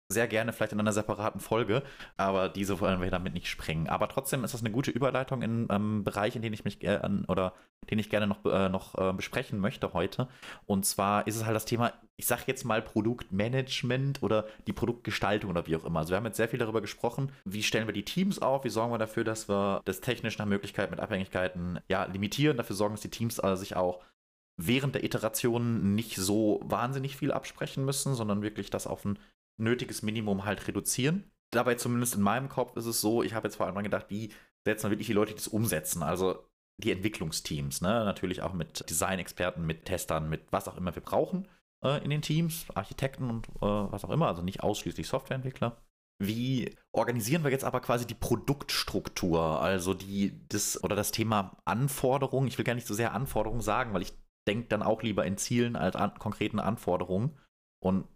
sehr 0.09 0.29
gerne 0.29 0.53
vielleicht 0.53 0.73
in 0.73 0.81
einer 0.81 0.93
separaten 0.93 1.41
Folge, 1.41 1.83
aber 2.17 2.49
diese 2.49 2.81
wollen 2.81 3.01
wir 3.01 3.11
damit 3.11 3.35
nicht 3.35 3.49
sprengen. 3.49 3.89
Aber 3.89 4.09
trotzdem 4.09 4.45
ist 4.45 4.55
das 4.55 4.61
eine 4.61 4.71
gute 4.71 4.91
Überleitung 4.91 5.43
in 5.43 5.69
einem 5.71 5.99
ähm, 5.99 6.05
Bereich, 6.05 6.37
in 6.37 6.43
den 6.43 6.53
ich 6.53 6.65
mich 6.65 6.83
äh, 6.85 7.01
oder 7.29 7.55
den 7.91 7.99
ich 7.99 8.09
gerne 8.09 8.27
noch, 8.27 8.45
äh, 8.45 8.69
noch 8.69 8.97
äh, 8.97 9.13
besprechen 9.13 9.59
möchte 9.59 9.93
heute. 9.93 10.29
Und 10.65 10.87
zwar 10.87 11.27
ist 11.27 11.37
es 11.37 11.45
halt 11.45 11.57
das 11.57 11.65
Thema, 11.65 11.93
ich 12.17 12.27
sage 12.27 12.45
jetzt 12.47 12.65
mal 12.65 12.83
Produktmanagement 12.83 14.23
oder 14.23 14.47
die 14.67 14.73
Produktgestaltung 14.73 15.51
oder 15.51 15.67
wie 15.67 15.77
auch 15.77 15.85
immer. 15.85 16.01
Also 16.01 16.11
wir 16.11 16.17
haben 16.17 16.27
jetzt 16.27 16.37
sehr 16.37 16.49
viel 16.49 16.59
darüber 16.59 16.81
gesprochen, 16.81 17.33
wie 17.45 17.63
stellen 17.63 17.87
wir 17.89 17.95
die 17.95 18.05
Teams 18.05 18.41
auf, 18.41 18.65
wie 18.65 18.71
sorgen 18.71 18.93
wir 18.93 18.99
dafür, 18.99 19.25
dass 19.25 19.49
wir 19.49 19.83
das 19.85 20.01
technisch 20.01 20.39
nach 20.39 20.47
Möglichkeit 20.47 20.91
mit 20.91 21.01
Abhängigkeiten 21.01 21.81
ja, 21.89 22.05
limitieren, 22.05 22.57
dafür 22.57 22.77
sorgen, 22.77 22.95
dass 22.95 23.03
die 23.03 23.11
Teams 23.11 23.41
also 23.41 23.61
sich 23.61 23.77
auch 23.77 24.03
während 24.57 24.95
der 24.95 25.05
Iteration 25.05 25.95
nicht 25.95 26.17
so 26.17 26.61
wahnsinnig 26.65 27.17
viel 27.17 27.33
absprechen 27.33 27.85
müssen, 27.85 28.15
sondern 28.15 28.43
wirklich 28.43 28.71
das 28.71 28.87
auf 28.87 29.05
ein 29.05 29.19
nötiges 29.59 30.03
Minimum 30.03 30.45
halt 30.45 30.67
reduzieren. 30.69 31.31
Dabei 31.53 31.75
zumindest 31.77 32.15
in 32.15 32.23
meinem 32.23 32.49
Kopf 32.49 32.77
ist 32.77 32.87
es 32.87 33.01
so, 33.01 33.23
ich 33.23 33.35
habe 33.35 33.49
jetzt 33.49 33.57
vor 33.57 33.67
allem 33.67 33.83
gedacht, 33.83 34.07
wie 34.09 34.33
setzen 34.65 34.85
wir 34.85 34.91
wirklich 34.91 35.07
die 35.07 35.13
Leute, 35.13 35.33
die 35.33 35.37
das 35.37 35.49
umsetzen. 35.49 36.03
Also 36.03 36.45
die 36.83 36.91
Entwicklungsteams, 36.91 37.81
ne? 37.81 38.05
natürlich 38.05 38.43
auch 38.43 38.53
mit 38.53 38.89
Designexperten, 38.91 39.65
mit 39.65 39.87
Testern, 39.87 40.29
mit 40.29 40.43
was 40.51 40.69
auch 40.69 40.77
immer 40.77 40.95
wir 40.95 41.03
brauchen 41.03 41.49
äh, 41.83 42.03
in 42.05 42.11
den 42.11 42.23
Teams, 42.23 42.67
Architekten 42.75 43.31
und 43.31 43.49
äh, 43.49 43.61
was 43.61 44.05
auch 44.05 44.11
immer, 44.11 44.29
also 44.29 44.43
nicht 44.43 44.63
ausschließlich 44.63 45.07
Softwareentwickler. 45.07 45.81
Wie 46.19 46.75
organisieren 46.93 47.45
wir 47.45 47.51
jetzt 47.51 47.65
aber 47.65 47.81
quasi 47.81 48.07
die 48.07 48.15
Produktstruktur, 48.15 49.61
also 49.61 49.93
die, 49.93 50.41
das 50.49 50.83
oder 50.83 50.97
das 50.97 51.13
Thema 51.13 51.57
Anforderungen? 51.65 52.49
Ich 52.49 52.57
will 52.57 52.65
gar 52.65 52.75
nicht 52.75 52.87
so 52.87 52.95
sehr 52.95 53.13
Anforderungen 53.13 53.61
sagen, 53.61 53.93
weil 53.93 54.03
ich 54.03 54.15
denke 54.49 54.69
dann 54.69 54.83
auch 54.83 55.03
lieber 55.03 55.27
in 55.27 55.37
Zielen 55.37 55.77
als 55.77 55.95
an 55.97 56.15
konkreten 56.19 56.59
Anforderungen 56.59 57.39
und 57.83 58.07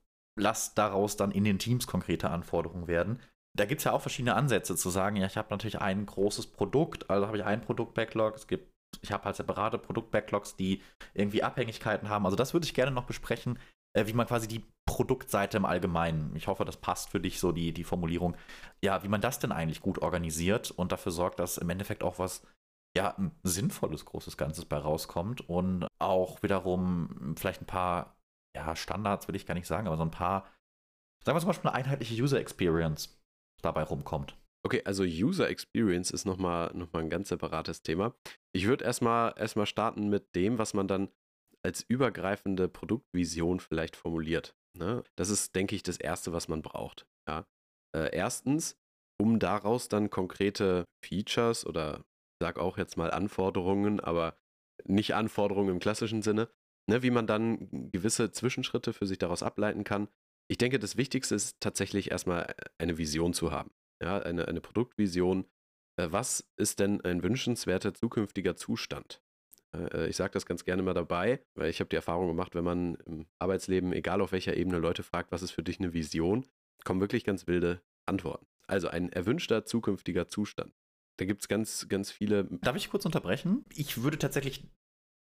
lass 0.40 0.74
daraus 0.74 1.16
dann 1.16 1.30
in 1.30 1.44
den 1.44 1.58
Teams 1.58 1.86
konkrete 1.86 2.30
Anforderungen 2.30 2.88
werden. 2.88 3.20
Da 3.56 3.64
gibt 3.64 3.80
es 3.80 3.84
ja 3.84 3.92
auch 3.92 4.00
verschiedene 4.00 4.34
Ansätze 4.34 4.76
zu 4.76 4.90
sagen, 4.90 5.16
ja, 5.16 5.26
ich 5.26 5.36
habe 5.36 5.50
natürlich 5.50 5.80
ein 5.80 6.06
großes 6.06 6.48
Produkt, 6.48 7.10
also 7.10 7.26
habe 7.26 7.36
ich 7.36 7.44
ein 7.44 7.60
Produkt-Backlog, 7.60 8.36
es 8.36 8.46
gibt, 8.46 8.72
ich 9.02 9.12
habe 9.12 9.24
halt 9.24 9.36
separate 9.36 9.78
Produkt-Backlogs, 9.78 10.56
die 10.56 10.82
irgendwie 11.14 11.42
Abhängigkeiten 11.42 12.08
haben. 12.08 12.24
Also 12.26 12.36
das 12.36 12.52
würde 12.52 12.64
ich 12.64 12.74
gerne 12.74 12.92
noch 12.92 13.04
besprechen, 13.04 13.58
äh, 13.92 14.06
wie 14.06 14.12
man 14.12 14.26
quasi 14.26 14.46
die 14.46 14.64
Produktseite 14.86 15.56
im 15.56 15.64
Allgemeinen, 15.64 16.34
ich 16.36 16.48
hoffe, 16.48 16.64
das 16.64 16.76
passt 16.76 17.10
für 17.10 17.20
dich 17.20 17.38
so 17.40 17.52
die, 17.52 17.72
die 17.72 17.84
Formulierung, 17.84 18.36
ja, 18.82 19.02
wie 19.02 19.08
man 19.08 19.20
das 19.20 19.38
denn 19.38 19.52
eigentlich 19.52 19.80
gut 19.80 19.98
organisiert 20.00 20.70
und 20.70 20.92
dafür 20.92 21.12
sorgt, 21.12 21.40
dass 21.40 21.58
im 21.58 21.70
Endeffekt 21.70 22.02
auch 22.02 22.18
was, 22.18 22.42
ja, 22.96 23.16
ein 23.16 23.32
sinnvolles 23.42 24.04
großes 24.04 24.36
Ganzes 24.36 24.64
bei 24.64 24.78
rauskommt 24.78 25.48
und 25.48 25.86
auch 26.00 26.42
wiederum 26.42 27.34
vielleicht 27.36 27.62
ein 27.62 27.66
paar, 27.66 28.16
ja, 28.56 28.74
Standards 28.76 29.28
will 29.28 29.36
ich 29.36 29.46
gar 29.46 29.54
nicht 29.54 29.66
sagen, 29.66 29.86
aber 29.86 29.96
so 29.96 30.02
ein 30.02 30.10
paar, 30.10 30.42
sagen 31.24 31.36
wir 31.36 31.40
zum 31.40 31.48
Beispiel 31.48 31.70
eine 31.70 31.76
einheitliche 31.76 32.20
User 32.20 32.40
Experience 32.40 33.20
dabei 33.62 33.82
rumkommt. 33.82 34.36
Okay, 34.62 34.82
also 34.84 35.04
User 35.04 35.48
Experience 35.48 36.10
ist 36.10 36.26
nochmal 36.26 36.70
noch 36.74 36.92
mal 36.92 37.00
ein 37.00 37.10
ganz 37.10 37.30
separates 37.30 37.82
Thema. 37.82 38.14
Ich 38.54 38.66
würde 38.66 38.84
erstmal 38.84 39.32
erstmal 39.36 39.66
starten 39.66 40.08
mit 40.08 40.34
dem, 40.34 40.58
was 40.58 40.74
man 40.74 40.86
dann 40.86 41.08
als 41.62 41.82
übergreifende 41.82 42.68
Produktvision 42.68 43.60
vielleicht 43.60 43.96
formuliert. 43.96 44.54
Ne? 44.78 45.02
Das 45.16 45.30
ist, 45.30 45.54
denke 45.54 45.74
ich, 45.74 45.82
das 45.82 45.96
Erste, 45.96 46.32
was 46.32 46.48
man 46.48 46.62
braucht. 46.62 47.06
Ja? 47.28 47.46
Äh, 47.96 48.14
erstens, 48.14 48.76
um 49.20 49.38
daraus 49.38 49.88
dann 49.88 50.10
konkrete 50.10 50.84
Features 51.04 51.66
oder 51.66 51.98
ich 51.98 52.46
sag 52.46 52.58
auch 52.58 52.78
jetzt 52.78 52.96
mal 52.96 53.10
Anforderungen, 53.10 54.00
aber 54.00 54.36
nicht 54.84 55.14
Anforderungen 55.14 55.70
im 55.70 55.80
klassischen 55.80 56.22
Sinne, 56.22 56.50
ne, 56.86 57.02
wie 57.02 57.10
man 57.10 57.26
dann 57.26 57.90
gewisse 57.90 58.30
Zwischenschritte 58.32 58.92
für 58.92 59.06
sich 59.06 59.18
daraus 59.18 59.42
ableiten 59.42 59.84
kann. 59.84 60.08
Ich 60.48 60.58
denke, 60.58 60.78
das 60.78 60.96
Wichtigste 60.96 61.34
ist 61.34 61.60
tatsächlich 61.60 62.10
erstmal 62.10 62.42
äh, 62.42 62.54
eine 62.78 62.98
Vision 62.98 63.32
zu 63.32 63.52
haben. 63.52 63.70
Ja, 64.02 64.18
eine, 64.18 64.48
eine 64.48 64.60
Produktvision. 64.60 65.46
Äh, 65.96 66.08
was 66.10 66.50
ist 66.56 66.80
denn 66.80 67.00
ein 67.02 67.22
wünschenswerter 67.22 67.94
zukünftiger 67.94 68.56
Zustand? 68.56 69.22
Äh, 69.74 70.08
ich 70.08 70.16
sage 70.16 70.32
das 70.32 70.46
ganz 70.46 70.64
gerne 70.64 70.82
mal 70.82 70.94
dabei, 70.94 71.44
weil 71.54 71.70
ich 71.70 71.80
habe 71.80 71.88
die 71.88 71.96
Erfahrung 71.96 72.28
gemacht, 72.28 72.54
wenn 72.54 72.64
man 72.64 72.96
im 73.06 73.26
Arbeitsleben, 73.38 73.92
egal 73.92 74.20
auf 74.20 74.32
welcher 74.32 74.56
Ebene, 74.56 74.78
Leute 74.78 75.02
fragt, 75.02 75.32
was 75.32 75.42
ist 75.42 75.52
für 75.52 75.62
dich 75.62 75.78
eine 75.78 75.92
Vision, 75.92 76.46
kommen 76.84 77.00
wirklich 77.00 77.24
ganz 77.24 77.46
wilde 77.46 77.82
Antworten. 78.06 78.46
Also 78.66 78.88
ein 78.88 79.10
erwünschter 79.10 79.64
zukünftiger 79.64 80.28
Zustand. 80.28 80.72
Da 81.18 81.26
gibt 81.26 81.42
es 81.42 81.48
ganz, 81.48 81.86
ganz 81.88 82.10
viele. 82.10 82.44
Darf 82.44 82.76
ich 82.76 82.88
kurz 82.88 83.04
unterbrechen? 83.04 83.64
Ich 83.74 84.02
würde 84.02 84.16
tatsächlich 84.16 84.64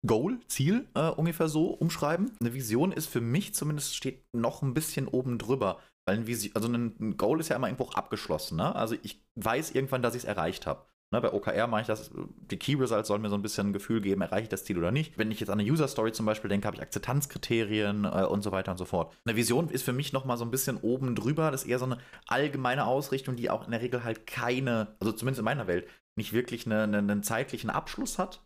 Goal, 0.05 0.39
Ziel 0.47 0.87
äh, 0.95 1.09
ungefähr 1.09 1.49
so 1.49 1.67
umschreiben. 1.67 2.31
Eine 2.39 2.53
Vision 2.53 2.91
ist 2.91 3.07
für 3.07 3.21
mich 3.21 3.53
zumindest 3.53 3.95
steht 3.95 4.23
noch 4.33 4.61
ein 4.61 4.73
bisschen 4.73 5.07
oben 5.07 5.37
drüber. 5.37 5.79
Weil 6.05 6.17
ein 6.17 6.27
Vision, 6.27 6.55
also 6.55 6.69
ein 6.69 7.17
Goal 7.17 7.39
ist 7.39 7.49
ja 7.49 7.55
immer 7.55 7.67
irgendwo 7.67 7.89
abgeschlossen. 7.89 8.57
Ne? 8.57 8.75
Also 8.75 8.95
ich 9.03 9.21
weiß 9.35 9.71
irgendwann, 9.71 10.01
dass 10.01 10.15
ich 10.15 10.23
es 10.23 10.27
erreicht 10.27 10.65
habe. 10.65 10.85
Ne, 11.11 11.21
bei 11.21 11.33
OKR 11.33 11.65
mache 11.65 11.81
ich 11.81 11.87
das, 11.87 12.11
die 12.51 12.57
Key 12.57 12.75
Results 12.75 13.07
sollen 13.07 13.23
mir 13.23 13.29
so 13.29 13.35
ein 13.35 13.41
bisschen 13.41 13.69
ein 13.69 13.73
Gefühl 13.73 13.99
geben, 13.99 14.21
erreiche 14.21 14.43
ich 14.43 14.49
das 14.49 14.63
Ziel 14.63 14.77
oder 14.77 14.91
nicht. 14.91 15.17
Wenn 15.17 15.31
ich 15.31 15.39
jetzt 15.39 15.49
an 15.49 15.59
eine 15.59 15.67
User 15.67 15.87
Story 15.87 16.11
zum 16.11 16.27
Beispiel 16.27 16.49
denke, 16.49 16.67
habe 16.67 16.75
ich 16.77 16.83
Akzeptanzkriterien 16.83 18.05
äh, 18.05 18.25
und 18.25 18.43
so 18.43 18.51
weiter 18.51 18.71
und 18.71 18.77
so 18.77 18.85
fort. 18.85 19.17
Eine 19.25 19.35
Vision 19.35 19.69
ist 19.69 19.81
für 19.81 19.91
mich 19.91 20.13
nochmal 20.13 20.37
so 20.37 20.45
ein 20.45 20.51
bisschen 20.51 20.77
oben 20.77 21.15
drüber. 21.15 21.49
Das 21.49 21.63
ist 21.63 21.67
eher 21.67 21.79
so 21.79 21.85
eine 21.85 21.97
allgemeine 22.27 22.85
Ausrichtung, 22.85 23.35
die 23.35 23.49
auch 23.49 23.65
in 23.65 23.71
der 23.71 23.81
Regel 23.81 24.03
halt 24.03 24.27
keine, 24.27 24.95
also 24.99 25.11
zumindest 25.11 25.39
in 25.39 25.45
meiner 25.45 25.65
Welt, 25.65 25.87
nicht 26.15 26.31
wirklich 26.31 26.67
eine, 26.67 26.83
eine, 26.83 26.99
einen 26.99 27.23
zeitlichen 27.23 27.71
Abschluss 27.71 28.19
hat. 28.19 28.41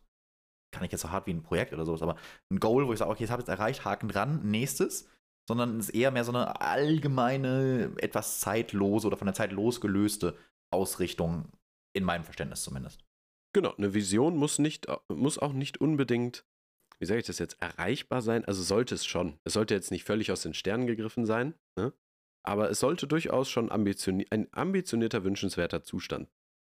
Kann 0.74 0.84
ich 0.84 0.92
jetzt 0.92 1.02
so 1.02 1.12
hart 1.12 1.28
wie 1.28 1.34
ein 1.34 1.44
Projekt 1.44 1.74
oder 1.74 1.86
sowas, 1.86 2.02
aber 2.02 2.18
ein 2.52 2.60
Goal, 2.60 2.88
wo 2.88 2.94
ich 2.94 3.00
sage, 3.00 3.12
okay, 3.12 3.24
jetzt 3.24 3.32
habe 3.32 3.42
ich 3.42 3.48
es 3.48 3.54
erreicht, 3.54 3.86
Haken 3.86 4.10
dran, 4.10 4.42
nächstes 4.44 5.08
sondern 5.48 5.80
es 5.80 5.90
ist 5.90 5.96
eher 5.96 6.12
mehr 6.12 6.24
so 6.24 6.32
eine 6.32 6.62
allgemeine, 6.62 7.94
etwas 7.98 8.40
zeitlose 8.40 9.08
oder 9.08 9.18
von 9.18 9.28
der 9.28 9.36
Zeit 9.36 9.52
losgelöste 9.52 10.38
Ausrichtung 10.72 11.50
in 11.94 12.04
meinem 12.04 12.24
Verständnis 12.24 12.64
zumindest. 12.64 13.04
Genau, 13.54 13.74
eine 13.76 13.94
Vision 13.94 14.38
muss, 14.38 14.58
nicht, 14.58 14.88
muss 15.10 15.38
auch 15.38 15.54
nicht 15.54 15.80
unbedingt, 15.80 16.46
wie 17.00 17.06
sage 17.06 17.20
ich 17.20 17.28
das 17.28 17.40
jetzt, 17.40 17.62
erreichbar 17.62 18.22
sein. 18.22 18.46
Also 18.46 18.64
sollte 18.64 18.96
es 18.96 19.06
schon. 19.06 19.40
Es 19.44 19.54
sollte 19.54 19.76
jetzt 19.76 19.92
nicht 19.92 20.06
völlig 20.06 20.32
aus 20.32 20.42
den 20.42 20.54
Sternen 20.54 20.88
gegriffen 20.88 21.26
sein, 21.26 21.54
ne? 21.78 21.94
aber 22.44 22.72
es 22.72 22.80
sollte 22.80 23.06
durchaus 23.06 23.50
schon 23.50 23.72
ambitioni 23.72 24.26
ein 24.32 24.48
ambitionierter, 24.52 25.24
wünschenswerter 25.24 25.84
Zustand, 25.84 26.30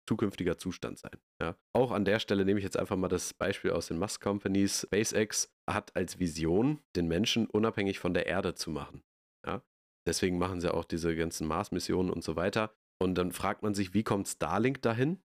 zukünftiger 0.08 0.58
Zustand 0.58 0.98
sein. 0.98 1.18
Ja? 1.40 1.56
Auch 1.74 1.90
an 1.90 2.04
der 2.04 2.18
Stelle 2.18 2.44
nehme 2.44 2.58
ich 2.58 2.64
jetzt 2.64 2.76
einfach 2.76 2.96
mal 2.96 3.08
das 3.08 3.34
Beispiel 3.34 3.70
aus 3.70 3.88
den 3.88 3.98
Musk 3.98 4.22
Companies. 4.22 4.82
SpaceX 4.82 5.52
hat 5.68 5.94
als 5.96 6.18
Vision, 6.18 6.80
den 6.96 7.08
Menschen 7.08 7.46
unabhängig 7.46 7.98
von 7.98 8.14
der 8.14 8.26
Erde 8.26 8.54
zu 8.54 8.70
machen. 8.70 9.02
Ja? 9.46 9.62
Deswegen 10.06 10.38
machen 10.38 10.60
sie 10.60 10.72
auch 10.72 10.84
diese 10.84 11.14
ganzen 11.14 11.46
Mars-Missionen 11.46 12.10
und 12.10 12.24
so 12.24 12.36
weiter. 12.36 12.74
Und 13.00 13.14
dann 13.16 13.32
fragt 13.32 13.62
man 13.62 13.74
sich, 13.74 13.94
wie 13.94 14.04
kommt 14.04 14.28
Starlink 14.28 14.82
dahin? 14.82 15.22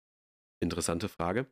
Interessante 0.60 1.08
Frage. 1.08 1.46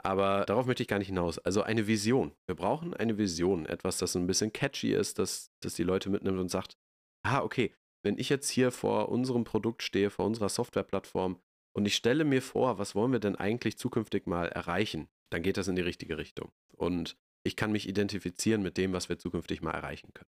Aber 0.00 0.44
darauf 0.46 0.66
möchte 0.66 0.82
ich 0.82 0.88
gar 0.88 0.98
nicht 0.98 1.08
hinaus. 1.08 1.38
Also 1.38 1.62
eine 1.62 1.86
Vision. 1.88 2.32
Wir 2.46 2.54
brauchen 2.54 2.94
eine 2.94 3.18
Vision. 3.18 3.66
Etwas, 3.66 3.98
das 3.98 4.14
ein 4.14 4.26
bisschen 4.26 4.52
catchy 4.52 4.92
ist, 4.92 5.18
das, 5.18 5.50
das 5.60 5.74
die 5.74 5.82
Leute 5.82 6.08
mitnimmt 6.10 6.38
und 6.38 6.50
sagt, 6.50 6.76
ah, 7.24 7.42
okay, 7.42 7.74
wenn 8.04 8.18
ich 8.18 8.28
jetzt 8.28 8.48
hier 8.48 8.70
vor 8.70 9.08
unserem 9.08 9.42
Produkt 9.44 9.82
stehe, 9.82 10.10
vor 10.10 10.26
unserer 10.26 10.48
Softwareplattform 10.48 11.40
und 11.78 11.86
ich 11.86 11.94
stelle 11.94 12.24
mir 12.24 12.42
vor, 12.42 12.78
was 12.78 12.96
wollen 12.96 13.12
wir 13.12 13.20
denn 13.20 13.36
eigentlich 13.36 13.78
zukünftig 13.78 14.26
mal 14.26 14.48
erreichen, 14.48 15.08
dann 15.30 15.42
geht 15.42 15.56
das 15.58 15.68
in 15.68 15.76
die 15.76 15.82
richtige 15.82 16.18
Richtung. 16.18 16.50
Und 16.72 17.16
ich 17.44 17.54
kann 17.54 17.70
mich 17.70 17.88
identifizieren 17.88 18.62
mit 18.62 18.76
dem, 18.76 18.92
was 18.92 19.08
wir 19.08 19.16
zukünftig 19.16 19.62
mal 19.62 19.70
erreichen 19.70 20.12
können. 20.12 20.28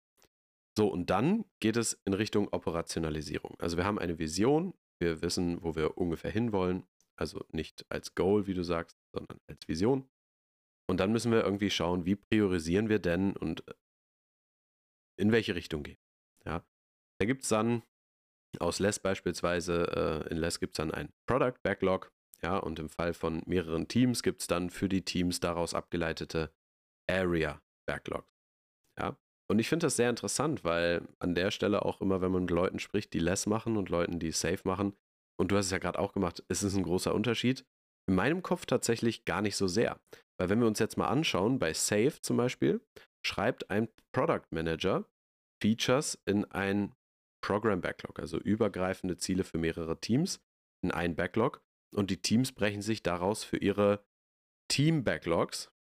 So, 0.77 0.89
und 0.89 1.09
dann 1.09 1.47
geht 1.59 1.79
es 1.79 1.95
in 2.05 2.13
Richtung 2.13 2.49
Operationalisierung. 2.53 3.57
Also 3.59 3.79
wir 3.79 3.87
haben 3.87 3.99
eine 3.99 4.19
Vision, 4.19 4.75
wir 4.99 5.23
wissen, 5.23 5.63
wo 5.63 5.75
wir 5.75 5.97
ungefähr 5.97 6.31
hinwollen. 6.31 6.87
Also 7.17 7.43
nicht 7.51 7.87
als 7.89 8.15
Goal, 8.15 8.47
wie 8.47 8.53
du 8.53 8.63
sagst, 8.63 8.99
sondern 9.15 9.41
als 9.47 9.67
Vision. 9.67 10.07
Und 10.87 11.01
dann 11.01 11.13
müssen 11.13 11.33
wir 11.33 11.43
irgendwie 11.43 11.71
schauen, 11.71 12.05
wie 12.05 12.17
priorisieren 12.17 12.91
wir 12.91 12.99
denn 12.99 13.35
und 13.35 13.67
äh, 13.67 13.75
in 15.17 15.33
welche 15.33 15.55
Richtung 15.55 15.83
gehen. 15.83 15.99
Ja. 16.45 16.63
Da 17.19 17.25
gibt 17.25 17.45
es 17.45 17.49
dann 17.49 17.85
aus 18.61 18.79
Less 18.79 18.99
beispielsweise, 18.99 20.25
äh, 20.27 20.31
in 20.31 20.39
Less 20.39 20.61
gibt 20.61 20.75
es 20.75 20.79
dann 20.79 20.93
ein 20.93 21.11
Product 21.27 21.55
Backlog. 21.63 22.13
Ja, 22.43 22.57
und 22.59 22.79
im 22.79 22.89
Fall 22.89 23.15
von 23.15 23.43
mehreren 23.47 23.89
Teams 23.89 24.23
gibt 24.23 24.43
es 24.43 24.47
dann 24.47 24.71
für 24.71 24.89
die 24.89 25.05
Teams 25.05 25.41
daraus 25.41 25.75
abgeleitete 25.75 26.53
Area 27.11 27.61
Backlogs. 27.87 28.33
Ja. 28.99 29.17
Und 29.51 29.59
ich 29.59 29.69
finde 29.69 29.87
das 29.87 29.97
sehr 29.97 30.11
interessant, 30.11 30.63
weil 30.63 31.03
an 31.19 31.35
der 31.35 31.51
Stelle 31.51 31.85
auch 31.85 32.01
immer, 32.01 32.21
wenn 32.21 32.31
man 32.31 32.43
mit 32.43 32.51
Leuten 32.51 32.79
spricht, 32.79 33.13
die 33.15 33.19
Less 33.19 33.47
machen 33.47 33.77
und 33.77 33.89
Leuten, 33.89 34.19
die 34.19 34.31
Safe 34.31 34.61
machen, 34.65 34.95
und 35.41 35.53
du 35.53 35.57
hast 35.57 35.67
es 35.67 35.73
ja 35.73 35.79
gerade 35.79 35.99
auch 35.99 36.13
gemacht, 36.13 36.45
ist 36.49 36.63
es 36.63 36.75
ein 36.75 36.83
großer 36.83 37.15
Unterschied. 37.15 37.65
In 38.09 38.15
meinem 38.15 38.43
Kopf 38.43 38.67
tatsächlich 38.67 39.25
gar 39.25 39.41
nicht 39.41 39.57
so 39.57 39.69
sehr. 39.69 40.01
Weil 40.37 40.51
wenn 40.51 40.61
wir 40.61 40.67
uns 40.67 40.79
jetzt 40.79 40.97
mal 40.97 41.09
anschauen, 41.09 41.59
bei 41.59 41.73
Safe 41.73 42.15
zum 42.21 42.37
Beispiel, 42.37 42.81
schreibt 43.25 43.71
ein 43.71 43.89
Product 44.13 44.47
Manager 44.51 45.05
Features 45.63 46.21
in 46.27 46.45
ein 46.47 46.93
Program 47.49 47.81
Backlog, 47.81 48.19
also 48.19 48.37
übergreifende 48.39 49.17
Ziele 49.17 49.43
für 49.43 49.57
mehrere 49.57 49.99
Teams 49.99 50.39
in 50.85 50.91
ein 50.91 51.17
Backlog 51.17 51.65
und 51.95 52.11
die 52.11 52.21
Teams 52.21 52.53
brechen 52.53 52.83
sich 52.83 53.03
daraus 53.03 53.43
für 53.43 53.57
ihre 53.57 54.05
Team 54.71 55.03
Backlogs 55.03 55.73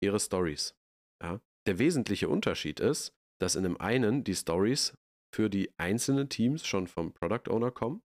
ihre 0.00 0.20
Stories. 0.20 0.76
Ja? 1.20 1.40
Der 1.66 1.80
wesentliche 1.80 2.28
Unterschied 2.28 2.78
ist, 2.78 3.16
dass 3.40 3.56
in 3.56 3.64
dem 3.64 3.80
einen 3.80 4.22
die 4.22 4.36
Stories 4.36 4.96
für 5.34 5.50
die 5.50 5.76
einzelnen 5.76 6.28
Teams 6.28 6.64
schon 6.64 6.86
vom 6.86 7.12
Product 7.12 7.50
Owner 7.50 7.72
kommen 7.72 8.00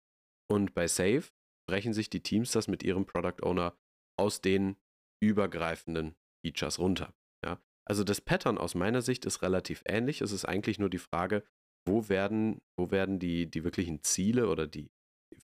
und 0.49 0.73
bei 0.73 0.88
Save 0.88 1.26
brechen 1.69 1.93
sich 1.93 2.10
die 2.10 2.23
Teams 2.23 2.49
das 2.49 2.67
mit 2.67 2.82
ihrem 2.82 3.06
Product 3.06 3.43
Owner 3.43 3.78
aus 4.17 4.41
den 4.41 4.76
übergreifenden 5.21 6.15
Features 6.43 6.80
runter. 6.80 7.14
Ja? 7.45 7.61
Also 7.86 8.03
das 8.03 8.22
Pattern 8.22 8.57
aus 8.57 8.74
meiner 8.74 9.03
Sicht 9.03 9.24
ist 9.26 9.43
relativ 9.43 9.84
ähnlich. 9.86 10.22
Es 10.22 10.32
ist 10.32 10.45
eigentlich 10.45 10.80
nur 10.80 10.89
die 10.89 10.97
Frage, 10.97 11.43
wo 11.86 12.09
werden, 12.09 12.61
wo 12.77 12.91
werden 12.91 13.19
die, 13.19 13.49
die 13.49 13.63
wirklichen 13.63 14.03
Ziele 14.03 14.47
oder 14.49 14.67
die 14.67 14.89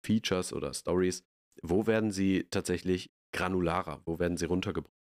Features 0.02 0.52
oder 0.52 0.72
Stories, 0.72 1.24
wo 1.62 1.86
werden 1.86 2.10
sie 2.10 2.46
tatsächlich 2.50 3.10
granularer, 3.32 4.02
wo 4.04 4.18
werden 4.18 4.36
sie 4.36 4.46
runtergebrochen? 4.46 5.00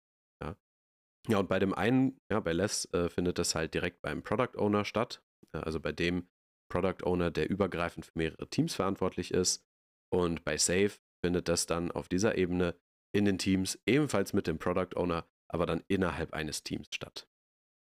Ja, 1.28 1.40
und 1.40 1.50
bei 1.50 1.60
dem 1.60 1.74
einen, 1.74 2.20
ja, 2.32 2.40
bei 2.40 2.54
Less 2.54 2.88
äh, 2.94 3.10
findet 3.10 3.40
das 3.40 3.56
halt 3.56 3.74
direkt 3.74 4.02
beim 4.02 4.22
Product 4.22 4.58
Owner 4.58 4.86
statt. 4.86 5.22
also 5.52 5.80
bei 5.80 5.92
dem 5.92 6.28
Product 6.70 7.04
Owner, 7.04 7.32
der 7.32 7.50
übergreifend 7.50 8.06
für 8.06 8.18
mehrere 8.18 8.48
Teams 8.50 8.76
verantwortlich 8.76 9.32
ist. 9.32 9.66
Und 10.12 10.44
bei 10.44 10.58
Safe 10.58 10.92
findet 11.24 11.48
das 11.48 11.66
dann 11.66 11.92
auf 11.92 12.10
dieser 12.10 12.38
Ebene 12.38 12.76
in 13.16 13.26
den 13.26 13.38
Teams 13.38 13.80
ebenfalls 13.86 14.34
mit 14.34 14.48
dem 14.48 14.60
Product 14.60 14.96
Owner, 14.96 15.26
aber 15.48 15.66
dann 15.66 15.84
innerhalb 15.88 16.34
eines 16.34 16.64
Teams 16.64 16.88
statt. 16.92 17.28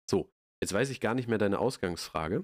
So, 0.10 0.34
Jetzt 0.62 0.74
weiß 0.74 0.90
ich 0.90 1.00
gar 1.00 1.16
nicht 1.16 1.30
mehr 1.30 1.38
deine 1.38 1.60
Ausgangsfrage. 1.60 2.44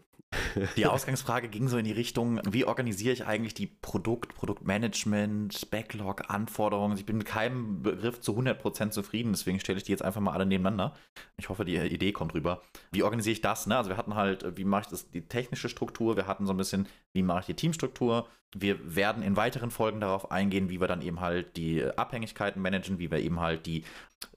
Die 0.78 0.86
Ausgangsfrage 0.86 1.50
ging 1.50 1.68
so 1.68 1.78
in 1.78 1.84
die 1.84 1.92
Richtung, 1.92 2.40
wie 2.50 2.66
organisiere 2.66 3.14
ich 3.14 3.26
eigentlich 3.26 3.54
die 3.54 3.68
Produkt, 3.68 4.36
Produktmanagement, 4.36 5.70
Backlog, 5.70 6.30
Anforderungen. 6.30 6.98
Ich 6.98 7.06
bin 7.06 7.18
mit 7.18 7.28
keinem 7.28 7.82
Begriff 7.82 8.22
zu 8.22 8.38
100% 8.38 8.92
zufrieden, 8.92 9.34
deswegen 9.34 9.60
stelle 9.60 9.78
ich 9.78 9.84
die 9.84 9.92
jetzt 9.92 10.04
einfach 10.04 10.22
mal 10.22 10.32
alle 10.32 10.46
nebeneinander. 10.46 10.94
Ich 11.38 11.50
hoffe, 11.50 11.66
die 11.66 11.76
Idee 11.76 12.14
kommt 12.14 12.34
rüber. 12.34 12.62
Wie 12.92 13.04
organisiere 13.04 13.34
ich 13.34 13.42
das? 13.42 13.68
Ne? 13.68 13.78
Also 13.78 13.90
wir 13.90 13.98
hatten 13.98 14.16
halt, 14.16 14.58
wie 14.58 14.66
mache 14.66 14.84
ich 14.84 14.88
das, 14.88 15.10
die 15.12 15.28
technische 15.28 15.68
Struktur, 15.68 16.16
wir 16.16 16.28
hatten 16.28 16.46
so 16.46 16.54
ein 16.54 16.58
bisschen, 16.58 16.88
wie 17.16 17.24
mache 17.24 17.40
ich 17.40 17.46
die 17.48 17.56
Teamstruktur. 17.56 18.28
Wir 18.56 18.96
werden 18.96 19.24
in 19.24 19.36
weiteren 19.36 19.72
Folgen 19.72 20.02
darauf 20.02 20.32
eingehen, 20.32 20.70
wie 20.70 20.80
wir 20.80 20.88
dann 20.88 21.02
eben 21.02 21.22
halt 21.22 21.58
die 21.58 21.84
Abhängigkeiten 21.84 22.62
managen, 22.62 23.00
wie 23.00 23.10
wir 23.10 23.20
eben 23.20 23.40
halt 23.40 23.66
die, 23.66 23.84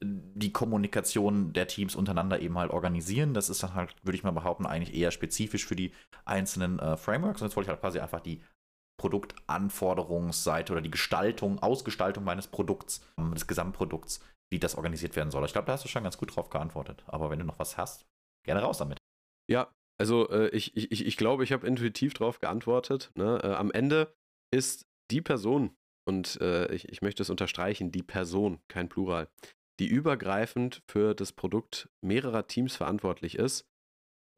die 0.01 0.53
Kommunikation 0.53 1.53
der 1.53 1.67
Teams 1.67 1.95
untereinander 1.95 2.41
eben 2.41 2.57
halt 2.57 2.71
organisieren. 2.71 3.35
Das 3.35 3.51
ist 3.51 3.63
dann 3.63 3.75
halt, 3.75 3.95
würde 4.03 4.17
ich 4.17 4.25
mal 4.25 4.31
behaupten, 4.31 4.67
eigentlich 4.67 4.97
eher 4.97 5.11
spezifisch 5.11 5.67
für 5.67 5.77
die 5.77 5.93
einzelnen 6.25 6.79
äh, 6.79 6.97
Frameworks. 6.97 7.43
Und 7.43 7.49
jetzt 7.49 7.57
wollte 7.57 7.67
ich 7.67 7.71
halt 7.71 7.81
quasi 7.81 7.99
einfach 7.99 8.21
die 8.21 8.43
Produktanforderungsseite 9.01 10.73
oder 10.73 10.83
die 10.83 10.91
Gestaltung, 10.91 11.61
Ausgestaltung 11.61 12.25
meines 12.25 12.49
Produkts, 12.49 13.05
ähm, 13.19 13.35
des 13.35 13.47
Gesamtprodukts, 13.47 14.21
wie 14.51 14.59
das 14.59 14.77
organisiert 14.77 15.15
werden 15.17 15.31
soll. 15.31 15.45
Ich 15.45 15.53
glaube, 15.53 15.67
da 15.67 15.73
hast 15.73 15.85
du 15.85 15.89
schon 15.89 16.03
ganz 16.03 16.19
gut 16.19 16.35
drauf 16.35 16.51
geantwortet. 16.51 17.05
Aber 17.07 17.31
wenn 17.31 17.39
du 17.39 17.45
noch 17.45 17.59
was 17.59 17.77
hast, 17.77 18.07
gerne 18.45 18.63
raus 18.63 18.79
damit. 18.79 18.99
Ja, 19.49 19.69
also 19.99 20.29
äh, 20.31 20.49
ich, 20.51 20.77
ich, 20.77 21.05
ich 21.05 21.17
glaube, 21.17 21.45
ich 21.45 21.53
habe 21.53 21.67
intuitiv 21.67 22.15
darauf 22.15 22.39
geantwortet. 22.39 23.11
Ne? 23.15 23.41
Äh, 23.43 23.49
am 23.49 23.71
Ende 23.71 24.15
ist 24.55 24.87
die 25.11 25.21
Person, 25.21 25.77
und 26.07 26.41
äh, 26.41 26.73
ich, 26.73 26.89
ich 26.89 27.03
möchte 27.03 27.23
es 27.23 27.31
unterstreichen, 27.31 27.91
die 27.93 28.03
Person, 28.03 28.61
kein 28.69 28.89
Plural, 28.89 29.29
die 29.81 29.87
übergreifend 29.87 30.83
für 30.89 31.15
das 31.15 31.33
Produkt 31.33 31.89
mehrerer 32.01 32.47
Teams 32.47 32.77
verantwortlich 32.77 33.37
ist, 33.37 33.67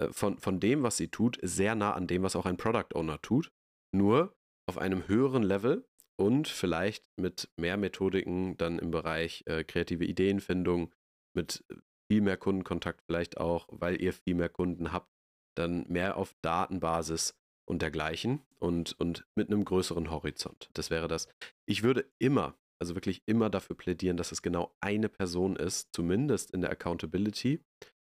äh, 0.00 0.08
von, 0.12 0.38
von 0.38 0.60
dem, 0.60 0.82
was 0.82 0.96
sie 0.96 1.08
tut, 1.08 1.38
sehr 1.42 1.74
nah 1.74 1.92
an 1.92 2.06
dem, 2.06 2.22
was 2.22 2.36
auch 2.36 2.46
ein 2.46 2.56
Product 2.56 2.94
Owner 2.94 3.20
tut. 3.20 3.52
Nur 3.94 4.34
auf 4.68 4.78
einem 4.78 5.08
höheren 5.08 5.42
Level 5.42 5.86
und 6.18 6.48
vielleicht 6.48 7.04
mit 7.16 7.50
mehr 7.56 7.76
Methodiken 7.76 8.56
dann 8.56 8.78
im 8.78 8.90
Bereich 8.90 9.42
äh, 9.46 9.64
kreative 9.64 10.04
Ideenfindung, 10.04 10.94
mit 11.36 11.64
viel 12.10 12.20
mehr 12.20 12.36
Kundenkontakt 12.36 13.02
vielleicht 13.06 13.38
auch, 13.38 13.68
weil 13.70 14.00
ihr 14.02 14.12
viel 14.12 14.34
mehr 14.34 14.48
Kunden 14.48 14.92
habt, 14.92 15.08
dann 15.60 15.86
mehr 15.88 16.16
auf 16.16 16.34
Datenbasis 16.42 17.34
und 17.68 17.82
dergleichen 17.82 18.42
und, 18.58 18.98
und 18.98 19.26
mit 19.36 19.48
einem 19.48 19.64
größeren 19.64 20.10
Horizont. 20.10 20.70
Das 20.74 20.90
wäre 20.90 21.08
das. 21.08 21.28
Ich 21.66 21.82
würde 21.82 22.10
immer, 22.18 22.58
also 22.80 22.94
wirklich 22.94 23.22
immer 23.26 23.48
dafür 23.48 23.76
plädieren, 23.76 24.16
dass 24.16 24.32
es 24.32 24.42
genau 24.42 24.74
eine 24.80 25.08
Person 25.08 25.56
ist, 25.56 25.90
zumindest 25.94 26.50
in 26.50 26.62
der 26.62 26.70
Accountability, 26.70 27.60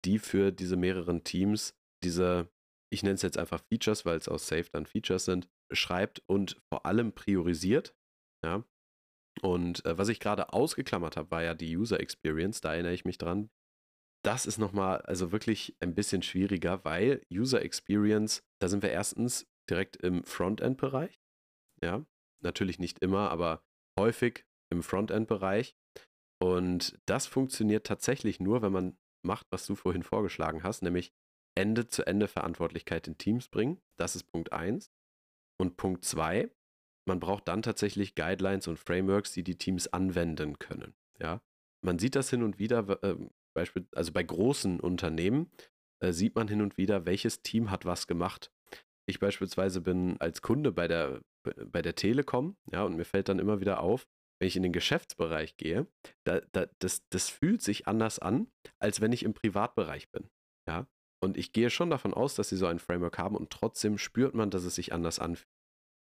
die 0.03 0.19
für 0.19 0.51
diese 0.51 0.75
mehreren 0.75 1.23
Teams 1.23 1.73
diese, 2.03 2.49
ich 2.91 3.01
nenne 3.01 3.15
es 3.15 3.21
jetzt 3.21 3.37
einfach 3.37 3.61
Features, 3.71 4.05
weil 4.05 4.17
es 4.17 4.27
aus 4.27 4.47
Safe 4.47 4.67
dann 4.71 4.85
Features 4.85 5.25
sind, 5.25 5.47
schreibt 5.71 6.21
und 6.27 6.61
vor 6.69 6.85
allem 6.85 7.13
priorisiert. 7.13 7.95
Ja. 8.43 8.63
Und 9.41 9.85
äh, 9.85 9.97
was 9.97 10.09
ich 10.09 10.19
gerade 10.19 10.53
ausgeklammert 10.53 11.17
habe, 11.17 11.31
war 11.31 11.43
ja 11.43 11.53
die 11.53 11.75
User 11.75 11.99
Experience, 11.99 12.61
da 12.61 12.73
erinnere 12.73 12.93
ich 12.93 13.05
mich 13.05 13.17
dran. 13.17 13.49
Das 14.25 14.47
ist 14.47 14.57
nochmal 14.57 15.01
also 15.01 15.31
wirklich 15.31 15.75
ein 15.79 15.93
bisschen 15.93 16.23
schwieriger, 16.23 16.83
weil 16.83 17.21
User 17.31 17.61
Experience, 17.61 18.43
da 18.59 18.67
sind 18.67 18.81
wir 18.81 18.89
erstens 18.89 19.47
direkt 19.69 19.97
im 19.97 20.23
Frontend-Bereich. 20.23 21.21
Ja, 21.83 22.03
natürlich 22.41 22.79
nicht 22.79 22.99
immer, 22.99 23.29
aber 23.29 23.63
häufig 23.99 24.43
im 24.71 24.81
Frontend-Bereich. 24.81 25.75
Und 26.41 26.99
das 27.05 27.27
funktioniert 27.27 27.85
tatsächlich 27.85 28.39
nur, 28.39 28.63
wenn 28.63 28.71
man 28.71 28.97
macht, 29.23 29.45
was 29.51 29.67
du 29.67 29.75
vorhin 29.75 30.01
vorgeschlagen 30.01 30.63
hast, 30.63 30.81
nämlich 30.81 31.13
Ende-zu-Ende-Verantwortlichkeit 31.55 33.07
in 33.07 33.19
Teams 33.19 33.47
bringen. 33.47 33.79
Das 33.97 34.15
ist 34.15 34.23
Punkt 34.23 34.51
1. 34.51 34.91
Und 35.59 35.77
Punkt 35.77 36.03
2, 36.03 36.49
man 37.07 37.19
braucht 37.19 37.47
dann 37.47 37.61
tatsächlich 37.61 38.15
Guidelines 38.15 38.67
und 38.67 38.79
Frameworks, 38.79 39.33
die 39.33 39.43
die 39.43 39.57
Teams 39.57 39.87
anwenden 39.87 40.57
können. 40.57 40.95
Ja, 41.19 41.43
man 41.81 41.99
sieht 41.99 42.15
das 42.15 42.31
hin 42.31 42.41
und 42.41 42.57
wieder, 42.57 43.03
äh, 43.03 43.15
Beispiel, 43.55 43.87
also 43.93 44.11
bei 44.11 44.21
großen 44.21 44.79
Unternehmen 44.79 45.49
äh, 45.99 46.11
sieht 46.11 46.35
man 46.35 46.47
hin 46.47 46.61
und 46.61 46.77
wieder, 46.77 47.05
welches 47.05 47.41
Team 47.41 47.71
hat 47.71 47.85
was 47.85 48.05
gemacht. 48.05 48.51
Ich 49.07 49.19
beispielsweise 49.19 49.81
bin 49.81 50.19
als 50.19 50.41
Kunde 50.41 50.71
bei 50.71 50.87
der, 50.87 51.21
bei 51.43 51.81
der 51.81 51.95
Telekom, 51.95 52.57
ja, 52.71 52.83
und 52.83 52.95
mir 52.95 53.05
fällt 53.05 53.29
dann 53.29 53.39
immer 53.39 53.59
wieder 53.59 53.79
auf, 53.79 54.07
wenn 54.39 54.47
ich 54.47 54.55
in 54.55 54.63
den 54.63 54.73
Geschäftsbereich 54.73 55.57
gehe, 55.57 55.87
da, 56.25 56.41
da, 56.51 56.67
das, 56.79 57.07
das 57.09 57.29
fühlt 57.29 57.61
sich 57.61 57.87
anders 57.87 58.19
an, 58.19 58.47
als 58.79 58.99
wenn 59.01 59.13
ich 59.13 59.23
im 59.23 59.33
Privatbereich 59.33 60.11
bin. 60.11 60.29
Ja, 60.67 60.87
und 61.23 61.37
ich 61.37 61.53
gehe 61.53 61.69
schon 61.69 61.89
davon 61.89 62.13
aus, 62.13 62.35
dass 62.35 62.49
sie 62.49 62.57
so 62.57 62.67
ein 62.67 62.79
Framework 62.79 63.17
haben 63.17 63.35
und 63.35 63.49
trotzdem 63.49 63.97
spürt 63.97 64.35
man, 64.35 64.49
dass 64.49 64.63
es 64.63 64.75
sich 64.75 64.93
anders 64.93 65.19
anfühlt. 65.19 65.49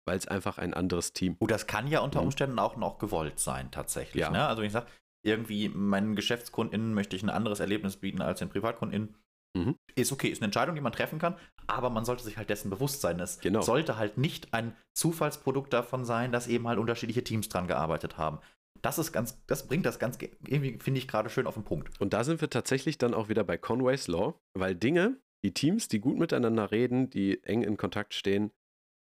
Weil 0.07 0.17
es 0.17 0.27
einfach 0.27 0.59
ein 0.59 0.73
anderes 0.73 1.13
Team. 1.13 1.35
Oh, 1.39 1.47
das 1.47 1.65
kann 1.65 1.87
ja 1.87 2.01
unter 2.01 2.19
mhm. 2.19 2.27
Umständen 2.27 2.59
auch 2.59 2.75
noch 2.75 2.99
gewollt 2.99 3.39
sein, 3.39 3.71
tatsächlich. 3.71 4.21
Ja. 4.21 4.29
Ne? 4.29 4.45
Also 4.45 4.61
wenn 4.61 4.67
ich 4.67 4.73
sage, 4.73 4.87
irgendwie 5.25 5.69
meinen 5.69 6.15
GeschäftskundInnen 6.15 6.93
möchte 6.93 7.15
ich 7.15 7.23
ein 7.23 7.29
anderes 7.29 7.59
Erlebnis 7.59 7.97
bieten 7.97 8.21
als 8.21 8.39
den 8.39 8.49
PrivatkundInnen. 8.49 9.15
Mhm. 9.55 9.75
Ist 9.95 10.11
okay, 10.11 10.27
ist 10.27 10.41
eine 10.41 10.47
Entscheidung, 10.47 10.75
die 10.75 10.81
man 10.81 10.91
treffen 10.91 11.17
kann, 11.17 11.35
aber 11.67 11.89
man 11.89 12.05
sollte 12.05 12.23
sich 12.23 12.37
halt 12.37 12.49
dessen 12.49 12.69
bewusst 12.69 13.01
sein. 13.01 13.19
Es 13.19 13.39
genau. 13.39 13.61
sollte 13.61 13.97
halt 13.97 14.17
nicht 14.17 14.53
ein 14.53 14.75
Zufallsprodukt 14.93 15.73
davon 15.73 16.05
sein, 16.05 16.31
dass 16.31 16.47
eben 16.47 16.67
halt 16.67 16.77
unterschiedliche 16.77 17.23
Teams 17.23 17.49
dran 17.49 17.67
gearbeitet 17.67 18.17
haben. 18.17 18.39
Das 18.81 18.99
ist 18.99 19.11
ganz, 19.13 19.43
das 19.47 19.67
bringt 19.67 19.85
das 19.85 19.97
ganz, 19.97 20.17
irgendwie 20.45 20.77
finde 20.79 20.99
ich 20.99 21.07
gerade 21.07 21.29
schön 21.29 21.47
auf 21.47 21.55
den 21.55 21.63
Punkt. 21.63 21.99
Und 21.99 22.13
da 22.13 22.23
sind 22.23 22.41
wir 22.41 22.49
tatsächlich 22.49 22.97
dann 22.97 23.13
auch 23.13 23.29
wieder 23.29 23.43
bei 23.43 23.57
Conway's 23.57 24.07
Law, 24.07 24.35
weil 24.53 24.75
Dinge, 24.75 25.17
die 25.43 25.53
Teams, 25.53 25.87
die 25.87 25.99
gut 25.99 26.19
miteinander 26.19 26.71
reden, 26.71 27.09
die 27.09 27.43
eng 27.43 27.63
in 27.63 27.77
Kontakt 27.77 28.13
stehen, 28.13 28.51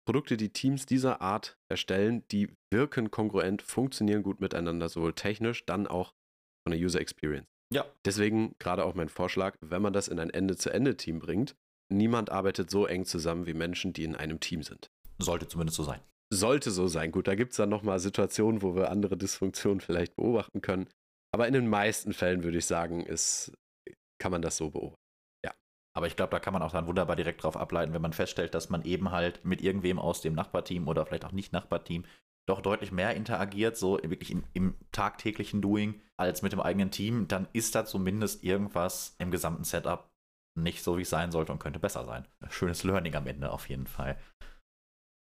Produkte, 0.05 0.37
die 0.37 0.49
Teams 0.49 0.85
dieser 0.85 1.21
Art 1.21 1.57
erstellen, 1.69 2.23
die 2.31 2.49
wirken 2.71 3.11
kongruent, 3.11 3.61
funktionieren 3.61 4.23
gut 4.23 4.41
miteinander, 4.41 4.89
sowohl 4.89 5.13
technisch, 5.13 5.65
dann 5.65 5.87
auch 5.87 6.13
von 6.65 6.71
der 6.71 6.79
User 6.79 6.99
Experience. 6.99 7.47
Ja. 7.73 7.85
Deswegen 8.05 8.53
gerade 8.59 8.83
auch 8.83 8.95
mein 8.95 9.09
Vorschlag, 9.09 9.55
wenn 9.61 9.81
man 9.81 9.93
das 9.93 10.07
in 10.07 10.19
ein 10.19 10.29
Ende-zu-Ende-Team 10.29 11.19
bringt, 11.19 11.55
niemand 11.91 12.31
arbeitet 12.31 12.69
so 12.69 12.85
eng 12.85 13.05
zusammen 13.05 13.45
wie 13.45 13.53
Menschen, 13.53 13.93
die 13.93 14.03
in 14.03 14.15
einem 14.15 14.39
Team 14.39 14.63
sind. 14.63 14.89
Sollte 15.19 15.47
zumindest 15.47 15.77
so 15.77 15.83
sein 15.83 16.01
sollte 16.33 16.71
so 16.71 16.87
sein. 16.87 17.11
Gut, 17.11 17.27
da 17.27 17.35
gibt 17.35 17.51
es 17.51 17.57
dann 17.57 17.69
nochmal 17.69 17.99
Situationen, 17.99 18.61
wo 18.61 18.75
wir 18.75 18.89
andere 18.89 19.17
Dysfunktionen 19.17 19.81
vielleicht 19.81 20.15
beobachten 20.15 20.61
können. 20.61 20.87
Aber 21.33 21.47
in 21.47 21.53
den 21.53 21.67
meisten 21.67 22.13
Fällen 22.13 22.43
würde 22.43 22.57
ich 22.57 22.65
sagen, 22.65 23.05
ist, 23.05 23.53
kann 24.19 24.31
man 24.31 24.41
das 24.41 24.57
so 24.57 24.69
beobachten. 24.69 25.00
Aber 25.93 26.07
ich 26.07 26.15
glaube, 26.15 26.31
da 26.31 26.39
kann 26.39 26.53
man 26.53 26.61
auch 26.61 26.71
dann 26.71 26.87
wunderbar 26.87 27.15
direkt 27.15 27.43
drauf 27.43 27.57
ableiten, 27.57 27.93
wenn 27.93 28.01
man 28.01 28.13
feststellt, 28.13 28.53
dass 28.53 28.69
man 28.69 28.83
eben 28.83 29.11
halt 29.11 29.43
mit 29.43 29.61
irgendwem 29.61 29.99
aus 29.99 30.21
dem 30.21 30.33
Nachbarteam 30.33 30.87
oder 30.87 31.05
vielleicht 31.05 31.25
auch 31.25 31.31
nicht 31.31 31.51
Nachbarteam 31.53 32.05
doch 32.47 32.61
deutlich 32.61 32.91
mehr 32.91 33.15
interagiert, 33.15 33.77
so 33.77 33.99
wirklich 34.01 34.31
im, 34.31 34.43
im 34.53 34.75
tagtäglichen 34.91 35.61
Doing, 35.61 36.01
als 36.17 36.41
mit 36.41 36.53
dem 36.53 36.61
eigenen 36.61 36.91
Team, 36.91 37.27
dann 37.27 37.47
ist 37.53 37.75
da 37.75 37.85
zumindest 37.85 38.43
irgendwas 38.43 39.15
im 39.19 39.31
gesamten 39.31 39.63
Setup 39.63 40.09
nicht 40.57 40.83
so, 40.83 40.97
wie 40.97 41.03
es 41.03 41.09
sein 41.09 41.31
sollte 41.31 41.51
und 41.51 41.59
könnte 41.59 41.79
besser 41.79 42.03
sein. 42.03 42.27
Schönes 42.49 42.83
Learning 42.83 43.15
am 43.15 43.27
Ende 43.27 43.51
auf 43.51 43.69
jeden 43.69 43.87
Fall. 43.87 44.17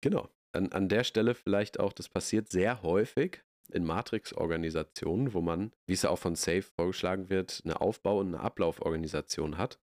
Genau 0.01 0.29
an, 0.57 0.71
an 0.71 0.89
der 0.89 1.03
Stelle 1.03 1.35
vielleicht 1.35 1.79
auch, 1.79 1.93
das 1.93 2.09
passiert 2.09 2.49
sehr 2.49 2.81
häufig 2.81 3.43
in 3.71 3.85
Matrix-Organisationen, 3.85 5.33
wo 5.33 5.41
man, 5.41 5.71
wie 5.85 5.93
es 5.93 6.01
ja 6.01 6.09
auch 6.09 6.19
von 6.19 6.35
Safe 6.35 6.61
vorgeschlagen 6.61 7.29
wird, 7.29 7.61
eine 7.63 7.79
Aufbau- 7.81 8.19
und 8.19 8.27
eine 8.27 8.39
Ablauforganisation 8.39 9.57
hat. 9.57 9.79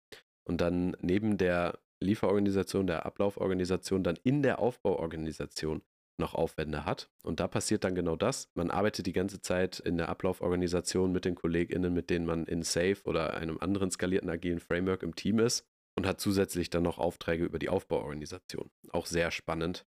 Und 0.45 0.61
dann 0.61 0.97
neben 1.01 1.39
der 1.39 1.79
Lieferorganisation, 2.01 2.87
der 2.87 3.07
Ablauforganisation, 3.07 4.03
dann 4.03 4.19
in 4.23 4.43
der 4.43 4.59
Aufbauorganisation 4.59 5.83
noch 6.21 6.35
Aufwände 6.35 6.85
hat. 6.85 7.11
Und 7.23 7.41
da 7.41 7.49
passiert 7.49 7.83
dann 7.85 7.95
genau 7.95 8.15
das. 8.15 8.51
Man 8.55 8.71
arbeitet 8.71 9.07
die 9.07 9.13
ganze 9.13 9.41
Zeit 9.41 9.81
in 9.81 9.97
der 9.97 10.09
Ablauforganisation 10.09 11.13
mit 11.13 11.25
den 11.25 11.35
KollegInnen, 11.35 11.93
mit 11.93 12.11
denen 12.11 12.27
man 12.27 12.45
in 12.45 12.63
Safe 12.63 12.99
oder 13.05 13.35
einem 13.35 13.59
anderen 13.59 13.91
skalierten 13.91 14.31
agilen 14.31 14.61
Framework 14.61 15.03
im 15.03 15.15
Team 15.15 15.41
ist 15.41 15.67
und 15.97 16.07
hat 16.07 16.21
zusätzlich 16.21 16.71
dann 16.71 16.85
noch 16.85 16.99
Aufträge 16.99 17.45
über 17.45 17.59
die 17.59 17.69
Aufbauorganisation. 17.69 18.71
Auch 18.91 19.07
sehr 19.07 19.31
spannend, 19.31 19.87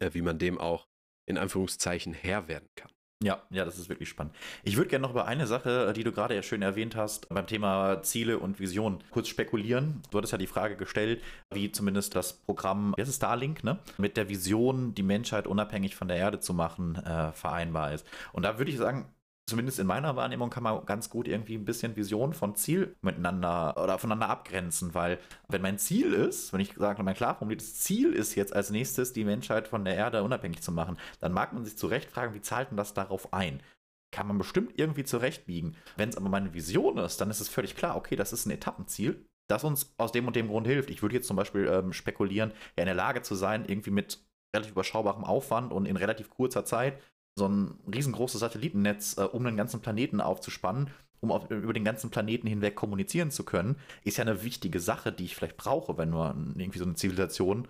äh, 0.00 0.10
wie 0.12 0.22
man 0.22 0.38
dem 0.38 0.58
auch 0.58 0.88
in 1.26 1.38
Anführungszeichen 1.38 2.12
Herr 2.12 2.48
werden 2.48 2.68
kann. 2.74 2.90
Ja, 3.22 3.40
ja, 3.50 3.64
das 3.64 3.78
ist 3.78 3.88
wirklich 3.88 4.08
spannend. 4.08 4.34
Ich 4.64 4.76
würde 4.76 4.90
gerne 4.90 5.02
noch 5.02 5.12
über 5.12 5.26
eine 5.26 5.46
Sache, 5.46 5.88
äh, 5.88 5.92
die 5.92 6.02
du 6.02 6.12
gerade 6.12 6.34
ja 6.34 6.42
schön 6.42 6.60
erwähnt 6.60 6.96
hast, 6.96 7.28
beim 7.28 7.46
Thema 7.46 8.02
Ziele 8.02 8.38
und 8.38 8.58
Visionen 8.58 8.98
kurz 9.10 9.28
spekulieren. 9.28 10.02
Du 10.10 10.18
hattest 10.18 10.32
ja 10.32 10.38
die 10.38 10.46
Frage 10.46 10.76
gestellt, 10.76 11.22
wie 11.52 11.70
zumindest 11.70 12.16
das 12.16 12.32
Programm, 12.32 12.94
jetzt 12.98 13.08
ist 13.08 13.16
Starlink, 13.16 13.62
ne, 13.62 13.78
mit 13.96 14.16
der 14.16 14.28
Vision, 14.28 14.94
die 14.94 15.04
Menschheit 15.04 15.46
unabhängig 15.46 15.94
von 15.94 16.08
der 16.08 16.16
Erde 16.16 16.40
zu 16.40 16.52
machen, 16.52 16.96
äh, 16.96 17.32
vereinbar 17.32 17.92
ist. 17.92 18.06
Und 18.32 18.42
da 18.42 18.58
würde 18.58 18.70
ich 18.70 18.78
sagen, 18.78 19.06
zumindest 19.52 19.78
in 19.78 19.86
meiner 19.86 20.16
Wahrnehmung 20.16 20.48
kann 20.48 20.62
man 20.62 20.86
ganz 20.86 21.10
gut 21.10 21.28
irgendwie 21.28 21.56
ein 21.56 21.66
bisschen 21.66 21.94
Vision 21.94 22.32
von 22.32 22.54
Ziel 22.54 22.96
miteinander 23.02 23.76
oder 23.76 23.98
voneinander 23.98 24.30
abgrenzen, 24.30 24.94
weil 24.94 25.18
wenn 25.48 25.60
mein 25.60 25.76
Ziel 25.76 26.14
ist, 26.14 26.54
wenn 26.54 26.60
ich 26.60 26.72
sage, 26.72 27.02
mein 27.02 27.14
klar 27.14 27.34
formuliertes 27.34 27.74
Ziel 27.80 28.14
ist 28.14 28.34
jetzt 28.34 28.56
als 28.56 28.70
nächstes 28.70 29.12
die 29.12 29.24
Menschheit 29.24 29.68
von 29.68 29.84
der 29.84 29.94
Erde 29.94 30.22
unabhängig 30.22 30.62
zu 30.62 30.72
machen, 30.72 30.96
dann 31.20 31.34
mag 31.34 31.52
man 31.52 31.66
sich 31.66 31.76
zu 31.76 31.86
Recht 31.86 32.10
fragen, 32.10 32.32
wie 32.32 32.40
zahlt 32.40 32.70
denn 32.70 32.78
das 32.78 32.94
darauf 32.94 33.34
ein? 33.34 33.62
Kann 34.10 34.26
man 34.26 34.38
bestimmt 34.38 34.72
irgendwie 34.78 35.04
zurechtbiegen. 35.04 35.76
Wenn 35.98 36.08
es 36.08 36.16
aber 36.16 36.30
meine 36.30 36.54
Vision 36.54 36.96
ist, 36.96 37.20
dann 37.20 37.28
ist 37.28 37.40
es 37.40 37.50
völlig 37.50 37.76
klar, 37.76 37.96
okay, 37.96 38.16
das 38.16 38.32
ist 38.32 38.46
ein 38.46 38.52
Etappenziel, 38.52 39.26
das 39.50 39.64
uns 39.64 39.92
aus 39.98 40.12
dem 40.12 40.26
und 40.26 40.34
dem 40.34 40.48
Grund 40.48 40.66
hilft. 40.66 40.88
Ich 40.88 41.02
würde 41.02 41.16
jetzt 41.16 41.28
zum 41.28 41.36
Beispiel 41.36 41.66
ähm, 41.66 41.92
spekulieren, 41.92 42.52
ja 42.78 42.84
in 42.84 42.86
der 42.86 42.94
Lage 42.94 43.20
zu 43.20 43.34
sein, 43.34 43.66
irgendwie 43.66 43.90
mit 43.90 44.24
relativ 44.56 44.72
überschaubarem 44.72 45.24
Aufwand 45.24 45.72
und 45.72 45.84
in 45.84 45.98
relativ 45.98 46.30
kurzer 46.30 46.64
Zeit 46.64 46.98
so 47.34 47.48
ein 47.48 47.78
riesengroßes 47.92 48.40
Satellitennetz 48.40 49.16
äh, 49.18 49.22
um 49.22 49.44
den 49.44 49.56
ganzen 49.56 49.80
Planeten 49.80 50.20
aufzuspannen, 50.20 50.90
um 51.20 51.30
auf, 51.30 51.50
über 51.50 51.72
den 51.72 51.84
ganzen 51.84 52.10
Planeten 52.10 52.46
hinweg 52.46 52.74
kommunizieren 52.74 53.30
zu 53.30 53.44
können, 53.44 53.76
ist 54.04 54.18
ja 54.18 54.22
eine 54.22 54.42
wichtige 54.42 54.80
Sache, 54.80 55.12
die 55.12 55.24
ich 55.24 55.36
vielleicht 55.36 55.56
brauche, 55.56 55.96
wenn 55.96 56.10
nur 56.10 56.34
irgendwie 56.56 56.78
so 56.78 56.84
eine 56.84 56.94
Zivilisation, 56.94 57.68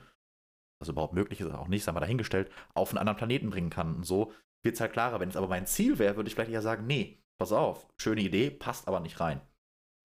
was 0.81 0.89
überhaupt 0.89 1.15
möglich 1.15 1.41
ist, 1.41 1.53
auch 1.53 1.69
nicht, 1.69 1.85
sagen 1.85 1.97
wir 1.97 2.01
dahingestellt, 2.01 2.51
auf 2.75 2.91
einen 2.91 2.99
anderen 2.99 3.19
Planeten 3.19 3.51
bringen 3.51 3.71
kann. 3.71 3.95
Und 3.97 4.07
so 4.07 4.33
wird 4.63 4.75
es 4.75 4.81
halt 4.81 4.93
klarer. 4.93 5.21
Wenn 5.21 5.29
es 5.29 5.37
aber 5.37 5.49
mein 5.49 5.67
Ziel 5.67 5.99
wäre, 5.99 6.17
würde 6.17 6.29
ich 6.29 6.35
vielleicht 6.35 6.51
eher 6.51 6.63
sagen, 6.63 6.87
nee, 6.87 7.23
pass 7.39 7.53
auf, 7.53 7.87
schöne 7.99 8.23
Idee, 8.23 8.51
passt 8.51 8.89
aber 8.89 9.01
nicht 9.01 9.21
rein. 9.21 9.41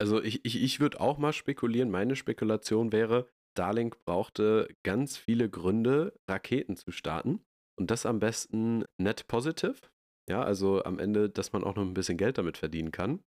Also 0.00 0.22
ich, 0.22 0.44
ich, 0.44 0.62
ich 0.62 0.78
würde 0.78 1.00
auch 1.00 1.18
mal 1.18 1.32
spekulieren, 1.32 1.90
meine 1.90 2.14
Spekulation 2.14 2.92
wäre, 2.92 3.28
Starlink 3.52 4.04
brauchte 4.04 4.68
ganz 4.84 5.16
viele 5.16 5.50
Gründe, 5.50 6.16
Raketen 6.28 6.76
zu 6.76 6.92
starten. 6.92 7.40
Und 7.78 7.90
das 7.90 8.06
am 8.06 8.18
besten 8.18 8.84
net 8.98 9.28
positive. 9.28 9.76
Ja, 10.28 10.42
also 10.42 10.84
am 10.84 10.98
Ende, 10.98 11.30
dass 11.30 11.52
man 11.52 11.64
auch 11.64 11.76
noch 11.76 11.84
ein 11.84 11.94
bisschen 11.94 12.18
Geld 12.18 12.36
damit 12.38 12.58
verdienen 12.58 12.90
kann. 12.90 13.20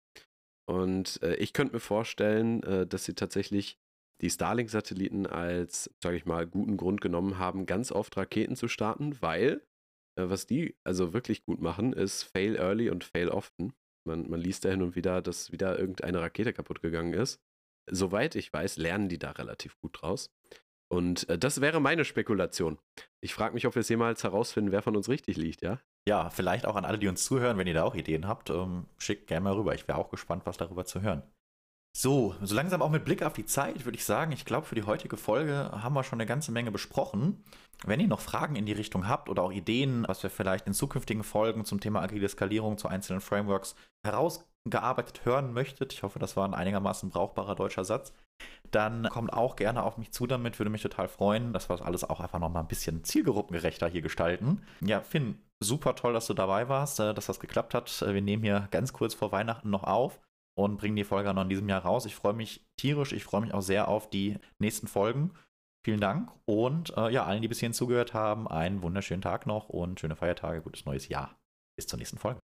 Und 0.67 1.21
äh, 1.23 1.35
ich 1.35 1.53
könnte 1.53 1.73
mir 1.73 1.79
vorstellen, 1.79 2.61
äh, 2.63 2.85
dass 2.85 3.05
sie 3.05 3.13
tatsächlich 3.13 3.79
die 4.21 4.29
Starlink-Satelliten 4.29 5.25
als, 5.25 5.89
sage 6.03 6.17
ich 6.17 6.25
mal, 6.25 6.45
guten 6.45 6.77
Grund 6.77 6.99
genommen 6.99 7.37
haben, 7.37 7.65
ganz 7.65 7.91
oft 7.91 8.17
Raketen 8.17 8.55
zu 8.55 8.67
starten, 8.67 9.21
weil 9.21 9.61
äh, 10.17 10.29
was 10.29 10.45
die 10.45 10.75
also 10.83 11.13
wirklich 11.13 11.43
gut 11.45 11.61
machen, 11.61 11.93
ist 11.93 12.23
fail 12.23 12.55
early 12.57 12.89
und 12.89 13.03
fail 13.03 13.29
often. 13.29 13.73
Man, 14.05 14.29
man 14.29 14.39
liest 14.39 14.65
da 14.65 14.69
hin 14.69 14.81
und 14.81 14.95
wieder, 14.95 15.21
dass 15.21 15.51
wieder 15.51 15.79
irgendeine 15.79 16.21
Rakete 16.21 16.53
kaputt 16.53 16.81
gegangen 16.81 17.13
ist. 17.13 17.39
Soweit 17.89 18.35
ich 18.35 18.51
weiß, 18.51 18.77
lernen 18.77 19.09
die 19.09 19.19
da 19.19 19.31
relativ 19.31 19.79
gut 19.79 20.01
draus. 20.01 20.31
Und 20.91 21.29
äh, 21.29 21.37
das 21.37 21.61
wäre 21.61 21.79
meine 21.79 22.03
Spekulation. 22.03 22.79
Ich 23.21 23.33
frage 23.33 23.53
mich, 23.53 23.67
ob 23.67 23.75
wir 23.75 23.81
es 23.81 23.89
jemals 23.89 24.23
herausfinden, 24.23 24.71
wer 24.71 24.81
von 24.81 24.95
uns 24.95 25.07
richtig 25.07 25.37
liegt, 25.37 25.61
ja? 25.61 25.79
Ja, 26.07 26.29
vielleicht 26.29 26.65
auch 26.65 26.75
an 26.75 26.85
alle, 26.85 26.97
die 26.97 27.07
uns 27.07 27.23
zuhören, 27.23 27.57
wenn 27.57 27.67
ihr 27.67 27.75
da 27.75 27.83
auch 27.83 27.95
Ideen 27.95 28.27
habt, 28.27 28.49
ähm, 28.49 28.87
schickt 28.97 29.27
gerne 29.27 29.43
mal 29.43 29.53
rüber. 29.53 29.75
Ich 29.75 29.87
wäre 29.87 29.99
auch 29.99 30.09
gespannt, 30.09 30.43
was 30.45 30.57
darüber 30.57 30.85
zu 30.85 31.01
hören. 31.01 31.23
So, 31.95 32.35
so 32.41 32.55
langsam 32.55 32.81
auch 32.81 32.89
mit 32.89 33.03
Blick 33.03 33.23
auf 33.23 33.33
die 33.33 33.45
Zeit 33.45 33.85
würde 33.85 33.97
ich 33.97 34.05
sagen, 34.05 34.31
ich 34.31 34.45
glaube, 34.45 34.65
für 34.65 34.75
die 34.75 34.83
heutige 34.83 35.17
Folge 35.17 35.71
haben 35.71 35.95
wir 35.95 36.03
schon 36.03 36.19
eine 36.19 36.27
ganze 36.27 36.51
Menge 36.51 36.71
besprochen. 36.71 37.43
Wenn 37.85 37.99
ihr 37.99 38.07
noch 38.07 38.21
Fragen 38.21 38.55
in 38.55 38.65
die 38.65 38.73
Richtung 38.73 39.07
habt 39.07 39.27
oder 39.27 39.43
auch 39.43 39.51
Ideen, 39.51 40.05
was 40.07 40.21
wir 40.21 40.29
vielleicht 40.29 40.67
in 40.67 40.73
zukünftigen 40.73 41.23
Folgen 41.23 41.65
zum 41.65 41.79
Thema 41.79 42.01
agile 42.01 42.29
Skalierung 42.29 42.77
zu 42.77 42.87
einzelnen 42.87 43.21
Frameworks 43.21 43.75
herausgearbeitet 44.03 45.25
hören 45.25 45.51
möchtet, 45.51 45.93
ich 45.93 46.03
hoffe, 46.03 46.19
das 46.19 46.37
war 46.37 46.47
ein 46.47 46.53
einigermaßen 46.53 47.09
brauchbarer 47.09 47.55
deutscher 47.55 47.83
Satz, 47.83 48.13
dann 48.71 49.09
kommt 49.09 49.33
auch 49.33 49.55
gerne 49.55 49.83
auf 49.83 49.97
mich 49.97 50.11
zu 50.11 50.27
damit, 50.27 50.59
würde 50.59 50.69
mich 50.69 50.81
total 50.81 51.07
freuen, 51.07 51.53
dass 51.53 51.69
wir 51.69 51.77
das 51.77 51.85
alles 51.85 52.03
auch 52.03 52.19
einfach 52.19 52.39
nochmal 52.39 52.63
ein 52.63 52.67
bisschen 52.67 53.03
zielgruppengerechter 53.03 53.87
hier 53.87 54.01
gestalten. 54.01 54.61
Ja, 54.81 55.01
Finn, 55.01 55.39
super 55.59 55.95
toll, 55.95 56.13
dass 56.13 56.27
du 56.27 56.33
dabei 56.33 56.69
warst, 56.69 56.99
äh, 56.99 57.13
dass 57.13 57.27
das 57.27 57.39
geklappt 57.39 57.73
hat. 57.73 58.01
Äh, 58.01 58.13
wir 58.13 58.21
nehmen 58.21 58.43
hier 58.43 58.67
ganz 58.71 58.93
kurz 58.93 59.13
vor 59.13 59.31
Weihnachten 59.31 59.69
noch 59.69 59.83
auf 59.83 60.19
und 60.57 60.77
bringen 60.77 60.95
die 60.95 61.03
Folge 61.03 61.33
noch 61.33 61.43
in 61.43 61.49
diesem 61.49 61.69
Jahr 61.69 61.83
raus. 61.83 62.05
Ich 62.05 62.15
freue 62.15 62.33
mich 62.33 62.65
tierisch, 62.77 63.13
ich 63.13 63.23
freue 63.23 63.41
mich 63.41 63.53
auch 63.53 63.61
sehr 63.61 63.87
auf 63.87 64.09
die 64.09 64.37
nächsten 64.59 64.87
Folgen. 64.87 65.31
Vielen 65.85 66.01
Dank 66.01 66.31
und 66.45 66.95
äh, 66.97 67.09
ja, 67.09 67.25
allen, 67.25 67.41
die 67.41 67.47
bis 67.47 67.59
hierhin 67.59 67.73
zugehört 67.73 68.13
haben, 68.13 68.47
einen 68.47 68.81
wunderschönen 68.81 69.21
Tag 69.21 69.47
noch 69.47 69.69
und 69.69 69.99
schöne 69.99 70.17
Feiertage, 70.17 70.61
gutes 70.61 70.85
neues 70.85 71.07
Jahr. 71.07 71.37
Bis 71.77 71.87
zur 71.87 71.97
nächsten 71.97 72.17
Folge. 72.17 72.39